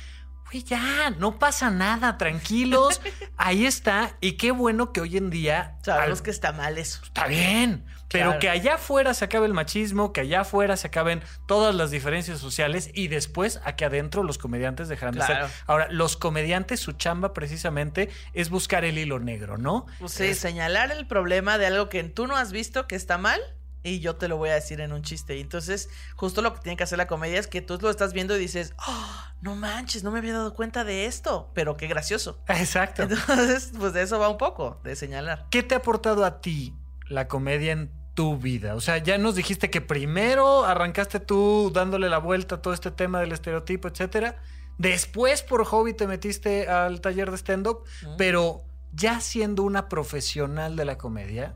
Güey, 0.51 0.63
ya, 0.63 1.11
no 1.19 1.41
pasa 1.41 1.71
nada, 1.71 2.19
tranquilos, 2.19 3.01
ahí 3.37 3.67
está, 3.67 4.17
y 4.21 4.33
qué 4.33 4.53
bueno 4.53 4.93
que 4.93 5.01
hoy 5.01 5.17
en 5.17 5.29
día... 5.29 5.77
Sabemos 5.83 6.21
al- 6.21 6.25
que 6.25 6.31
está 6.31 6.53
mal 6.53 6.79
eso. 6.79 7.01
Está 7.03 7.27
bien, 7.27 7.85
pero 8.09 8.27
Claro. 8.27 8.39
que 8.41 8.49
allá 8.49 8.75
afuera 8.75 9.15
se 9.15 9.25
acabe 9.25 9.47
el 9.47 9.53
machismo, 9.55 10.13
que 10.13 10.21
allá 10.23 10.43
afuera 10.43 10.77
se 10.77 10.87
acaben 10.87 11.23
todas 11.47 11.75
las 11.75 11.91
diferencias 11.91 12.39
sociales 12.39 12.91
y 12.95 13.09
después 13.09 13.61
aquí 13.65 13.85
adentro 13.85 14.23
los 14.23 14.39
comediantes 14.39 14.89
dejarán 14.89 15.15
de 15.17 15.23
ser. 15.23 15.39
Ahora, 15.67 15.89
los 15.91 16.17
comediantes, 16.17 16.79
su 16.81 16.93
chamba 16.93 17.33
precisamente 17.33 18.09
es 18.33 18.49
buscar 18.51 18.85
el 18.85 18.97
hilo 18.99 19.19
negro, 19.19 19.59
¿no? 19.59 19.87
Pues 19.99 20.13
sí, 20.13 20.25
Es- 20.25 20.39
señalar 20.39 20.93
el 20.93 21.07
problema 21.07 21.59
de 21.59 21.67
algo 21.67 21.89
que 21.89 22.03
tú 22.05 22.27
no 22.27 22.37
has 22.37 22.53
visto 22.53 22.87
que 22.87 22.95
está 22.95 23.19
mal 23.19 23.41
y 23.83 24.01
yo 24.01 24.17
te 24.17 24.27
lo 24.29 24.37
voy 24.37 24.51
a 24.51 24.55
decir 24.55 24.81
en 24.81 24.93
un 24.93 25.03
chiste. 25.03 25.37
Y 25.37 25.41
entonces, 25.41 25.89
justo 26.17 26.43
lo 26.43 26.55
que 26.55 26.61
tiene 26.61 26.77
que 26.77 26.83
hacer 26.85 26.99
la 26.99 27.07
comedia 27.07 27.39
es 27.39 27.47
que 27.47 27.61
tú 27.63 27.79
lo 27.81 27.89
estás 27.91 28.13
viendo 28.13 28.37
y 28.37 28.41
dices, 28.41 28.75
"Oh, 28.87 29.17
no 29.41 29.55
manches, 29.55 30.03
no 30.03 30.11
me 30.11 30.19
había 30.19 30.33
dado 30.33 30.55
cuenta 30.55 30.83
de 30.83 31.07
esto, 31.07 31.51
pero 31.55 31.77
qué 31.77 31.87
gracioso. 31.87 32.41
Exacto. 32.49 33.03
Entonces, 33.03 33.71
pues 33.79 33.93
de 33.93 34.03
eso 34.03 34.19
va 34.19 34.29
un 34.29 34.39
poco, 34.39 34.81
de 34.83 34.97
señalar. 34.97 35.47
¿Qué 35.51 35.63
te 35.63 35.75
ha 35.75 35.79
aportado 35.79 36.25
a 36.25 36.41
ti 36.41 36.75
la 37.09 37.29
comedia 37.29 37.73
en 37.73 37.91
tu 38.15 38.39
vida? 38.39 38.75
O 38.75 38.81
sea, 38.81 38.99
ya 38.99 39.19
nos 39.19 39.35
dijiste 39.35 39.71
que 39.71 39.81
primero 39.81 40.65
arrancaste 40.65 41.21
tú 41.21 41.71
dándole 41.73 42.09
la 42.09 42.19
vuelta 42.19 42.57
a 42.57 42.63
todo 42.63 42.75
este 42.75 42.91
tema 42.91 43.21
del 43.21 43.33
estereotipo, 43.33 43.89
etcétera. 43.89 44.37
Después, 44.79 45.43
por 45.43 45.65
hobby, 45.65 45.95
te 45.95 46.07
metiste 46.07 46.69
al 46.69 47.01
taller 47.01 47.31
de 47.31 47.39
stand-up, 47.39 47.85
pero 48.19 48.65
ya 48.93 49.21
siendo 49.21 49.63
una 49.63 49.89
profesional 49.89 50.77
de 50.77 50.85
la 50.85 50.99
comedia, 50.99 51.55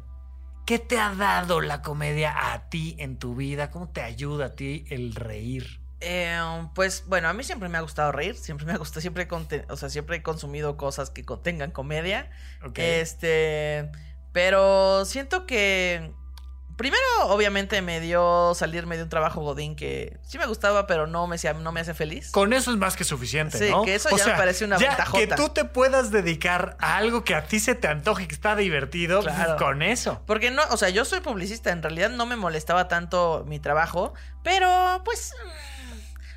¿qué 0.66 0.78
te 0.78 0.98
ha 0.98 1.14
dado 1.14 1.60
la 1.60 1.82
comedia 1.82 2.52
a 2.52 2.68
ti 2.68 2.96
en 2.98 3.18
tu 3.18 3.34
vida? 3.34 3.70
¿Cómo 3.70 3.90
te 3.90 4.02
ayuda 4.02 4.46
a 4.46 4.54
ti 4.54 4.84
el 4.88 5.14
reír? 5.14 5.80
Eh, 6.00 6.38
pues 6.74 7.04
bueno, 7.08 7.28
a 7.28 7.34
mí 7.34 7.44
siempre 7.44 7.68
me 7.68 7.76
ha 7.76 7.82
gustado 7.82 8.10
reír, 8.10 8.34
siempre 8.34 8.64
me 8.64 8.72
ha 8.72 8.78
gustado, 8.78 9.02
siempre, 9.02 9.28
o 9.68 9.76
sea, 9.76 9.90
siempre 9.90 10.16
he 10.16 10.22
consumido 10.22 10.78
cosas 10.78 11.10
que 11.10 11.24
contengan 11.24 11.72
comedia. 11.72 12.30
Este, 12.74 13.90
pero 14.32 15.04
siento 15.04 15.46
que 15.46 16.12
primero 16.76 17.02
obviamente 17.24 17.82
me 17.82 18.00
dio 18.00 18.54
salirme 18.54 18.96
de 18.96 19.02
un 19.02 19.10
trabajo 19.10 19.42
godín 19.42 19.76
que 19.76 20.18
sí 20.26 20.38
me 20.38 20.46
gustaba, 20.46 20.86
pero 20.86 21.06
no 21.06 21.26
me 21.26 21.36
hacía, 21.36 21.52
no 21.52 21.72
me 21.72 21.80
hace 21.80 21.92
feliz. 21.92 22.30
Con 22.30 22.54
eso 22.54 22.70
es 22.70 22.78
más 22.78 22.96
que 22.96 23.04
suficiente, 23.04 23.58
Sí, 23.58 23.70
¿no? 23.70 23.82
que 23.84 23.96
eso 23.96 24.08
ya 24.16 24.24
me 24.26 24.32
parece 24.32 24.64
una 24.64 24.78
ya 24.78 24.88
ventajota. 24.88 25.18
Que 25.18 25.34
tú 25.34 25.50
te 25.50 25.66
puedas 25.66 26.10
dedicar 26.10 26.78
a 26.80 26.96
algo 26.96 27.22
que 27.22 27.34
a 27.34 27.44
ti 27.46 27.60
se 27.60 27.74
te 27.74 27.86
antoje, 27.86 28.26
que 28.28 28.34
está 28.34 28.56
divertido, 28.56 29.20
Claro. 29.20 29.56
con 29.58 29.82
eso. 29.82 30.22
Porque 30.26 30.50
no, 30.50 30.62
o 30.70 30.78
sea, 30.78 30.88
yo 30.88 31.04
soy 31.04 31.20
publicista, 31.20 31.70
en 31.70 31.82
realidad 31.82 32.08
no 32.08 32.24
me 32.24 32.36
molestaba 32.36 32.88
tanto 32.88 33.44
mi 33.46 33.58
trabajo, 33.58 34.14
pero 34.42 35.02
pues 35.04 35.34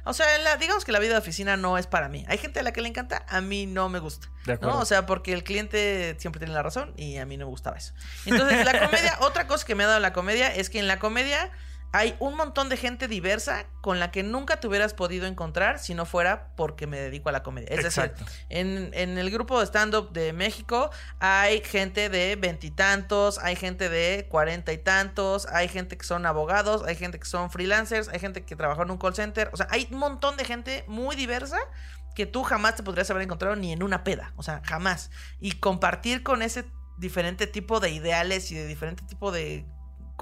O 0.06 0.13
sea, 0.13 0.38
la, 0.39 0.58
digamos 0.58 0.84
que 0.84 0.92
la 0.92 1.00
vida 1.00 1.13
de 1.13 1.20
oficina 1.20 1.56
no 1.56 1.78
es 1.78 1.88
para 1.88 2.10
mí. 2.10 2.26
Hay 2.28 2.38
gente 2.38 2.60
a 2.60 2.63
la 2.63 2.74
que 2.74 2.82
le 2.82 2.89
encanta, 2.89 3.26
a 3.30 3.42
mí 3.42 3.66
no 3.66 3.88
me 3.89 4.00
gusta. 4.00 4.30
De 4.46 4.54
acuerdo. 4.54 4.76
¿no? 4.76 4.82
O 4.82 4.86
sea, 4.86 5.06
porque 5.06 5.34
el 5.34 5.44
cliente 5.44 6.16
siempre 6.20 6.39
tiene 6.39 6.54
la 6.54 6.62
razón 6.62 6.94
y 6.98 7.18
a 7.18 7.26
mí 7.26 7.38
no 7.38 7.46
me 7.46 7.52
gustaba 7.52 7.78
eso. 7.78 7.94
Entonces, 8.26 8.66
la 8.66 8.80
comedia, 8.80 9.18
otra 9.22 9.48
cosa 9.48 9.66
que 9.66 9.76
me 9.76 9.84
ha 9.84 9.88
dado 9.88 10.00
la 10.00 10.13
comedia 10.13 10.54
es 10.54 10.70
que 10.70 10.80
en 10.80 10.88
la 10.88 11.00
comedia 11.00 11.52
hay 11.93 12.15
un 12.19 12.36
montón 12.36 12.69
de 12.69 12.75
gente 12.75 13.08
diversa 13.08 13.67
con 13.82 13.99
la 13.99 14.10
que 14.10 14.23
nunca 14.23 14.60
te 14.60 14.67
hubieras 14.67 14.95
podido 14.95 15.27
encontrar 15.27 15.77
si 15.77 15.93
no 15.93 16.06
fuera 16.06 16.49
porque 16.56 16.88
me 16.88 16.99
dedico 16.99 17.29
a 17.29 17.32
la 17.32 17.43
comedia. 17.43 17.69
Es 17.69 17.86
Exacto. 17.86 18.25
decir, 18.25 18.45
en, 18.49 18.89
en 18.95 19.19
el 19.19 19.29
grupo 19.29 19.60
de 19.60 19.67
stand-up 19.67 20.12
de 20.12 20.34
México 20.34 20.89
hay 21.19 21.62
gente 21.63 22.10
de 22.10 22.36
veintitantos, 22.36 23.38
hay 23.38 23.56
gente 23.56 23.89
de 23.89 24.27
cuarenta 24.27 24.73
y 24.73 24.79
tantos, 24.79 25.45
hay 25.45 25.67
gente 25.67 25.95
que 25.95 26.03
son 26.03 26.25
abogados, 26.25 26.84
hay 26.84 26.95
gente 26.95 27.19
que 27.19 27.25
son 27.25 27.51
freelancers, 27.51 28.10
hay 28.10 28.19
gente 28.19 28.43
que 28.43 28.56
trabajó 28.56 28.82
en 28.82 28.89
un 28.89 28.97
call 28.97 29.13
center. 29.13 29.51
O 29.53 29.58
sea, 29.58 29.67
hay 29.69 29.88
un 29.91 29.99
montón 29.99 30.36
de 30.36 30.45
gente 30.45 30.84
muy 30.88 31.15
diversa 31.15 31.60
que 32.15 32.25
tú 32.25 32.41
jamás 32.41 32.75
te 32.75 32.82
podrías 32.82 33.10
haber 33.12 33.21
encontrado 33.21 33.56
ni 33.56 33.71
en 33.71 33.84
una 33.84 34.03
peda. 34.03 34.34
O 34.36 34.41
sea, 34.41 34.62
jamás. 34.65 35.12
Y 35.39 35.53
compartir 35.53 36.23
con 36.23 36.41
ese 36.41 36.65
diferente 36.97 37.45
tipo 37.45 37.79
de 37.79 37.91
ideales 37.91 38.51
y 38.51 38.56
de 38.56 38.65
diferente 38.65 39.03
tipo 39.06 39.32
de 39.32 39.65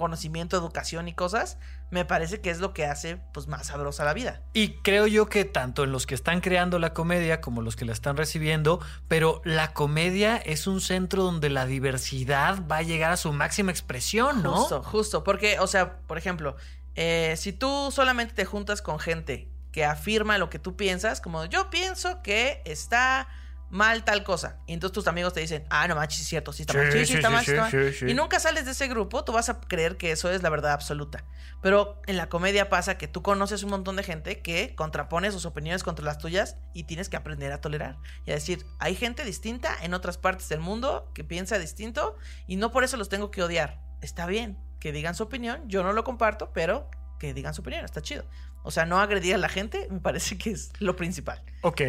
conocimiento, 0.01 0.57
educación 0.57 1.07
y 1.07 1.13
cosas, 1.13 1.57
me 1.89 2.03
parece 2.03 2.41
que 2.41 2.49
es 2.49 2.59
lo 2.59 2.73
que 2.73 2.85
hace 2.85 3.17
pues 3.33 3.47
más 3.47 3.67
sabrosa 3.67 4.03
la 4.03 4.13
vida. 4.13 4.41
Y 4.53 4.73
creo 4.81 5.07
yo 5.07 5.27
que 5.27 5.45
tanto 5.45 5.83
en 5.83 5.91
los 5.91 6.05
que 6.05 6.15
están 6.15 6.41
creando 6.41 6.79
la 6.79 6.93
comedia 6.93 7.39
como 7.39 7.61
los 7.61 7.75
que 7.75 7.85
la 7.85 7.93
están 7.93 8.17
recibiendo, 8.17 8.79
pero 9.07 9.41
la 9.45 9.73
comedia 9.73 10.37
es 10.37 10.67
un 10.67 10.81
centro 10.81 11.23
donde 11.23 11.49
la 11.49 11.65
diversidad 11.65 12.59
va 12.69 12.77
a 12.77 12.81
llegar 12.81 13.11
a 13.11 13.17
su 13.17 13.31
máxima 13.31 13.71
expresión, 13.71 14.43
¿no? 14.43 14.55
Justo, 14.55 14.83
justo, 14.83 15.23
porque, 15.23 15.59
o 15.59 15.67
sea, 15.67 15.99
por 15.99 16.17
ejemplo, 16.17 16.55
eh, 16.95 17.35
si 17.37 17.53
tú 17.53 17.89
solamente 17.91 18.33
te 18.33 18.45
juntas 18.45 18.81
con 18.81 18.99
gente 18.99 19.47
que 19.71 19.85
afirma 19.85 20.37
lo 20.37 20.49
que 20.49 20.59
tú 20.59 20.75
piensas, 20.75 21.21
como 21.21 21.45
yo 21.45 21.69
pienso 21.69 22.21
que 22.21 22.61
está 22.65 23.29
mal 23.71 24.03
tal 24.03 24.23
cosa. 24.23 24.59
Y 24.67 24.73
entonces 24.73 24.93
tus 24.93 25.07
amigos 25.07 25.33
te 25.33 25.39
dicen, 25.39 25.65
ah, 25.69 25.87
no 25.87 25.95
manches, 25.95 26.21
es 26.21 26.27
cierto, 26.27 26.53
sí 26.53 26.63
está 26.63 26.73
mal, 26.73 26.91
sí, 26.91 27.05
sí, 27.05 27.13
está 27.15 27.29
mal, 27.29 27.43
sí 27.43 27.51
está 27.51 27.63
mal. 27.63 28.09
Y 28.09 28.13
nunca 28.13 28.39
sales 28.39 28.65
de 28.65 28.71
ese 28.71 28.87
grupo, 28.87 29.23
tú 29.23 29.31
vas 29.31 29.49
a 29.49 29.59
creer 29.61 29.97
que 29.97 30.11
eso 30.11 30.29
es 30.29 30.43
la 30.43 30.49
verdad 30.49 30.73
absoluta. 30.73 31.23
Pero 31.61 32.01
en 32.05 32.17
la 32.17 32.29
comedia 32.29 32.69
pasa 32.69 32.97
que 32.97 33.07
tú 33.07 33.21
conoces 33.21 33.63
un 33.63 33.69
montón 33.69 33.95
de 33.95 34.03
gente 34.03 34.41
que 34.41 34.75
contrapone 34.75 35.31
sus 35.31 35.45
opiniones 35.45 35.83
contra 35.83 36.05
las 36.05 36.17
tuyas 36.17 36.57
y 36.73 36.83
tienes 36.83 37.09
que 37.09 37.17
aprender 37.17 37.51
a 37.51 37.61
tolerar. 37.61 37.97
Y 38.25 38.31
a 38.31 38.35
decir, 38.35 38.65
hay 38.79 38.95
gente 38.95 39.23
distinta 39.23 39.75
en 39.81 39.93
otras 39.93 40.17
partes 40.17 40.49
del 40.49 40.59
mundo 40.59 41.09
que 41.13 41.23
piensa 41.23 41.57
distinto 41.57 42.17
y 42.47 42.57
no 42.57 42.71
por 42.71 42.83
eso 42.83 42.97
los 42.97 43.09
tengo 43.09 43.31
que 43.31 43.41
odiar. 43.41 43.79
Está 44.01 44.25
bien 44.25 44.57
que 44.79 44.91
digan 44.91 45.15
su 45.15 45.23
opinión, 45.23 45.61
yo 45.67 45.83
no 45.83 45.93
lo 45.93 46.03
comparto, 46.03 46.51
pero 46.53 46.89
que 47.19 47.35
digan 47.35 47.53
su 47.53 47.61
opinión, 47.61 47.85
está 47.85 48.01
chido. 48.01 48.25
O 48.63 48.71
sea, 48.71 48.85
no 48.85 48.99
agredir 48.99 49.35
a 49.35 49.37
la 49.37 49.49
gente 49.49 49.87
me 49.89 49.99
parece 49.99 50.37
que 50.37 50.51
es 50.51 50.71
lo 50.79 50.95
principal. 50.95 51.41
Ok. 51.61 51.81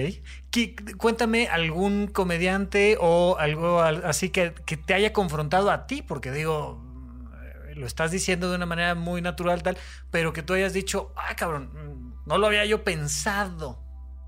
Cuéntame 0.96 1.48
algún 1.48 2.06
comediante 2.06 2.96
o 3.00 3.36
algo 3.38 3.80
así 3.80 4.30
que, 4.30 4.54
que, 4.66 4.76
te 4.76 4.94
haya 4.94 5.12
confrontado 5.12 5.70
a 5.70 5.86
ti, 5.86 6.02
porque 6.02 6.30
digo, 6.30 6.78
mm, 6.82 7.78
lo 7.78 7.86
estás 7.86 8.10
diciendo 8.10 8.50
de 8.50 8.56
una 8.56 8.66
manera 8.66 8.94
muy 8.94 9.20
natural 9.20 9.62
tal, 9.62 9.76
pero 10.10 10.32
que 10.32 10.42
tú 10.42 10.54
hayas 10.54 10.72
dicho, 10.72 11.12
ay 11.16 11.34
cabrón, 11.36 11.70
mm, 11.72 12.28
no 12.28 12.38
lo 12.38 12.46
había 12.46 12.64
yo 12.64 12.84
pensado. 12.84 13.78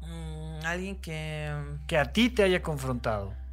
Mm, 0.02 0.66
alguien 0.66 0.96
que... 1.00 1.52
Que 1.86 1.98
a 1.98 2.12
ti 2.12 2.30
te 2.30 2.42
haya 2.42 2.62
confrontado. 2.62 3.43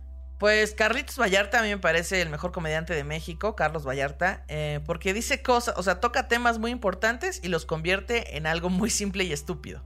Pues 0.42 0.74
Carlitos 0.74 1.20
Vallarta 1.20 1.60
a 1.60 1.62
mí 1.62 1.70
me 1.70 1.78
parece 1.78 2.20
el 2.20 2.32
mejor 2.32 2.52
comediante 2.52 2.96
de 2.96 3.04
México, 3.04 3.56
Carlos 3.56 3.88
Vallarta, 3.88 4.44
eh, 4.48 4.80
porque 4.88 5.14
dice 5.14 5.44
cosas, 5.44 5.76
o 5.78 5.84
sea, 5.84 6.00
toca 6.00 6.28
temas 6.28 6.58
muy 6.58 6.72
importantes 6.72 7.40
y 7.44 7.48
los 7.48 7.68
convierte 7.68 8.38
en 8.38 8.48
algo 8.48 8.72
muy 8.72 8.90
simple 8.90 9.24
y 9.24 9.34
estúpido. 9.34 9.86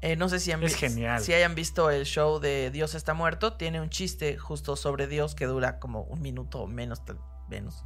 Eh, 0.00 0.14
no 0.14 0.28
sé 0.28 0.38
si, 0.38 0.52
han 0.52 0.62
es 0.62 0.76
genial. 0.76 1.20
si 1.20 1.34
hayan 1.34 1.56
visto 1.56 1.90
el 1.90 2.04
show 2.04 2.38
de 2.38 2.70
Dios 2.70 2.94
está 2.94 3.12
muerto, 3.12 3.54
tiene 3.54 3.80
un 3.80 3.90
chiste 3.90 4.38
justo 4.38 4.76
sobre 4.76 5.08
Dios 5.08 5.34
que 5.34 5.46
dura 5.46 5.80
como 5.80 6.02
un 6.02 6.22
minuto 6.22 6.60
o 6.60 6.68
menos, 6.68 7.04
tal 7.04 7.18
menos. 7.48 7.84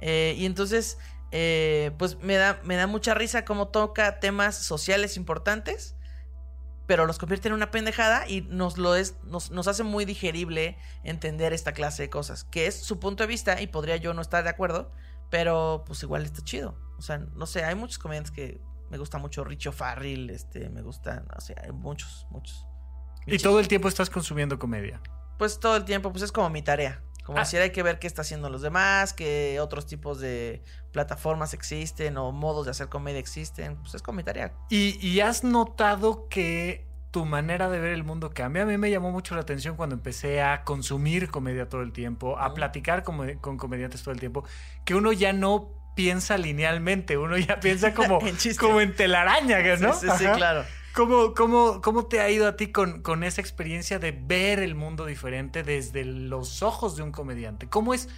Eh, 0.00 0.34
y 0.36 0.46
entonces, 0.46 0.98
pues 1.30 2.18
me 2.22 2.34
da, 2.38 2.60
me 2.64 2.74
da 2.74 2.88
mucha 2.88 3.14
risa 3.14 3.44
cómo 3.44 3.68
toca 3.68 4.18
temas 4.18 4.56
sociales 4.56 5.16
importantes 5.16 5.94
pero 6.86 7.06
los 7.06 7.18
convierte 7.18 7.48
en 7.48 7.54
una 7.54 7.70
pendejada 7.70 8.28
y 8.28 8.42
nos 8.42 8.78
lo 8.78 8.94
es, 8.94 9.16
nos, 9.24 9.50
nos, 9.50 9.68
hace 9.68 9.82
muy 9.84 10.04
digerible 10.04 10.76
entender 11.04 11.52
esta 11.52 11.72
clase 11.72 12.02
de 12.02 12.10
cosas, 12.10 12.44
que 12.44 12.66
es 12.66 12.82
su 12.82 12.98
punto 12.98 13.22
de 13.22 13.28
vista 13.28 13.60
y 13.60 13.66
podría 13.66 13.96
yo 13.96 14.14
no 14.14 14.22
estar 14.22 14.44
de 14.44 14.50
acuerdo, 14.50 14.92
pero 15.30 15.84
pues 15.86 16.02
igual 16.02 16.24
está 16.24 16.42
chido. 16.42 16.76
O 16.98 17.02
sea, 17.02 17.18
no 17.18 17.46
sé, 17.46 17.64
hay 17.64 17.74
muchos 17.74 17.98
comediantes 17.98 18.32
que 18.32 18.60
me 18.90 18.98
gusta 18.98 19.18
mucho, 19.18 19.44
Richo 19.44 19.72
Farrell, 19.72 20.28
este, 20.30 20.68
me 20.68 20.82
gustan, 20.82 21.26
o 21.34 21.40
sea, 21.40 21.56
hay 21.64 21.72
muchos, 21.72 22.26
muchos. 22.30 22.66
¿Y 23.26 23.38
todo 23.38 23.60
el 23.60 23.68
tiempo 23.68 23.88
estás 23.88 24.10
consumiendo 24.10 24.58
comedia? 24.58 25.00
Pues 25.38 25.58
todo 25.58 25.76
el 25.76 25.84
tiempo, 25.84 26.10
pues 26.12 26.22
es 26.22 26.32
como 26.32 26.50
mi 26.50 26.62
tarea. 26.62 27.02
Como 27.22 27.38
ah. 27.38 27.42
decir, 27.42 27.60
hay 27.60 27.70
que 27.70 27.82
ver 27.82 27.98
qué 27.98 28.06
está 28.06 28.22
haciendo 28.22 28.50
los 28.50 28.62
demás, 28.62 29.12
qué 29.12 29.58
otros 29.60 29.86
tipos 29.86 30.20
de 30.20 30.62
plataformas 30.92 31.54
existen 31.54 32.16
o 32.16 32.32
modos 32.32 32.64
de 32.66 32.72
hacer 32.72 32.88
comedia 32.88 33.18
existen. 33.18 33.76
Pues 33.76 33.94
es 33.94 34.02
tarea. 34.24 34.52
¿Y, 34.68 34.98
y 35.06 35.20
has 35.20 35.44
notado 35.44 36.28
que 36.28 36.86
tu 37.12 37.24
manera 37.24 37.68
de 37.68 37.78
ver 37.78 37.92
el 37.92 38.04
mundo 38.04 38.30
cambia? 38.34 38.62
A 38.62 38.66
mí 38.66 38.76
me 38.78 38.90
llamó 38.90 39.10
mucho 39.12 39.34
la 39.34 39.42
atención 39.42 39.76
cuando 39.76 39.94
empecé 39.94 40.42
a 40.42 40.64
consumir 40.64 41.30
comedia 41.30 41.68
todo 41.68 41.82
el 41.82 41.92
tiempo, 41.92 42.38
a 42.38 42.54
platicar 42.54 43.04
con, 43.04 43.38
con 43.38 43.56
comediantes 43.56 44.02
todo 44.02 44.12
el 44.12 44.20
tiempo, 44.20 44.44
que 44.84 44.94
uno 44.94 45.12
ya 45.12 45.32
no 45.32 45.70
piensa 45.94 46.38
linealmente, 46.38 47.18
uno 47.18 47.36
ya 47.38 47.60
piensa 47.60 47.94
como 47.94 48.20
en, 48.26 48.36
como 48.56 48.80
en 48.80 48.96
telaraña, 48.96 49.60
¿no? 49.76 49.92
Sí, 49.92 50.08
sí, 50.08 50.16
sí 50.18 50.24
claro. 50.34 50.64
¿Cómo, 50.94 51.32
cómo, 51.34 51.80
cómo 51.80 52.06
te 52.06 52.20
ha 52.20 52.28
ido 52.28 52.46
a 52.46 52.56
ti 52.56 52.70
con, 52.70 53.00
con, 53.00 53.24
esa 53.24 53.40
experiencia 53.40 53.98
de 53.98 54.12
ver 54.12 54.58
el 54.58 54.74
mundo 54.74 55.06
diferente 55.06 55.62
desde 55.62 56.04
los 56.04 56.62
ojos 56.62 56.96
de 56.96 57.02
un 57.02 57.12
comediante? 57.12 57.66
¿Cómo 57.68 57.94
es 57.94 58.08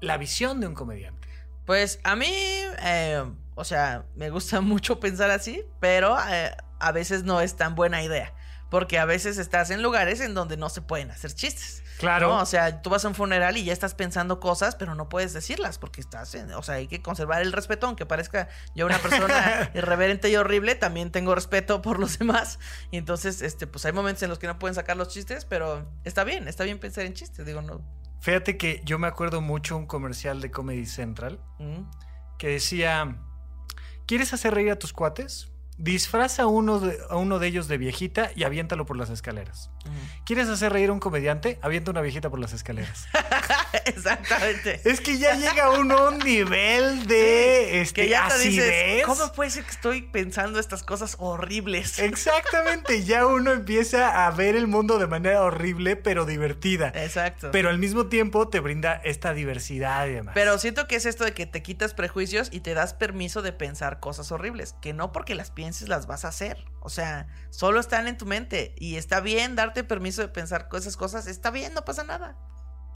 la 0.00 0.16
visión 0.16 0.60
de 0.60 0.68
un 0.68 0.74
comediante? 0.74 1.28
Pues 1.64 1.98
a 2.04 2.14
mí, 2.14 2.28
eh, 2.30 3.24
o 3.56 3.64
sea, 3.64 4.06
me 4.14 4.30
gusta 4.30 4.60
mucho 4.62 5.00
pensar 5.00 5.30
así, 5.30 5.64
pero 5.80 6.16
eh, 6.30 6.56
a 6.78 6.92
veces 6.92 7.24
no 7.24 7.40
es 7.40 7.56
tan 7.56 7.74
buena 7.74 8.02
idea. 8.02 8.32
Porque 8.70 8.98
a 8.98 9.04
veces 9.04 9.38
estás 9.38 9.70
en 9.70 9.82
lugares 9.82 10.20
en 10.20 10.34
donde 10.34 10.56
no 10.56 10.68
se 10.68 10.82
pueden 10.82 11.10
hacer 11.10 11.32
chistes. 11.34 11.82
Claro. 11.98 12.28
¿no? 12.28 12.42
O 12.42 12.46
sea, 12.46 12.82
tú 12.82 12.90
vas 12.90 13.04
a 13.04 13.08
un 13.08 13.14
funeral 13.14 13.56
y 13.56 13.64
ya 13.64 13.72
estás 13.72 13.94
pensando 13.94 14.40
cosas, 14.40 14.76
pero 14.76 14.94
no 14.94 15.08
puedes 15.08 15.32
decirlas 15.32 15.78
porque 15.78 16.00
estás 16.00 16.34
en, 16.34 16.52
o 16.52 16.62
sea, 16.62 16.76
hay 16.76 16.88
que 16.88 17.00
conservar 17.02 17.42
el 17.42 17.52
respeto, 17.52 17.86
aunque 17.86 18.06
parezca 18.06 18.48
yo 18.74 18.86
una 18.86 18.98
persona 18.98 19.70
irreverente 19.74 20.28
y 20.28 20.36
horrible, 20.36 20.74
también 20.74 21.10
tengo 21.10 21.34
respeto 21.34 21.82
por 21.82 21.98
los 21.98 22.18
demás. 22.18 22.58
Y 22.90 22.98
entonces, 22.98 23.42
este, 23.42 23.66
pues 23.66 23.84
hay 23.86 23.92
momentos 23.92 24.22
en 24.22 24.30
los 24.30 24.38
que 24.38 24.46
no 24.46 24.58
pueden 24.58 24.74
sacar 24.74 24.96
los 24.96 25.08
chistes, 25.08 25.44
pero 25.44 25.90
está 26.04 26.24
bien, 26.24 26.48
está 26.48 26.64
bien 26.64 26.78
pensar 26.78 27.04
en 27.04 27.14
chistes, 27.14 27.46
digo, 27.46 27.62
no. 27.62 27.80
Fíjate 28.20 28.56
que 28.56 28.82
yo 28.84 28.98
me 28.98 29.06
acuerdo 29.06 29.40
mucho 29.40 29.76
un 29.76 29.86
comercial 29.86 30.40
de 30.40 30.50
Comedy 30.50 30.86
Central 30.86 31.40
que 32.38 32.48
decía, 32.48 33.16
¿quieres 34.06 34.32
hacer 34.32 34.54
reír 34.54 34.70
a 34.70 34.78
tus 34.78 34.92
cuates? 34.92 35.50
Disfraza 35.78 36.44
a 36.44 36.46
uno, 36.46 36.80
de, 36.80 36.98
a 37.08 37.16
uno 37.16 37.38
de 37.38 37.46
ellos 37.46 37.68
de 37.68 37.78
viejita 37.78 38.30
y 38.34 38.44
aviéntalo 38.44 38.86
por 38.86 38.96
las 38.96 39.10
escaleras. 39.10 39.70
¿Quieres 40.24 40.48
hacer 40.48 40.72
reír 40.72 40.90
a 40.90 40.92
un 40.92 41.00
comediante? 41.00 41.58
Avienta 41.62 41.90
una 41.90 42.00
viejita 42.00 42.30
por 42.30 42.38
las 42.38 42.52
escaleras. 42.52 43.06
Exactamente. 43.84 44.80
Es 44.84 45.00
que 45.00 45.18
ya 45.18 45.34
llega 45.34 45.70
uno 45.70 45.96
a 45.98 46.08
un 46.10 46.18
nivel 46.18 47.06
de 47.06 47.68
sí, 47.70 47.76
este, 47.78 48.02
que 48.02 48.08
ya 48.08 48.28
te 48.28 48.34
acidez. 48.34 48.52
Dices, 48.52 49.06
¿Cómo 49.06 49.32
puede 49.32 49.50
ser 49.50 49.64
que 49.64 49.70
estoy 49.70 50.02
pensando 50.02 50.58
estas 50.58 50.82
cosas 50.82 51.16
horribles? 51.18 51.98
Exactamente. 51.98 53.04
ya 53.04 53.26
uno 53.26 53.52
empieza 53.52 54.26
a 54.26 54.30
ver 54.30 54.56
el 54.56 54.66
mundo 54.66 54.98
de 54.98 55.06
manera 55.06 55.42
horrible, 55.42 55.96
pero 55.96 56.26
divertida. 56.26 56.92
Exacto. 56.94 57.50
Pero 57.52 57.68
al 57.68 57.78
mismo 57.78 58.06
tiempo 58.06 58.48
te 58.48 58.60
brinda 58.60 59.00
esta 59.04 59.32
diversidad 59.32 60.06
y 60.06 60.12
demás. 60.14 60.34
Pero 60.34 60.58
siento 60.58 60.86
que 60.86 60.96
es 60.96 61.06
esto 61.06 61.24
de 61.24 61.32
que 61.32 61.46
te 61.46 61.62
quitas 61.62 61.94
prejuicios 61.94 62.48
y 62.50 62.60
te 62.60 62.74
das 62.74 62.94
permiso 62.94 63.42
de 63.42 63.52
pensar 63.52 64.00
cosas 64.00 64.32
horribles. 64.32 64.74
Que 64.80 64.92
no 64.92 65.12
porque 65.12 65.34
las 65.34 65.50
pienses 65.50 65.88
las 65.88 66.06
vas 66.06 66.24
a 66.24 66.28
hacer. 66.28 66.64
O 66.80 66.88
sea, 66.88 67.26
solo 67.50 67.80
están 67.80 68.06
en 68.06 68.16
tu 68.16 68.26
mente. 68.26 68.74
Y 68.76 68.96
está 68.96 69.20
bien 69.20 69.56
darte 69.56 69.75
permiso 69.84 70.22
de 70.22 70.28
pensar 70.28 70.68
esas 70.74 70.96
cosas, 70.96 71.26
está 71.26 71.50
bien, 71.50 71.74
no 71.74 71.84
pasa 71.84 72.04
nada. 72.04 72.36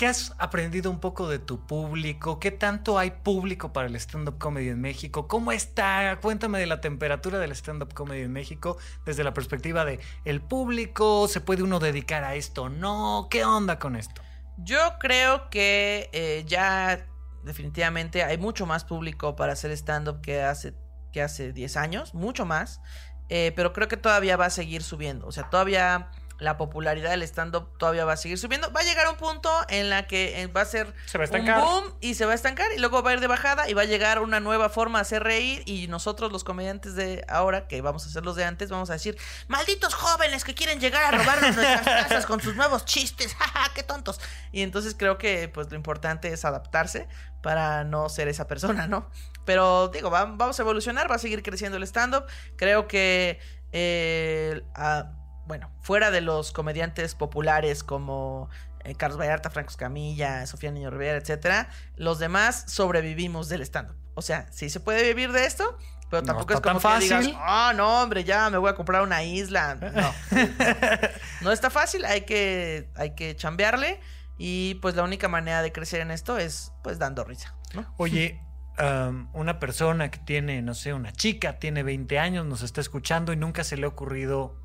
¿Qué 0.00 0.06
has 0.06 0.34
aprendido 0.38 0.90
un 0.90 0.98
poco 0.98 1.28
de 1.28 1.38
tu 1.38 1.66
público? 1.66 2.40
¿Qué 2.40 2.50
tanto 2.50 2.98
hay 2.98 3.10
público 3.10 3.74
para 3.74 3.86
el 3.86 3.96
stand-up 3.96 4.38
comedy 4.38 4.70
en 4.70 4.80
México? 4.80 5.28
¿Cómo 5.28 5.52
está? 5.52 6.18
Cuéntame 6.22 6.58
de 6.58 6.64
la 6.64 6.80
temperatura 6.80 7.38
del 7.38 7.52
stand-up 7.52 7.92
comedy 7.92 8.22
en 8.22 8.32
México 8.32 8.78
desde 9.04 9.24
la 9.24 9.34
perspectiva 9.34 9.84
de 9.84 10.00
el 10.24 10.40
público, 10.40 11.28
¿se 11.28 11.42
puede 11.42 11.62
uno 11.62 11.80
dedicar 11.80 12.24
a 12.24 12.34
esto? 12.34 12.70
No, 12.70 13.28
¿qué 13.30 13.44
onda 13.44 13.78
con 13.78 13.94
esto? 13.94 14.22
Yo 14.56 14.78
creo 14.98 15.50
que 15.50 16.08
eh, 16.14 16.44
ya 16.46 17.06
definitivamente 17.44 18.24
hay 18.24 18.38
mucho 18.38 18.64
más 18.64 18.84
público 18.84 19.36
para 19.36 19.52
hacer 19.52 19.70
stand-up 19.72 20.22
que 20.22 20.40
hace, 20.40 20.72
que 21.12 21.20
hace 21.20 21.52
10 21.52 21.76
años, 21.76 22.14
mucho 22.14 22.46
más, 22.46 22.80
eh, 23.28 23.52
pero 23.54 23.74
creo 23.74 23.86
que 23.88 23.98
todavía 23.98 24.38
va 24.38 24.46
a 24.46 24.50
seguir 24.50 24.82
subiendo, 24.82 25.26
o 25.26 25.32
sea, 25.32 25.50
todavía 25.50 26.10
la 26.40 26.56
popularidad 26.56 27.10
del 27.10 27.22
stand-up 27.22 27.76
todavía 27.78 28.04
va 28.04 28.14
a 28.14 28.16
seguir 28.16 28.38
subiendo. 28.38 28.72
Va 28.72 28.80
a 28.80 28.82
llegar 28.82 29.06
un 29.08 29.16
punto 29.16 29.50
en 29.68 29.90
la 29.90 30.06
que 30.06 30.42
eh, 30.42 30.46
va 30.48 30.62
a 30.62 30.64
ser 30.64 30.92
Se 31.06 31.18
va 31.18 31.24
a 31.24 31.28
un 31.28 31.34
estancar. 31.34 31.60
boom 31.62 31.94
y 32.00 32.14
se 32.14 32.24
va 32.26 32.32
a 32.32 32.34
estancar 32.34 32.66
y 32.74 32.78
luego 32.78 33.02
va 33.02 33.10
a 33.10 33.14
ir 33.14 33.20
de 33.20 33.26
bajada 33.26 33.68
y 33.68 33.74
va 33.74 33.82
a 33.82 33.84
llegar 33.84 34.18
una 34.20 34.40
nueva 34.40 34.68
forma 34.70 34.98
de 34.98 35.02
hacer 35.02 35.22
reír 35.22 35.62
y 35.66 35.86
nosotros 35.88 36.32
los 36.32 36.42
comediantes 36.42 36.94
de 36.96 37.24
ahora, 37.28 37.68
que 37.68 37.80
vamos 37.82 38.06
a 38.06 38.10
ser 38.10 38.24
los 38.24 38.36
de 38.36 38.44
antes, 38.44 38.70
vamos 38.70 38.90
a 38.90 38.94
decir, 38.94 39.16
malditos 39.48 39.94
jóvenes 39.94 40.42
que 40.44 40.54
quieren 40.54 40.80
llegar 40.80 41.04
a 41.04 41.16
robarnos 41.18 41.54
nuestras 41.54 41.82
casas 41.84 42.26
con 42.26 42.40
sus 42.40 42.56
nuevos 42.56 42.84
chistes, 42.84 43.34
jaja, 43.38 43.70
qué 43.74 43.82
tontos. 43.82 44.18
Y 44.50 44.62
entonces 44.62 44.94
creo 44.98 45.18
que 45.18 45.48
pues 45.48 45.70
lo 45.70 45.76
importante 45.76 46.32
es 46.32 46.44
adaptarse 46.44 47.06
para 47.42 47.84
no 47.84 48.08
ser 48.08 48.28
esa 48.28 48.46
persona, 48.46 48.86
¿no? 48.86 49.08
Pero 49.44 49.88
digo, 49.88 50.10
va- 50.10 50.24
vamos 50.26 50.58
a 50.58 50.62
evolucionar, 50.62 51.10
va 51.10 51.16
a 51.16 51.18
seguir 51.18 51.42
creciendo 51.42 51.76
el 51.76 51.82
stand-up. 51.84 52.24
Creo 52.56 52.86
que, 52.88 53.40
eh, 53.72 54.62
ah, 54.74 55.12
bueno, 55.50 55.68
fuera 55.80 56.12
de 56.12 56.20
los 56.20 56.52
comediantes 56.52 57.16
populares 57.16 57.82
como 57.82 58.48
eh, 58.84 58.94
Carlos 58.94 59.18
Vallarta, 59.18 59.50
Franco 59.50 59.70
Escamilla, 59.70 60.46
Sofía 60.46 60.70
Niño 60.70 60.90
Rivera, 60.90 61.18
etcétera, 61.18 61.70
los 61.96 62.20
demás 62.20 62.66
sobrevivimos 62.68 63.48
del 63.48 63.62
stand-up. 63.62 63.96
O 64.14 64.22
sea, 64.22 64.46
sí 64.52 64.70
se 64.70 64.78
puede 64.78 65.02
vivir 65.02 65.32
de 65.32 65.46
esto, 65.46 65.76
pero 66.08 66.22
No 66.22 66.26
tampoco 66.26 66.54
es 66.54 66.60
como 66.60 66.78
tan 66.78 67.00
que 67.00 67.04
digas, 67.04 67.30
ah, 67.34 67.72
no, 67.74 68.00
hombre, 68.00 68.22
ya 68.22 68.48
me 68.48 68.58
voy 68.58 68.70
a 68.70 68.76
comprar 68.76 69.02
una 69.02 69.24
isla. 69.24 69.74
No. 69.74 70.14
no 71.40 71.50
está 71.50 71.68
fácil, 71.68 72.04
hay 72.04 72.20
que, 72.20 72.88
hay 72.94 73.16
que 73.16 73.34
chambearle. 73.34 73.98
Y 74.38 74.76
pues 74.76 74.94
la 74.94 75.02
única 75.02 75.26
manera 75.26 75.62
de 75.62 75.72
crecer 75.72 76.00
en 76.00 76.12
esto 76.12 76.38
es 76.38 76.70
pues 76.84 77.00
dando 77.00 77.24
risa, 77.24 77.56
¿no? 77.74 77.92
Oye, 77.96 78.40
um, 78.78 79.28
una 79.32 79.58
persona 79.58 80.12
que 80.12 80.18
tiene, 80.18 80.62
no 80.62 80.74
sé, 80.74 80.94
una 80.94 81.10
chica, 81.10 81.58
tiene 81.58 81.82
20 81.82 82.20
años, 82.20 82.46
nos 82.46 82.62
está 82.62 82.80
escuchando 82.80 83.32
y 83.32 83.36
nunca 83.36 83.64
se 83.64 83.76
le 83.76 83.86
ha 83.86 83.88
ocurrido 83.88 84.59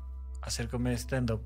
hacer 0.46 0.68
comedia 0.68 0.96
stand-up. 0.96 1.42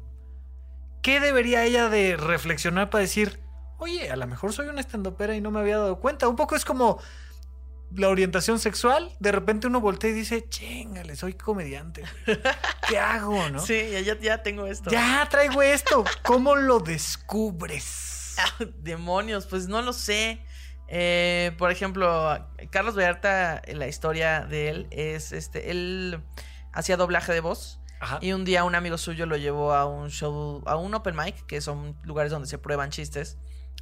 ¿Qué 1.02 1.18
debería 1.18 1.64
ella 1.64 1.88
de 1.88 2.16
reflexionar 2.16 2.90
para 2.90 3.02
decir, 3.02 3.40
oye, 3.78 4.10
a 4.10 4.16
lo 4.16 4.26
mejor 4.26 4.52
soy 4.52 4.68
una 4.68 4.82
stand-upera 4.82 5.34
y 5.34 5.40
no 5.40 5.50
me 5.50 5.60
había 5.60 5.78
dado 5.78 5.98
cuenta? 5.98 6.28
Un 6.28 6.36
poco 6.36 6.54
es 6.54 6.64
como 6.64 7.00
la 7.94 8.08
orientación 8.08 8.58
sexual. 8.58 9.10
De 9.18 9.32
repente 9.32 9.66
uno 9.66 9.80
voltea 9.80 10.10
y 10.10 10.12
dice, 10.12 10.46
chingale, 10.48 11.16
soy 11.16 11.34
comediante. 11.34 12.04
¿Qué 12.88 12.98
hago, 12.98 13.48
no? 13.48 13.60
Sí, 13.66 13.90
ya, 13.90 14.00
ya, 14.00 14.18
ya 14.20 14.42
tengo 14.42 14.66
esto. 14.66 14.90
Ya 14.90 15.26
traigo 15.30 15.62
esto. 15.62 16.04
¿Cómo 16.22 16.54
lo 16.56 16.80
descubres? 16.80 18.06
Ah, 18.38 18.64
Demonios, 18.78 19.44
pues 19.46 19.68
no 19.68 19.82
lo 19.82 19.92
sé. 19.92 20.40
Eh, 20.88 21.52
por 21.58 21.70
ejemplo, 21.70 22.48
Carlos 22.70 22.96
Vallarta, 22.96 23.60
la 23.66 23.86
historia 23.86 24.46
de 24.46 24.68
él 24.70 24.86
es 24.90 25.32
este, 25.32 25.70
él 25.70 26.22
hacía 26.72 26.96
doblaje 26.96 27.34
de 27.34 27.40
voz 27.40 27.79
Ajá. 28.00 28.18
y 28.22 28.32
un 28.32 28.44
día 28.44 28.64
un 28.64 28.74
amigo 28.74 28.96
suyo 28.98 29.26
lo 29.26 29.36
llevó 29.36 29.74
a 29.74 29.84
un 29.86 30.08
show, 30.10 30.62
a 30.66 30.76
un 30.76 30.94
open 30.94 31.14
mic, 31.16 31.44
que 31.46 31.60
son 31.60 31.96
lugares 32.02 32.32
donde 32.32 32.48
se 32.48 32.58
prueban 32.58 32.90
chistes. 32.90 33.36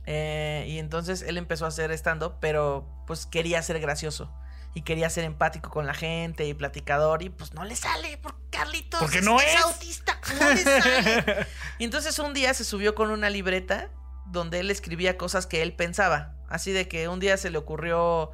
Eh, 0.07 0.65
y 0.69 0.79
entonces 0.79 1.23
él 1.23 1.37
empezó 1.37 1.65
a 1.65 1.69
hacer 1.69 1.91
stand-up, 1.93 2.37
pero 2.41 2.89
pues 3.07 3.27
quería 3.27 3.63
ser 3.63 3.79
gracioso. 3.81 4.33
Y 4.75 4.83
quería 4.83 5.09
ser 5.11 5.25
empático 5.25 5.71
con 5.71 5.87
la 5.87 5.95
gente 5.95 6.47
y 6.47 6.55
platicador. 6.55 7.23
Y 7.23 7.31
pues 7.31 7.53
no 7.55 7.65
le 7.65 7.75
sale, 7.75 8.19
porque 8.19 8.39
Carlitos 8.51 9.01
Porque 9.01 9.21
no 9.23 9.41
es. 9.41 9.57
autista. 9.63 10.21
No 10.41 10.51
le 10.51 10.63
sale. 10.63 11.47
y 11.79 11.85
entonces 11.85 12.19
un 12.19 12.33
día 12.35 12.55
se 12.55 12.65
subió 12.65 12.95
con 12.95 13.11
una 13.11 13.31
libreta 13.31 13.91
donde 14.27 14.61
él 14.61 14.71
escribía 14.71 15.17
cosas 15.17 15.47
que 15.47 15.63
él 15.63 15.75
pensaba. 15.75 16.35
Así 16.49 16.73
de 16.73 16.89
que 16.89 17.09
un 17.09 17.21
día 17.21 17.37
se 17.37 17.51
le 17.51 17.59
ocurrió, 17.59 18.31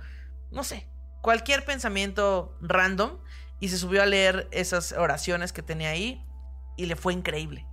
no 0.50 0.64
sé, 0.64 0.88
cualquier 1.22 1.64
pensamiento 1.64 2.56
random. 2.60 3.18
Y 3.64 3.68
se 3.70 3.78
subió 3.78 4.02
a 4.02 4.06
leer 4.06 4.46
esas 4.50 4.92
oraciones 4.92 5.54
que 5.54 5.62
tenía 5.62 5.88
ahí. 5.88 6.22
Y 6.76 6.84
le 6.84 6.96
fue 6.96 7.14
increíble. 7.14 7.66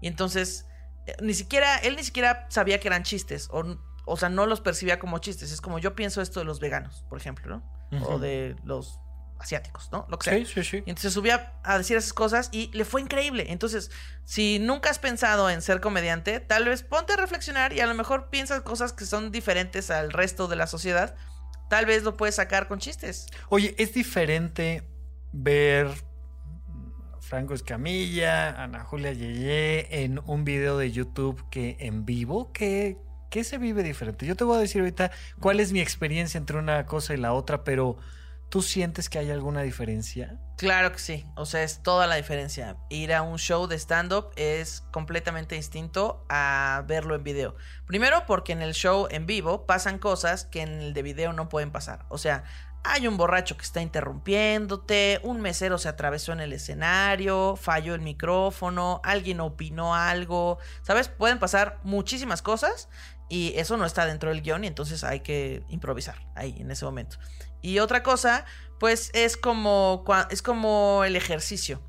Y 0.00 0.06
entonces, 0.06 0.66
eh, 1.06 1.14
ni 1.20 1.34
siquiera, 1.34 1.76
él 1.80 1.96
ni 1.96 2.02
siquiera 2.02 2.46
sabía 2.48 2.80
que 2.80 2.88
eran 2.88 3.02
chistes. 3.02 3.50
O, 3.50 3.76
o 4.06 4.16
sea, 4.16 4.30
no 4.30 4.46
los 4.46 4.62
percibía 4.62 4.98
como 4.98 5.18
chistes. 5.18 5.52
Es 5.52 5.60
como 5.60 5.78
yo 5.78 5.94
pienso 5.94 6.22
esto 6.22 6.40
de 6.40 6.46
los 6.46 6.60
veganos, 6.60 7.04
por 7.10 7.18
ejemplo, 7.18 7.60
¿no? 7.90 8.06
O 8.06 8.18
de 8.18 8.56
los 8.64 9.00
asiáticos, 9.38 9.90
¿no? 9.92 10.06
Lo 10.08 10.18
que 10.18 10.30
sea. 10.30 10.38
Sí, 10.38 10.46
sí, 10.46 10.64
sí. 10.64 10.76
Y 10.78 10.88
entonces 10.88 11.12
subía 11.12 11.52
a 11.62 11.76
decir 11.76 11.98
esas 11.98 12.14
cosas 12.14 12.48
y 12.50 12.70
le 12.72 12.86
fue 12.86 13.02
increíble. 13.02 13.44
Entonces, 13.50 13.90
si 14.24 14.58
nunca 14.60 14.88
has 14.88 14.98
pensado 14.98 15.50
en 15.50 15.60
ser 15.60 15.82
comediante, 15.82 16.40
tal 16.40 16.64
vez 16.64 16.82
ponte 16.82 17.12
a 17.12 17.16
reflexionar 17.16 17.74
y 17.74 17.80
a 17.80 17.86
lo 17.86 17.92
mejor 17.92 18.30
piensas 18.30 18.62
cosas 18.62 18.94
que 18.94 19.04
son 19.04 19.30
diferentes 19.30 19.90
al 19.90 20.10
resto 20.10 20.48
de 20.48 20.56
la 20.56 20.66
sociedad. 20.66 21.16
Tal 21.68 21.84
vez 21.84 22.02
lo 22.02 22.16
puedes 22.16 22.36
sacar 22.36 22.66
con 22.66 22.78
chistes. 22.78 23.26
Oye, 23.50 23.74
es 23.76 23.92
diferente 23.92 24.93
ver 25.34 25.88
Franco 27.20 27.54
Escamilla, 27.54 28.62
Ana 28.62 28.84
Julia 28.84 29.12
Yeye 29.12 30.04
en 30.04 30.20
un 30.26 30.44
video 30.44 30.78
de 30.78 30.92
YouTube 30.92 31.44
que 31.50 31.76
en 31.80 32.04
vivo. 32.04 32.52
¿Qué, 32.52 32.98
¿Qué 33.30 33.42
se 33.42 33.58
vive 33.58 33.82
diferente? 33.82 34.26
Yo 34.26 34.36
te 34.36 34.44
voy 34.44 34.56
a 34.56 34.60
decir 34.60 34.80
ahorita 34.80 35.10
cuál 35.40 35.58
es 35.58 35.72
mi 35.72 35.80
experiencia 35.80 36.38
entre 36.38 36.58
una 36.58 36.86
cosa 36.86 37.14
y 37.14 37.16
la 37.16 37.32
otra, 37.32 37.64
pero 37.64 37.96
¿tú 38.48 38.62
sientes 38.62 39.08
que 39.08 39.18
hay 39.18 39.30
alguna 39.30 39.62
diferencia? 39.62 40.38
Claro 40.56 40.92
que 40.92 41.00
sí, 41.00 41.26
o 41.34 41.44
sea, 41.44 41.64
es 41.64 41.82
toda 41.82 42.06
la 42.06 42.14
diferencia. 42.14 42.76
Ir 42.88 43.12
a 43.12 43.22
un 43.22 43.38
show 43.38 43.66
de 43.66 43.76
stand-up 43.76 44.30
es 44.36 44.82
completamente 44.92 45.56
distinto 45.56 46.24
a 46.28 46.84
verlo 46.86 47.16
en 47.16 47.24
video. 47.24 47.56
Primero 47.86 48.24
porque 48.26 48.52
en 48.52 48.62
el 48.62 48.74
show 48.74 49.08
en 49.10 49.26
vivo 49.26 49.66
pasan 49.66 49.98
cosas 49.98 50.44
que 50.44 50.62
en 50.62 50.74
el 50.74 50.94
de 50.94 51.02
video 51.02 51.32
no 51.32 51.48
pueden 51.48 51.72
pasar. 51.72 52.06
O 52.10 52.18
sea, 52.18 52.44
hay 52.84 53.08
un 53.08 53.16
borracho 53.16 53.56
que 53.56 53.64
está 53.64 53.80
interrumpiéndote, 53.80 55.18
un 55.22 55.40
mesero 55.40 55.78
se 55.78 55.88
atravesó 55.88 56.32
en 56.32 56.40
el 56.40 56.52
escenario, 56.52 57.56
falló 57.56 57.94
el 57.94 58.02
micrófono, 58.02 59.00
alguien 59.02 59.40
opinó 59.40 59.94
algo, 59.94 60.58
¿sabes? 60.82 61.08
Pueden 61.08 61.38
pasar 61.38 61.80
muchísimas 61.82 62.42
cosas 62.42 62.90
y 63.30 63.54
eso 63.56 63.78
no 63.78 63.86
está 63.86 64.04
dentro 64.04 64.28
del 64.28 64.42
guion 64.42 64.64
y 64.64 64.66
entonces 64.66 65.02
hay 65.02 65.20
que 65.20 65.64
improvisar 65.70 66.26
ahí 66.34 66.56
en 66.58 66.70
ese 66.70 66.84
momento. 66.84 67.16
Y 67.62 67.78
otra 67.78 68.02
cosa, 68.02 68.44
pues 68.78 69.10
es 69.14 69.38
como, 69.38 70.04
es 70.30 70.42
como 70.42 71.04
el 71.04 71.16
ejercicio. 71.16 71.80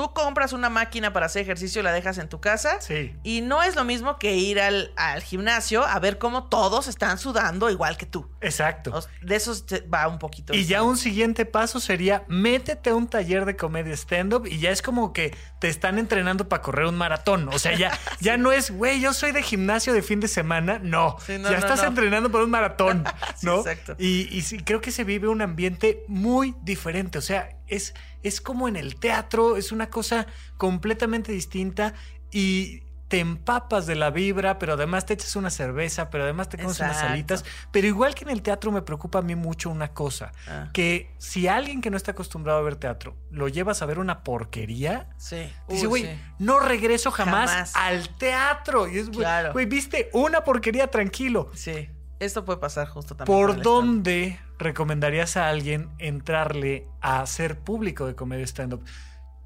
Tú 0.00 0.14
compras 0.14 0.54
una 0.54 0.70
máquina 0.70 1.12
para 1.12 1.26
hacer 1.26 1.42
ejercicio 1.42 1.82
y 1.82 1.84
la 1.84 1.92
dejas 1.92 2.16
en 2.16 2.30
tu 2.30 2.40
casa. 2.40 2.80
Sí. 2.80 3.14
Y 3.22 3.42
no 3.42 3.62
es 3.62 3.76
lo 3.76 3.84
mismo 3.84 4.18
que 4.18 4.34
ir 4.34 4.58
al, 4.58 4.92
al 4.96 5.22
gimnasio 5.22 5.84
a 5.84 5.98
ver 5.98 6.16
cómo 6.16 6.44
todos 6.44 6.88
están 6.88 7.18
sudando 7.18 7.68
igual 7.68 7.98
que 7.98 8.06
tú. 8.06 8.26
Exacto. 8.40 8.98
De 9.20 9.36
eso 9.36 9.52
va 9.92 10.08
un 10.08 10.18
poquito. 10.18 10.54
Y 10.54 10.64
ya 10.64 10.82
un 10.82 10.96
siguiente 10.96 11.44
paso 11.44 11.80
sería 11.80 12.24
métete 12.28 12.88
a 12.88 12.94
un 12.94 13.08
taller 13.08 13.44
de 13.44 13.56
comedia 13.56 13.92
stand-up 13.94 14.46
y 14.46 14.58
ya 14.58 14.70
es 14.70 14.80
como 14.80 15.12
que 15.12 15.36
te 15.58 15.68
están 15.68 15.98
entrenando 15.98 16.48
para 16.48 16.62
correr 16.62 16.86
un 16.86 16.96
maratón. 16.96 17.50
O 17.52 17.58
sea, 17.58 17.76
ya, 17.76 17.90
ya 18.20 18.38
no 18.38 18.52
es, 18.52 18.70
güey, 18.70 19.02
yo 19.02 19.12
soy 19.12 19.32
de 19.32 19.42
gimnasio 19.42 19.92
de 19.92 20.00
fin 20.00 20.20
de 20.20 20.28
semana. 20.28 20.78
No, 20.82 21.18
Sí, 21.26 21.36
no, 21.36 21.50
ya 21.50 21.58
no, 21.58 21.66
estás 21.66 21.82
no. 21.82 21.88
entrenando 21.88 22.30
para 22.32 22.42
un 22.44 22.50
maratón, 22.50 23.04
Sí, 23.36 23.44
¿no? 23.44 23.58
exacto. 23.58 23.96
Y, 23.98 24.34
y 24.34 24.40
sí, 24.40 24.60
creo 24.60 24.80
que 24.80 24.92
se 24.92 25.04
vive 25.04 25.28
un 25.28 25.42
ambiente 25.42 26.04
muy 26.08 26.54
diferente. 26.62 27.18
O 27.18 27.22
sea, 27.22 27.50
es, 27.70 27.94
es 28.22 28.40
como 28.40 28.68
en 28.68 28.76
el 28.76 28.96
teatro, 28.96 29.56
es 29.56 29.72
una 29.72 29.88
cosa 29.90 30.26
completamente 30.56 31.32
distinta 31.32 31.94
y 32.30 32.82
te 33.08 33.18
empapas 33.18 33.86
de 33.86 33.96
la 33.96 34.10
vibra, 34.10 34.60
pero 34.60 34.74
además 34.74 35.04
te 35.04 35.14
echas 35.14 35.34
una 35.34 35.50
cerveza, 35.50 36.10
pero 36.10 36.22
además 36.22 36.48
te 36.48 36.58
comes 36.58 36.78
unas 36.78 36.96
salitas. 36.96 37.44
Pero 37.72 37.88
igual 37.88 38.14
que 38.14 38.22
en 38.22 38.30
el 38.30 38.40
teatro 38.40 38.70
me 38.70 38.82
preocupa 38.82 39.18
a 39.18 39.22
mí 39.22 39.34
mucho 39.34 39.68
una 39.68 39.88
cosa 39.92 40.30
Ah, 40.46 40.68
que 40.72 41.10
si 41.18 41.48
alguien 41.48 41.80
que 41.80 41.90
no 41.90 41.96
está 41.96 42.12
acostumbrado 42.12 42.60
a 42.60 42.62
ver 42.62 42.76
teatro 42.76 43.16
lo 43.32 43.48
llevas 43.48 43.82
a 43.82 43.86
ver 43.86 43.98
una 43.98 44.22
porquería, 44.22 45.08
sí. 45.16 45.50
dice, 45.68 45.88
güey, 45.88 46.04
sí. 46.04 46.20
no 46.38 46.60
regreso 46.60 47.10
jamás, 47.10 47.50
Jamás. 47.50 47.74
al 47.74 48.08
teatro. 48.16 48.86
Y 48.86 48.98
es, 48.98 49.06
güey, 49.08 49.18
Claro. 49.18 49.52
güey, 49.54 49.66
viste 49.66 50.08
una 50.12 50.44
porquería 50.44 50.86
tranquilo. 50.86 51.50
Sí. 51.52 51.88
Esto 52.20 52.44
puede 52.44 52.58
pasar 52.58 52.86
justo 52.86 53.16
también. 53.16 53.36
¿Por 53.36 53.62
dónde 53.62 54.38
recomendarías 54.58 55.36
a 55.36 55.48
alguien 55.48 55.90
entrarle 55.98 56.86
a 57.00 57.24
ser 57.26 57.58
público 57.58 58.06
de 58.06 58.14
comedia 58.14 58.44
stand-up? 58.46 58.84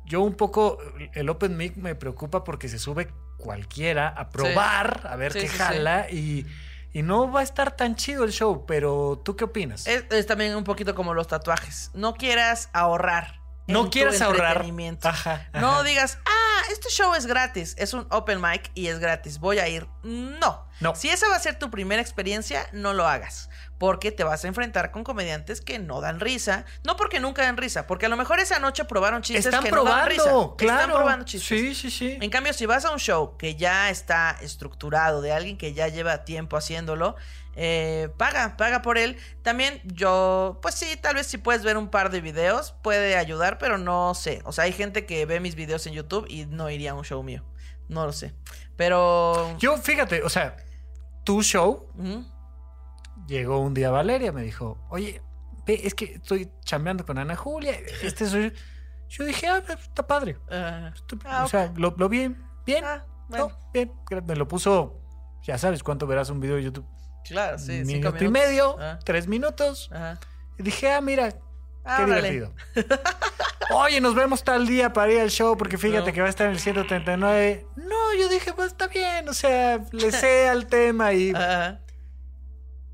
Yo 0.04 0.20
un 0.22 0.34
poco, 0.34 0.78
el 1.14 1.28
Open 1.30 1.56
Mic 1.56 1.76
me 1.76 1.94
preocupa 1.94 2.44
porque 2.44 2.68
se 2.68 2.78
sube 2.78 3.08
cualquiera 3.38 4.08
a 4.08 4.28
probar, 4.28 5.06
a 5.08 5.16
ver 5.16 5.32
Sí, 5.32 5.40
qué 5.40 5.48
sí. 5.48 5.56
jala 5.56 6.10
y, 6.10 6.46
y 6.92 7.02
no 7.02 7.30
va 7.30 7.40
a 7.40 7.42
estar 7.42 7.74
tan 7.76 7.94
chido 7.96 8.24
el 8.24 8.32
show, 8.32 8.66
pero 8.66 9.22
¿tú 9.24 9.34
qué 9.36 9.44
opinas? 9.44 9.86
Es, 9.86 10.04
es 10.10 10.26
también 10.26 10.54
un 10.56 10.64
poquito 10.64 10.94
como 10.94 11.14
los 11.14 11.28
tatuajes. 11.28 11.90
No 11.94 12.14
quieras 12.14 12.68
ahorrar. 12.72 13.40
No 13.66 13.90
quieras 13.90 14.20
ahorrar. 14.20 14.64
Ajá, 15.02 15.48
No 15.54 15.82
digas, 15.82 16.18
ah, 16.26 16.62
este 16.70 16.88
show 16.90 17.14
es 17.14 17.26
gratis, 17.26 17.74
es 17.78 17.94
un 17.94 18.06
open 18.10 18.40
mic 18.40 18.70
y 18.74 18.88
es 18.88 18.98
gratis, 18.98 19.38
voy 19.38 19.58
a 19.58 19.68
ir. 19.68 19.86
No. 20.02 20.64
No. 20.80 20.94
Si 20.94 21.08
esa 21.08 21.28
va 21.28 21.36
a 21.36 21.38
ser 21.38 21.58
tu 21.58 21.70
primera 21.70 22.02
experiencia, 22.02 22.66
no 22.72 22.92
lo 22.92 23.06
hagas. 23.06 23.48
Porque 23.78 24.12
te 24.12 24.24
vas 24.24 24.44
a 24.44 24.48
enfrentar 24.48 24.90
con 24.90 25.04
comediantes 25.04 25.60
que 25.60 25.78
no 25.78 26.00
dan 26.00 26.20
risa. 26.20 26.64
No 26.84 26.96
porque 26.96 27.20
nunca 27.20 27.42
dan 27.42 27.56
risa, 27.56 27.86
porque 27.86 28.06
a 28.06 28.08
lo 28.08 28.16
mejor 28.16 28.40
esa 28.40 28.58
noche 28.58 28.84
probaron 28.84 29.22
chistes 29.22 29.46
Están 29.46 29.62
que 29.62 29.70
no 29.70 29.84
dan 29.84 30.08
risa. 30.08 30.24
probando, 30.24 30.56
claro. 30.56 30.80
Están 30.80 30.96
probando 30.96 31.24
chistes. 31.24 31.48
Sí, 31.60 31.74
sí, 31.74 31.90
sí. 31.90 32.18
En 32.20 32.30
cambio, 32.30 32.52
si 32.52 32.66
vas 32.66 32.84
a 32.84 32.90
un 32.90 32.98
show 32.98 33.36
que 33.36 33.56
ya 33.56 33.90
está 33.90 34.36
estructurado, 34.40 35.20
de 35.22 35.32
alguien 35.32 35.56
que 35.58 35.74
ya 35.74 35.88
lleva 35.88 36.24
tiempo 36.24 36.56
haciéndolo, 36.56 37.16
eh, 37.56 38.08
paga, 38.16 38.56
paga 38.56 38.82
por 38.82 38.98
él. 38.98 39.16
También 39.42 39.80
yo, 39.84 40.58
pues 40.62 40.74
sí, 40.74 40.96
tal 41.00 41.14
vez 41.14 41.26
si 41.26 41.38
puedes 41.38 41.62
ver 41.62 41.76
un 41.76 41.88
par 41.88 42.10
de 42.10 42.20
videos, 42.20 42.74
puede 42.82 43.16
ayudar, 43.16 43.58
pero 43.58 43.78
no 43.78 44.14
sé. 44.14 44.40
O 44.44 44.52
sea, 44.52 44.64
hay 44.64 44.72
gente 44.72 45.06
que 45.06 45.26
ve 45.26 45.40
mis 45.40 45.54
videos 45.54 45.86
en 45.86 45.94
YouTube 45.94 46.26
y 46.28 46.46
no 46.46 46.70
iría 46.70 46.92
a 46.92 46.94
un 46.94 47.04
show 47.04 47.22
mío. 47.22 47.44
No 47.88 48.06
lo 48.06 48.12
sé. 48.12 48.34
Pero. 48.76 49.56
Yo, 49.58 49.76
fíjate, 49.76 50.22
o 50.22 50.28
sea, 50.28 50.56
tu 51.24 51.42
show, 51.42 51.88
llegó 53.26 53.58
un 53.58 53.74
día 53.74 53.90
Valeria, 53.90 54.32
me 54.32 54.42
dijo, 54.42 54.78
oye, 54.90 55.22
ve, 55.66 55.80
es 55.84 55.94
que 55.94 56.14
estoy 56.14 56.50
chambeando 56.64 57.04
con 57.04 57.18
Ana 57.18 57.36
Julia. 57.36 57.72
Este 58.02 58.26
soy... 58.26 58.52
Yo 59.08 59.24
dije, 59.24 59.46
ah, 59.48 59.62
está 59.68 60.06
padre. 60.06 60.38
Ah, 60.50 60.92
o 61.44 61.48
sea, 61.48 61.72
lo, 61.76 61.94
lo 61.96 62.08
vi 62.08 62.34
bien. 62.66 62.84
ah, 62.84 63.04
bueno, 63.28 63.48
No, 63.48 63.70
bien. 63.72 63.92
Me 64.26 64.34
lo 64.34 64.48
puso, 64.48 65.00
ya 65.42 65.56
sabes 65.58 65.82
cuánto 65.82 66.06
verás 66.06 66.30
un 66.30 66.40
video 66.40 66.56
de 66.56 66.64
YouTube. 66.64 66.86
Claro, 67.26 67.58
sí. 67.58 67.84
cinco 67.84 68.12
Minuto 68.12 68.24
y 68.24 68.28
minutos. 68.28 68.32
medio, 68.32 68.76
tres 69.04 69.26
minutos. 69.26 69.90
ajá. 69.92 70.18
Y 70.58 70.62
dije, 70.62 70.90
ah, 70.92 71.00
mira, 71.00 71.34
Ah, 71.86 71.96
qué 71.98 72.04
órale. 72.04 72.30
divertido. 72.30 72.54
Oye, 73.70 74.00
nos 74.00 74.14
vemos 74.14 74.42
tal 74.44 74.66
día 74.66 74.92
para 74.92 75.12
ir 75.12 75.20
al 75.20 75.30
show 75.30 75.56
porque 75.56 75.76
fíjate 75.76 76.08
No. 76.10 76.14
que 76.14 76.20
va 76.20 76.26
a 76.28 76.30
estar 76.30 76.46
en 76.46 76.52
el 76.54 76.58
139. 76.60 77.66
No, 77.76 78.14
yo 78.18 78.28
dije, 78.28 78.52
pues 78.54 78.68
está 78.68 78.86
bien, 78.86 79.28
o 79.28 79.34
sea, 79.34 79.82
le 79.92 80.10
sé 80.12 80.48
al 80.48 80.66
tema 80.66 81.12
y 81.12 81.32
Ajá. 81.32 81.80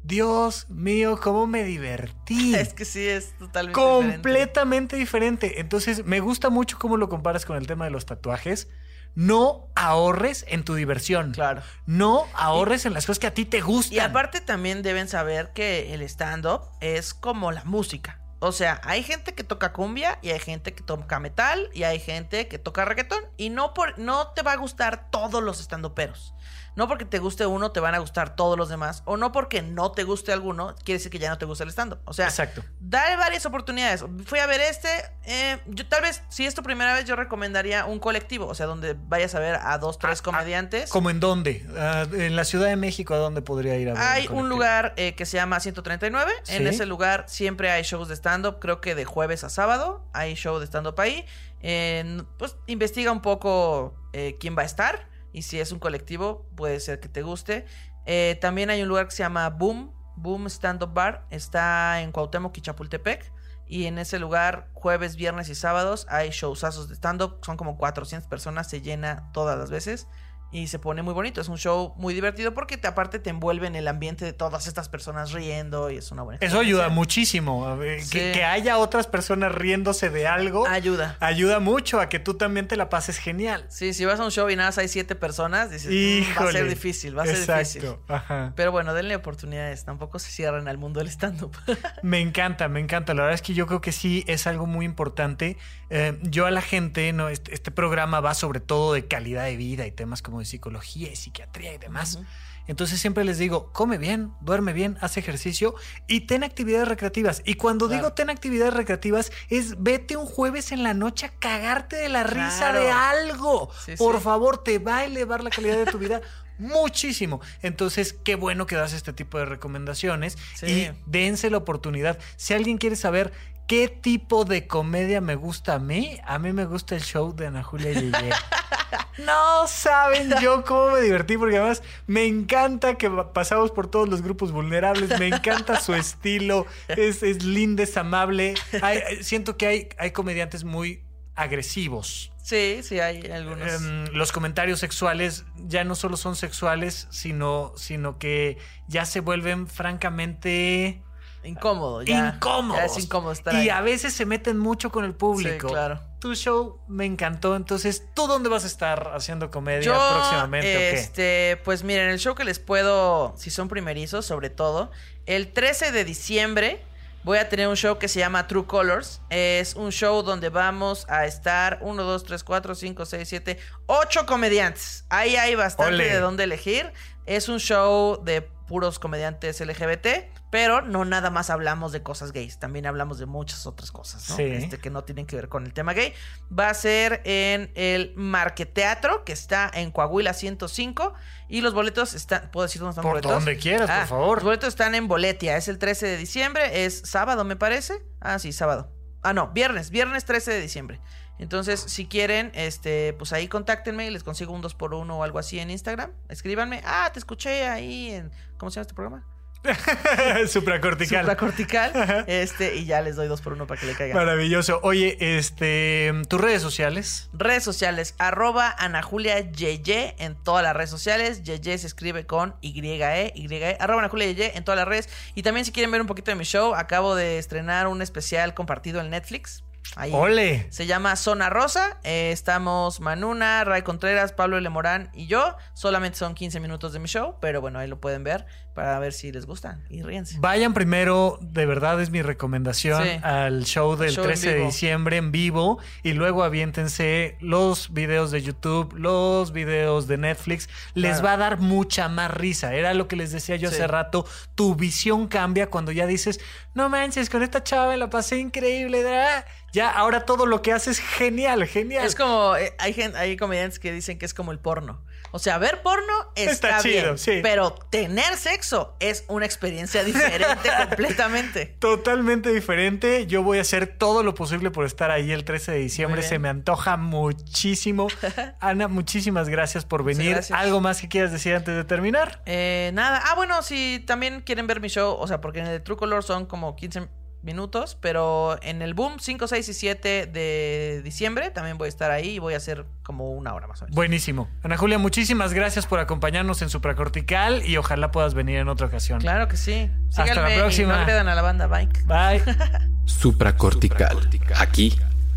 Dios 0.02 0.68
mío, 0.70 1.20
cómo 1.22 1.46
me 1.46 1.62
divertí. 1.64 2.54
Es 2.56 2.72
que 2.74 2.84
sí, 2.84 3.06
es 3.06 3.36
totalmente 3.38 3.78
diferente. 3.80 4.14
Completamente 4.16 4.96
diferente. 4.96 5.60
Entonces, 5.60 6.04
me 6.04 6.20
gusta 6.20 6.48
mucho 6.50 6.78
cómo 6.78 6.96
lo 6.96 7.08
comparas 7.08 7.44
con 7.44 7.56
el 7.56 7.66
tema 7.66 7.84
de 7.84 7.90
los 7.90 8.06
tatuajes. 8.06 8.68
No 9.14 9.68
ahorres 9.74 10.44
en 10.48 10.64
tu 10.64 10.74
diversión. 10.74 11.32
Claro. 11.32 11.62
No 11.86 12.26
ahorres 12.34 12.86
en 12.86 12.94
las 12.94 13.06
cosas 13.06 13.18
que 13.18 13.26
a 13.26 13.34
ti 13.34 13.44
te 13.44 13.60
gustan. 13.60 13.96
Y 13.96 13.98
aparte 13.98 14.40
también 14.40 14.82
deben 14.82 15.08
saber 15.08 15.52
que 15.52 15.94
el 15.94 16.02
stand-up 16.02 16.62
es 16.80 17.14
como 17.14 17.52
la 17.52 17.64
música. 17.64 18.20
O 18.42 18.52
sea, 18.52 18.80
hay 18.84 19.02
gente 19.02 19.34
que 19.34 19.44
toca 19.44 19.74
cumbia 19.74 20.18
y 20.22 20.30
hay 20.30 20.38
gente 20.38 20.72
que 20.72 20.82
toca 20.82 21.20
metal 21.20 21.68
y 21.74 21.82
hay 21.82 22.00
gente 22.00 22.48
que 22.48 22.58
toca 22.58 22.86
reggaetón 22.86 23.22
y 23.36 23.50
no 23.50 23.74
por 23.74 23.98
no 23.98 24.28
te 24.28 24.40
va 24.42 24.52
a 24.52 24.56
gustar 24.56 25.10
todos 25.10 25.42
los 25.42 25.60
estandoperos. 25.60 26.34
No 26.76 26.86
porque 26.88 27.04
te 27.04 27.18
guste 27.18 27.46
uno 27.46 27.72
te 27.72 27.80
van 27.80 27.94
a 27.94 27.98
gustar 27.98 28.36
todos 28.36 28.56
los 28.56 28.68
demás 28.68 29.02
o 29.04 29.16
no 29.16 29.32
porque 29.32 29.60
no 29.62 29.92
te 29.92 30.04
guste 30.04 30.32
alguno 30.32 30.74
quiere 30.84 30.98
decir 30.98 31.10
que 31.10 31.18
ya 31.18 31.28
no 31.28 31.36
te 31.38 31.44
gusta 31.44 31.64
el 31.64 31.70
stand-up. 31.70 31.98
O 32.04 32.12
sea, 32.12 32.26
Exacto. 32.28 32.62
Dale 32.80 33.16
varias 33.16 33.44
oportunidades. 33.46 34.04
Fui 34.26 34.38
a 34.38 34.46
ver 34.46 34.60
este. 34.60 34.88
eh, 35.24 35.60
yo 35.66 35.86
tal 35.88 36.02
vez, 36.02 36.22
si 36.28 36.46
es 36.46 36.54
tu 36.54 36.62
primera 36.62 36.94
vez, 36.94 37.04
yo 37.04 37.16
recomendaría 37.16 37.84
un 37.86 37.98
colectivo. 37.98 38.46
O 38.46 38.54
sea, 38.54 38.66
donde 38.66 38.96
vayas 39.08 39.34
a 39.34 39.40
ver 39.40 39.56
a 39.62 39.78
dos, 39.78 39.98
tres 39.98 40.22
comediantes. 40.22 40.90
¿Cómo 40.90 41.10
en 41.10 41.20
dónde? 41.20 41.66
Ah, 41.76 42.06
en 42.12 42.36
la 42.36 42.44
Ciudad 42.44 42.68
de 42.68 42.76
México, 42.76 43.14
¿a 43.14 43.18
dónde 43.18 43.42
podría 43.42 43.76
ir 43.76 43.90
a 43.90 43.94
ver? 43.94 44.02
Hay 44.02 44.28
un 44.28 44.48
lugar 44.48 44.94
eh, 44.96 45.14
que 45.14 45.26
se 45.26 45.36
llama 45.36 45.60
139. 45.60 46.32
En 46.48 46.62
Sí. 46.62 46.66
ese 46.68 46.86
lugar 46.86 47.24
siempre 47.28 47.70
hay 47.70 47.82
shows 47.82 48.08
de 48.08 48.14
stand-up. 48.16 48.58
Creo 48.60 48.80
que 48.80 48.94
de 48.94 49.04
jueves 49.04 49.44
a 49.44 49.50
sábado 49.50 50.04
hay 50.12 50.34
show 50.34 50.58
de 50.58 50.66
stand-up 50.66 50.98
ahí. 51.00 51.26
En- 51.62 52.26
pues 52.38 52.56
investiga 52.66 53.12
un 53.12 53.20
poco 53.22 53.94
eh, 54.12 54.36
quién 54.40 54.56
va 54.56 54.62
a 54.62 54.66
estar. 54.66 55.08
Y 55.32 55.42
si 55.42 55.60
es 55.60 55.72
un 55.72 55.78
colectivo, 55.78 56.46
puede 56.56 56.80
ser 56.80 57.00
que 57.00 57.08
te 57.08 57.22
guste. 57.22 57.64
Eh, 58.06 58.38
también 58.40 58.70
hay 58.70 58.82
un 58.82 58.88
lugar 58.88 59.06
que 59.06 59.12
se 59.12 59.22
llama 59.22 59.48
Boom. 59.50 59.92
Boom 60.16 60.46
Stand 60.46 60.82
Up 60.82 60.92
Bar. 60.94 61.26
Está 61.30 62.00
en 62.00 62.12
Cuauhtémoc 62.12 62.56
y. 62.56 63.32
Y 63.66 63.86
en 63.86 63.98
ese 63.98 64.18
lugar, 64.18 64.68
jueves, 64.74 65.14
viernes 65.14 65.48
y 65.48 65.54
sábados, 65.54 66.04
hay 66.08 66.30
showsazos 66.30 66.88
de 66.88 66.96
stand-up. 66.96 67.38
Son 67.42 67.56
como 67.56 67.78
400 67.78 68.28
personas, 68.28 68.68
se 68.68 68.80
llena 68.80 69.30
todas 69.32 69.56
las 69.56 69.70
veces. 69.70 70.08
Y 70.52 70.66
se 70.66 70.78
pone 70.78 71.02
muy 71.02 71.14
bonito. 71.14 71.40
Es 71.40 71.48
un 71.48 71.58
show 71.58 71.94
muy 71.96 72.12
divertido 72.14 72.52
porque 72.54 72.76
te, 72.76 72.88
aparte 72.88 73.18
te 73.20 73.30
envuelve 73.30 73.66
en 73.68 73.76
el 73.76 73.86
ambiente 73.86 74.24
de 74.24 74.32
todas 74.32 74.66
estas 74.66 74.88
personas 74.88 75.30
riendo 75.32 75.90
y 75.90 75.96
es 75.98 76.10
una 76.10 76.22
buena 76.22 76.38
Eso 76.44 76.58
ayuda 76.60 76.88
muchísimo. 76.88 77.66
A 77.66 77.74
ver, 77.76 78.02
Sí. 78.02 78.10
que, 78.18 78.32
que 78.32 78.44
haya 78.44 78.78
otras 78.78 79.06
personas 79.06 79.52
riéndose 79.54 80.10
de 80.10 80.26
algo 80.26 80.66
Ayuda. 80.66 81.16
ayuda 81.20 81.60
mucho 81.60 82.00
a 82.00 82.08
que 82.08 82.18
tú 82.18 82.34
también 82.34 82.66
te 82.66 82.76
la 82.76 82.88
pases 82.88 83.18
genial. 83.18 83.64
Sí, 83.68 83.92
si 83.94 84.04
vas 84.04 84.18
a 84.18 84.24
un 84.24 84.30
show 84.32 84.48
y 84.50 84.56
nada 84.56 84.68
más 84.70 84.78
hay 84.78 84.88
siete 84.88 85.14
personas, 85.14 85.70
dices, 85.70 85.90
"Mm, 85.90 86.38
va 86.44 86.48
a 86.48 86.52
ser 86.52 86.68
difícil, 86.68 87.16
va 87.16 87.22
a 87.22 87.26
ser 87.26 87.36
Exacto. 87.36 87.58
difícil. 87.78 87.96
Ajá. 88.08 88.52
Pero 88.56 88.72
bueno, 88.72 88.92
denle 88.92 89.14
oportunidades. 89.16 89.84
Tampoco 89.84 90.18
se 90.18 90.30
cierran 90.30 90.66
al 90.66 90.78
mundo 90.78 90.98
del 91.00 91.08
stand-up. 91.08 91.52
Me 92.02 92.18
encanta, 92.20 92.68
me 92.68 92.80
encanta. 92.80 93.14
La 93.14 93.22
verdad 93.22 93.34
es 93.34 93.42
que 93.42 93.54
yo 93.54 93.66
creo 93.66 93.80
que 93.80 93.92
sí 93.92 94.24
es 94.26 94.46
algo 94.46 94.66
muy 94.66 94.84
importante. 94.84 95.56
Eh, 95.90 96.18
yo 96.22 96.46
a 96.46 96.50
la 96.50 96.62
gente, 96.62 97.12
no, 97.12 97.28
este, 97.28 97.54
este 97.54 97.70
programa 97.70 98.20
va 98.20 98.34
sobre 98.34 98.60
todo 98.60 98.92
de 98.94 99.06
calidad 99.06 99.44
de 99.44 99.56
vida 99.56 99.86
y 99.86 99.92
temas 99.92 100.22
como 100.22 100.39
de 100.40 100.46
psicología 100.46 101.10
y 101.12 101.16
psiquiatría 101.16 101.72
y 101.74 101.78
demás. 101.78 102.18
Entonces 102.66 103.00
siempre 103.00 103.24
les 103.24 103.38
digo, 103.38 103.72
come 103.72 103.98
bien, 103.98 104.32
duerme 104.40 104.72
bien, 104.72 104.96
haz 105.00 105.16
ejercicio 105.16 105.74
y 106.06 106.20
ten 106.22 106.44
actividades 106.44 106.86
recreativas. 106.86 107.42
Y 107.44 107.54
cuando 107.54 107.86
Claro. 107.88 108.02
digo 108.02 108.12
ten 108.14 108.30
actividades 108.30 108.74
recreativas 108.74 109.32
es 109.48 109.82
vete 109.82 110.16
un 110.16 110.26
jueves 110.26 110.70
en 110.70 110.82
la 110.84 110.94
noche 110.94 111.26
a 111.26 111.30
cagarte 111.30 111.96
de 111.96 112.08
la 112.08 112.22
risa 112.22 112.72
de 112.72 112.90
algo. 112.90 113.70
Sí, 113.84 113.96
Por 113.96 114.16
sí. 114.18 114.22
favor, 114.22 114.62
te 114.62 114.78
va 114.78 114.98
a 114.98 115.04
elevar 115.04 115.42
la 115.42 115.50
calidad 115.50 115.78
de 115.84 115.90
tu 115.90 115.98
vida. 115.98 116.20
Muchísimo. 116.58 117.40
Entonces, 117.62 118.12
qué 118.22 118.34
bueno 118.34 118.66
que 118.66 118.76
das 118.76 118.92
este 118.92 119.14
tipo 119.14 119.38
de 119.38 119.46
recomendaciones 119.46 120.36
Sí. 120.54 120.66
y 120.66 120.90
dense 121.06 121.48
la 121.50 121.56
oportunidad. 121.56 122.18
Si 122.36 122.52
alguien 122.52 122.76
quiere 122.76 122.96
saber 122.96 123.32
qué 123.70 123.86
tipo 123.86 124.44
de 124.44 124.66
comedia 124.66 125.20
me 125.20 125.36
gusta 125.36 125.74
a 125.74 125.78
mí, 125.78 126.18
a 126.24 126.40
mí 126.40 126.52
me 126.52 126.64
gusta 126.64 126.96
el 126.96 127.02
show 127.02 127.32
de 127.32 127.46
Ana 127.46 127.62
Julia 127.62 127.92
Yeye. 127.92 128.30
No 129.24 129.68
saben 129.68 130.32
yo 130.42 130.64
cómo 130.64 130.90
me 130.92 131.00
divertí, 131.02 131.38
porque 131.38 131.56
además 131.58 131.80
me 132.08 132.24
encanta 132.26 132.96
que 132.98 133.08
pasamos 133.32 133.70
por 133.70 133.86
todos 133.88 134.08
los 134.08 134.22
grupos 134.22 134.50
vulnerables, 134.50 135.16
me 135.20 135.28
encanta 135.28 135.78
su 135.78 135.94
estilo, 135.94 136.66
es, 136.88 137.22
es 137.22 137.44
linda, 137.44 137.84
es 137.84 137.96
amable. 137.96 138.54
Hay- 138.82 138.98
hay- 138.98 139.22
siento 139.22 139.56
que 139.56 139.66
hay, 139.68 139.88
hay 139.98 140.10
comediantes 140.10 140.64
muy 140.64 141.04
agresivos. 141.36 142.32
Sí, 142.42 142.80
sí, 142.82 142.98
hay 142.98 143.20
algunos. 143.30 143.72
Em, 143.72 144.06
los 144.12 144.32
comentarios 144.32 144.80
sexuales 144.80 145.44
ya 145.56 145.84
no 145.84 145.94
solo 145.94 146.16
son 146.16 146.34
sexuales, 146.34 147.06
sino, 147.10 147.72
sino 147.76 148.18
que 148.18 148.58
ya 148.88 149.04
se 149.04 149.20
vuelven 149.20 149.68
francamente 149.68 151.02
incómodo, 151.44 152.02
ya. 152.02 152.34
incómodos. 152.36 152.80
Ya 152.80 152.86
es 152.86 153.04
incómodo 153.04 153.32
estar 153.32 153.54
y 153.54 153.58
ahí. 153.58 153.68
a 153.70 153.80
veces 153.80 154.12
se 154.12 154.26
meten 154.26 154.58
mucho 154.58 154.90
con 154.90 155.04
el 155.04 155.14
público. 155.14 155.68
Sí, 155.68 155.74
claro. 155.74 156.00
Tu 156.18 156.34
show 156.34 156.80
me 156.86 157.06
encantó. 157.06 157.56
Entonces, 157.56 158.04
¿tú 158.14 158.26
dónde 158.26 158.48
vas 158.48 158.64
a 158.64 158.66
estar 158.66 159.12
haciendo 159.14 159.50
comedia 159.50 159.80
Yo, 159.80 159.94
próximamente 159.94 160.76
o 160.76 160.78
qué? 160.78 160.90
este, 160.92 161.60
pues 161.64 161.82
miren, 161.82 162.10
el 162.10 162.18
show 162.18 162.34
que 162.34 162.44
les 162.44 162.58
puedo, 162.58 163.34
si 163.36 163.50
son 163.50 163.68
primerizos, 163.68 164.26
sobre 164.26 164.50
todo, 164.50 164.90
el 165.26 165.52
13 165.52 165.92
de 165.92 166.04
diciembre 166.04 166.84
voy 167.22 167.38
a 167.38 167.48
tener 167.48 167.68
un 167.68 167.76
show 167.76 167.98
que 167.98 168.08
se 168.08 168.18
llama 168.18 168.46
True 168.46 168.66
Colors. 168.66 169.20
Es 169.30 169.74
un 169.74 169.92
show 169.92 170.22
donde 170.22 170.48
vamos 170.48 171.06
a 171.08 171.26
estar 171.26 171.78
1, 171.82 172.02
2, 172.02 172.24
3, 172.24 172.44
4, 172.44 172.74
5, 172.74 173.06
6, 173.06 173.28
7, 173.28 173.58
8 173.86 174.26
comediantes. 174.26 175.04
Ahí 175.08 175.36
hay 175.36 175.54
bastante 175.54 175.94
Ole. 175.94 176.04
de 176.12 176.18
dónde 176.18 176.44
elegir. 176.44 176.92
Es 177.26 177.48
un 177.48 177.60
show 177.60 178.22
de 178.24 178.48
puros 178.70 179.00
comediantes 179.00 179.60
LGBT, 179.60 180.06
pero 180.48 180.80
no 180.80 181.04
nada 181.04 181.28
más 181.30 181.50
hablamos 181.50 181.90
de 181.90 182.04
cosas 182.04 182.30
gays, 182.30 182.60
también 182.60 182.86
hablamos 182.86 183.18
de 183.18 183.26
muchas 183.26 183.66
otras 183.66 183.90
cosas, 183.90 184.30
¿no? 184.30 184.36
Sí. 184.36 184.44
Este, 184.44 184.78
que 184.78 184.90
no 184.90 185.02
tienen 185.02 185.26
que 185.26 185.34
ver 185.34 185.48
con 185.48 185.66
el 185.66 185.72
tema 185.72 185.92
gay. 185.92 186.14
Va 186.56 186.68
a 186.70 186.74
ser 186.74 187.20
en 187.24 187.72
el 187.74 188.12
Marqueteatro, 188.14 189.24
que 189.24 189.32
está 189.32 189.68
en 189.74 189.90
Coahuila 189.90 190.34
105, 190.34 191.14
y 191.48 191.62
los 191.62 191.74
boletos 191.74 192.14
están, 192.14 192.48
¿puedo 192.52 192.66
decir 192.68 192.80
dónde 192.80 192.90
están 192.92 193.02
Por 193.02 193.10
boletos? 193.14 193.32
donde 193.32 193.56
quieras, 193.56 193.90
por 193.90 193.98
Ah, 193.98 194.06
favor. 194.06 194.36
Los 194.36 194.44
boletos 194.44 194.68
están 194.68 194.94
en 194.94 195.08
Boletia, 195.08 195.56
es 195.56 195.66
el 195.66 195.78
13 195.78 196.06
de 196.06 196.16
diciembre, 196.16 196.84
es 196.84 197.02
sábado, 197.04 197.42
me 197.42 197.56
parece. 197.56 198.00
Ah, 198.20 198.38
sí, 198.38 198.52
sábado. 198.52 198.92
Ah, 199.22 199.32
no, 199.32 199.48
viernes, 199.48 199.90
viernes 199.90 200.24
13 200.26 200.52
de 200.52 200.60
diciembre. 200.60 201.00
Entonces, 201.40 201.80
si 201.80 202.04
quieren, 202.06 202.52
este, 202.54 203.14
pues 203.14 203.32
ahí 203.32 203.48
contáctenme 203.48 204.06
y 204.06 204.10
les 204.10 204.22
consigo 204.22 204.52
un 204.52 204.62
2x1 204.62 205.10
o 205.10 205.24
algo 205.24 205.38
así 205.38 205.58
en 205.58 205.70
Instagram. 205.70 206.12
Escríbanme. 206.28 206.82
Ah, 206.84 207.08
te 207.14 207.18
escuché 207.18 207.66
ahí 207.66 208.10
en. 208.10 208.30
¿Cómo 208.60 208.70
se 208.70 208.74
llama 208.74 208.82
este 208.82 208.94
programa? 208.94 209.26
Supracortical. 210.48 211.22
Supracortical. 211.22 212.24
Este, 212.26 212.76
y 212.76 212.84
ya 212.84 213.00
les 213.00 213.16
doy 213.16 213.26
2x1 213.26 213.66
para 213.66 213.80
que 213.80 213.86
le 213.86 213.94
caigan. 213.94 214.14
Maravilloso. 214.18 214.80
Oye, 214.82 215.16
este, 215.18 216.12
tus 216.28 216.38
redes 216.38 216.60
sociales. 216.60 217.30
Redes 217.32 217.64
sociales, 217.64 218.14
arroba 218.18 218.74
Ana 218.78 219.00
Julia 219.00 219.40
Yeye 219.50 220.14
en 220.18 220.34
todas 220.34 220.62
las 220.62 220.76
redes 220.76 220.90
sociales. 220.90 221.42
Yeye 221.42 221.78
se 221.78 221.86
escribe 221.86 222.26
con 222.26 222.54
Y-E, 222.60 223.32
Y-E, 223.34 223.76
arroba 223.80 224.00
Ana 224.00 224.10
Julia 224.10 224.30
Yeye 224.30 224.52
en 224.58 224.64
todas 224.64 224.78
las 224.78 224.86
redes. 224.86 225.08
Y 225.34 225.42
también 225.42 225.64
si 225.64 225.72
quieren 225.72 225.90
ver 225.90 226.02
un 226.02 226.06
poquito 226.06 226.30
de 226.30 226.34
mi 226.34 226.44
show, 226.44 226.74
acabo 226.74 227.14
de 227.14 227.38
estrenar 227.38 227.86
un 227.86 228.02
especial 228.02 228.52
compartido 228.52 229.00
en 229.00 229.08
Netflix. 229.08 229.64
Ahí. 229.96 230.12
Ole. 230.14 230.66
Se 230.70 230.86
llama 230.86 231.16
Zona 231.16 231.50
Rosa. 231.50 231.98
Eh, 232.04 232.30
estamos 232.32 233.00
Manuna, 233.00 233.64
Ray 233.64 233.82
Contreras, 233.82 234.32
Pablo 234.32 234.56
L. 234.58 234.68
Morán 234.68 235.10
y 235.12 235.26
yo. 235.26 235.56
Solamente 235.74 236.18
son 236.18 236.34
15 236.34 236.60
minutos 236.60 236.92
de 236.92 236.98
mi 237.00 237.08
show, 237.08 237.36
pero 237.40 237.60
bueno, 237.60 237.78
ahí 237.78 237.88
lo 237.88 238.00
pueden 238.00 238.22
ver 238.22 238.46
para 238.74 238.98
ver 238.98 239.12
si 239.12 239.32
les 239.32 239.46
gusta 239.46 239.80
y 239.88 240.02
ríense. 240.02 240.36
Vayan 240.38 240.72
primero, 240.74 241.38
de 241.42 241.66
verdad 241.66 242.00
es 242.00 242.10
mi 242.10 242.22
recomendación, 242.22 243.02
Sí. 243.04 243.10
al 243.22 243.64
show 243.64 243.96
del 243.96 244.10
show 244.12 244.24
en 244.24 244.28
13 244.30 244.54
de 244.54 244.64
diciembre 244.66 245.16
en 245.16 245.32
vivo 245.32 245.78
y 246.02 246.12
luego 246.12 246.44
aviéntense 246.44 247.36
los 247.40 247.92
videos 247.92 248.30
de 248.30 248.42
YouTube, 248.42 248.94
los 248.96 249.52
videos 249.52 250.06
de 250.06 250.18
Netflix. 250.18 250.68
Les 250.94 251.12
Claro. 251.20 251.24
va 251.24 251.32
a 251.32 251.36
dar 251.36 251.58
mucha 251.58 252.08
más 252.08 252.30
risa. 252.30 252.74
Era 252.74 252.94
lo 252.94 253.08
que 253.08 253.16
les 253.16 253.32
decía 253.32 253.56
yo 253.56 253.68
Sí. 253.70 253.74
hace 253.76 253.86
rato. 253.86 254.24
Tu 254.54 254.74
visión 254.76 255.26
cambia 255.28 255.68
cuando 255.68 255.92
ya 255.92 256.06
dices, 256.06 256.40
no 256.74 256.88
manches, 256.88 257.28
con 257.28 257.42
esta 257.42 257.62
chava 257.64 257.88
me 257.88 257.96
la 257.96 258.08
pasé 258.10 258.38
increíble. 258.38 259.02
¿verdad? 259.02 259.44
Ya 259.72 259.90
ahora 259.90 260.24
todo 260.26 260.46
lo 260.46 260.62
que 260.62 260.72
hace 260.72 260.90
es 260.90 260.98
genial, 261.00 261.64
genial. 261.66 262.04
Es 262.04 262.14
como, 262.14 262.56
eh, 262.56 262.72
hay, 262.78 262.94
hay 263.14 263.36
comediantes 263.36 263.78
que 263.78 263.92
dicen 263.92 264.18
que 264.18 264.26
es 264.26 264.34
como 264.34 264.52
el 264.52 264.58
porno. 264.58 265.02
O 265.32 265.38
sea, 265.38 265.58
ver 265.58 265.82
porno 265.82 266.12
está, 266.34 266.78
Está 266.78 266.80
chido, 266.80 267.16
sí. 267.16 267.40
pero 267.42 267.70
tener 267.90 268.36
sexo 268.36 268.94
es 269.00 269.24
una 269.28 269.46
experiencia 269.46 270.02
diferente 270.04 270.68
completamente. 270.88 271.66
Totalmente 271.78 272.50
diferente. 272.50 273.26
Yo 273.26 273.42
voy 273.42 273.58
a 273.58 273.60
hacer 273.60 273.86
todo 273.86 274.22
lo 274.22 274.34
posible 274.34 274.70
por 274.70 274.84
estar 274.86 275.10
ahí 275.10 275.30
el 275.32 275.44
13 275.44 275.72
de 275.72 275.78
diciembre. 275.78 276.22
Se 276.22 276.38
me 276.38 276.48
antoja 276.48 276.96
muchísimo. 276.96 278.08
Ana, 278.60 278.88
muchísimas 278.88 279.48
gracias 279.48 279.84
por 279.84 280.04
venir. 280.04 280.30
gracias. 280.32 280.58
¿Algo 280.58 280.80
más 280.80 281.00
que 281.00 281.08
quieras 281.08 281.32
decir 281.32 281.54
antes 281.54 281.74
de 281.74 281.84
terminar? 281.84 282.42
Eh, 282.46 282.90
nada. 282.94 283.22
Ah, 283.26 283.34
bueno, 283.36 283.62
si 283.62 284.02
también 284.06 284.40
quieren 284.40 284.66
ver 284.66 284.80
mi 284.80 284.88
show, 284.88 285.16
o 285.18 285.26
sea, 285.26 285.40
porque 285.40 285.60
en 285.60 285.66
el 285.66 285.82
True 285.82 285.96
Color 285.96 286.22
son 286.22 286.46
como 286.46 286.74
15 286.76 287.08
minutos, 287.42 287.96
pero 288.00 288.58
en 288.62 288.82
el 288.82 288.94
Boom 288.94 289.18
5, 289.20 289.46
6 289.48 289.68
y 289.68 289.74
7 289.74 290.26
de 290.26 291.00
diciembre 291.02 291.50
también 291.50 291.78
voy 291.78 291.86
a 291.86 291.88
estar 291.88 292.10
ahí 292.10 292.30
y 292.30 292.38
voy 292.38 292.54
a 292.54 292.58
hacer 292.58 292.84
como 293.02 293.30
una 293.30 293.54
hora 293.54 293.66
más 293.66 293.82
o 293.82 293.84
menos. 293.86 293.94
Buenísimo. 293.96 294.48
Ana 294.62 294.76
Julia, 294.76 294.98
muchísimas 294.98 295.52
gracias 295.52 295.86
por 295.86 295.98
acompañarnos 296.00 296.62
en 296.62 296.70
Supracortical 296.70 297.64
y 297.66 297.76
ojalá 297.76 298.10
puedas 298.10 298.34
venir 298.34 298.58
en 298.58 298.68
otra 298.68 298.86
ocasión. 298.86 299.20
Claro 299.20 299.48
que 299.48 299.56
sí. 299.56 299.90
Hasta 300.10 300.26
la 300.26 300.32
Síganme 300.32 300.54
y 300.54 300.58
próxima. 300.58 300.92
no 300.94 301.00
agredan 301.00 301.28
a 301.28 301.34
la 301.34 301.42
banda 301.42 301.66
Bike. 301.66 302.04
Bye. 302.06 302.42
Supracortical. 303.06 304.28
Aquí 304.56 304.96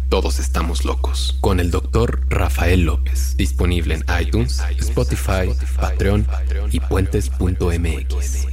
todos 0.10 0.38
estamos 0.38 0.86
locos. 0.86 1.38
Con 1.42 1.60
el 1.60 1.72
doctor 1.72 2.22
Rafael 2.30 2.82
López. 2.86 3.36
Disponible 3.36 3.96
en 3.96 4.06
iTunes, 4.22 4.62
Spotify, 4.78 5.50
Patreon 5.76 6.28
y 6.72 6.80
puentes.mx. 6.80 8.53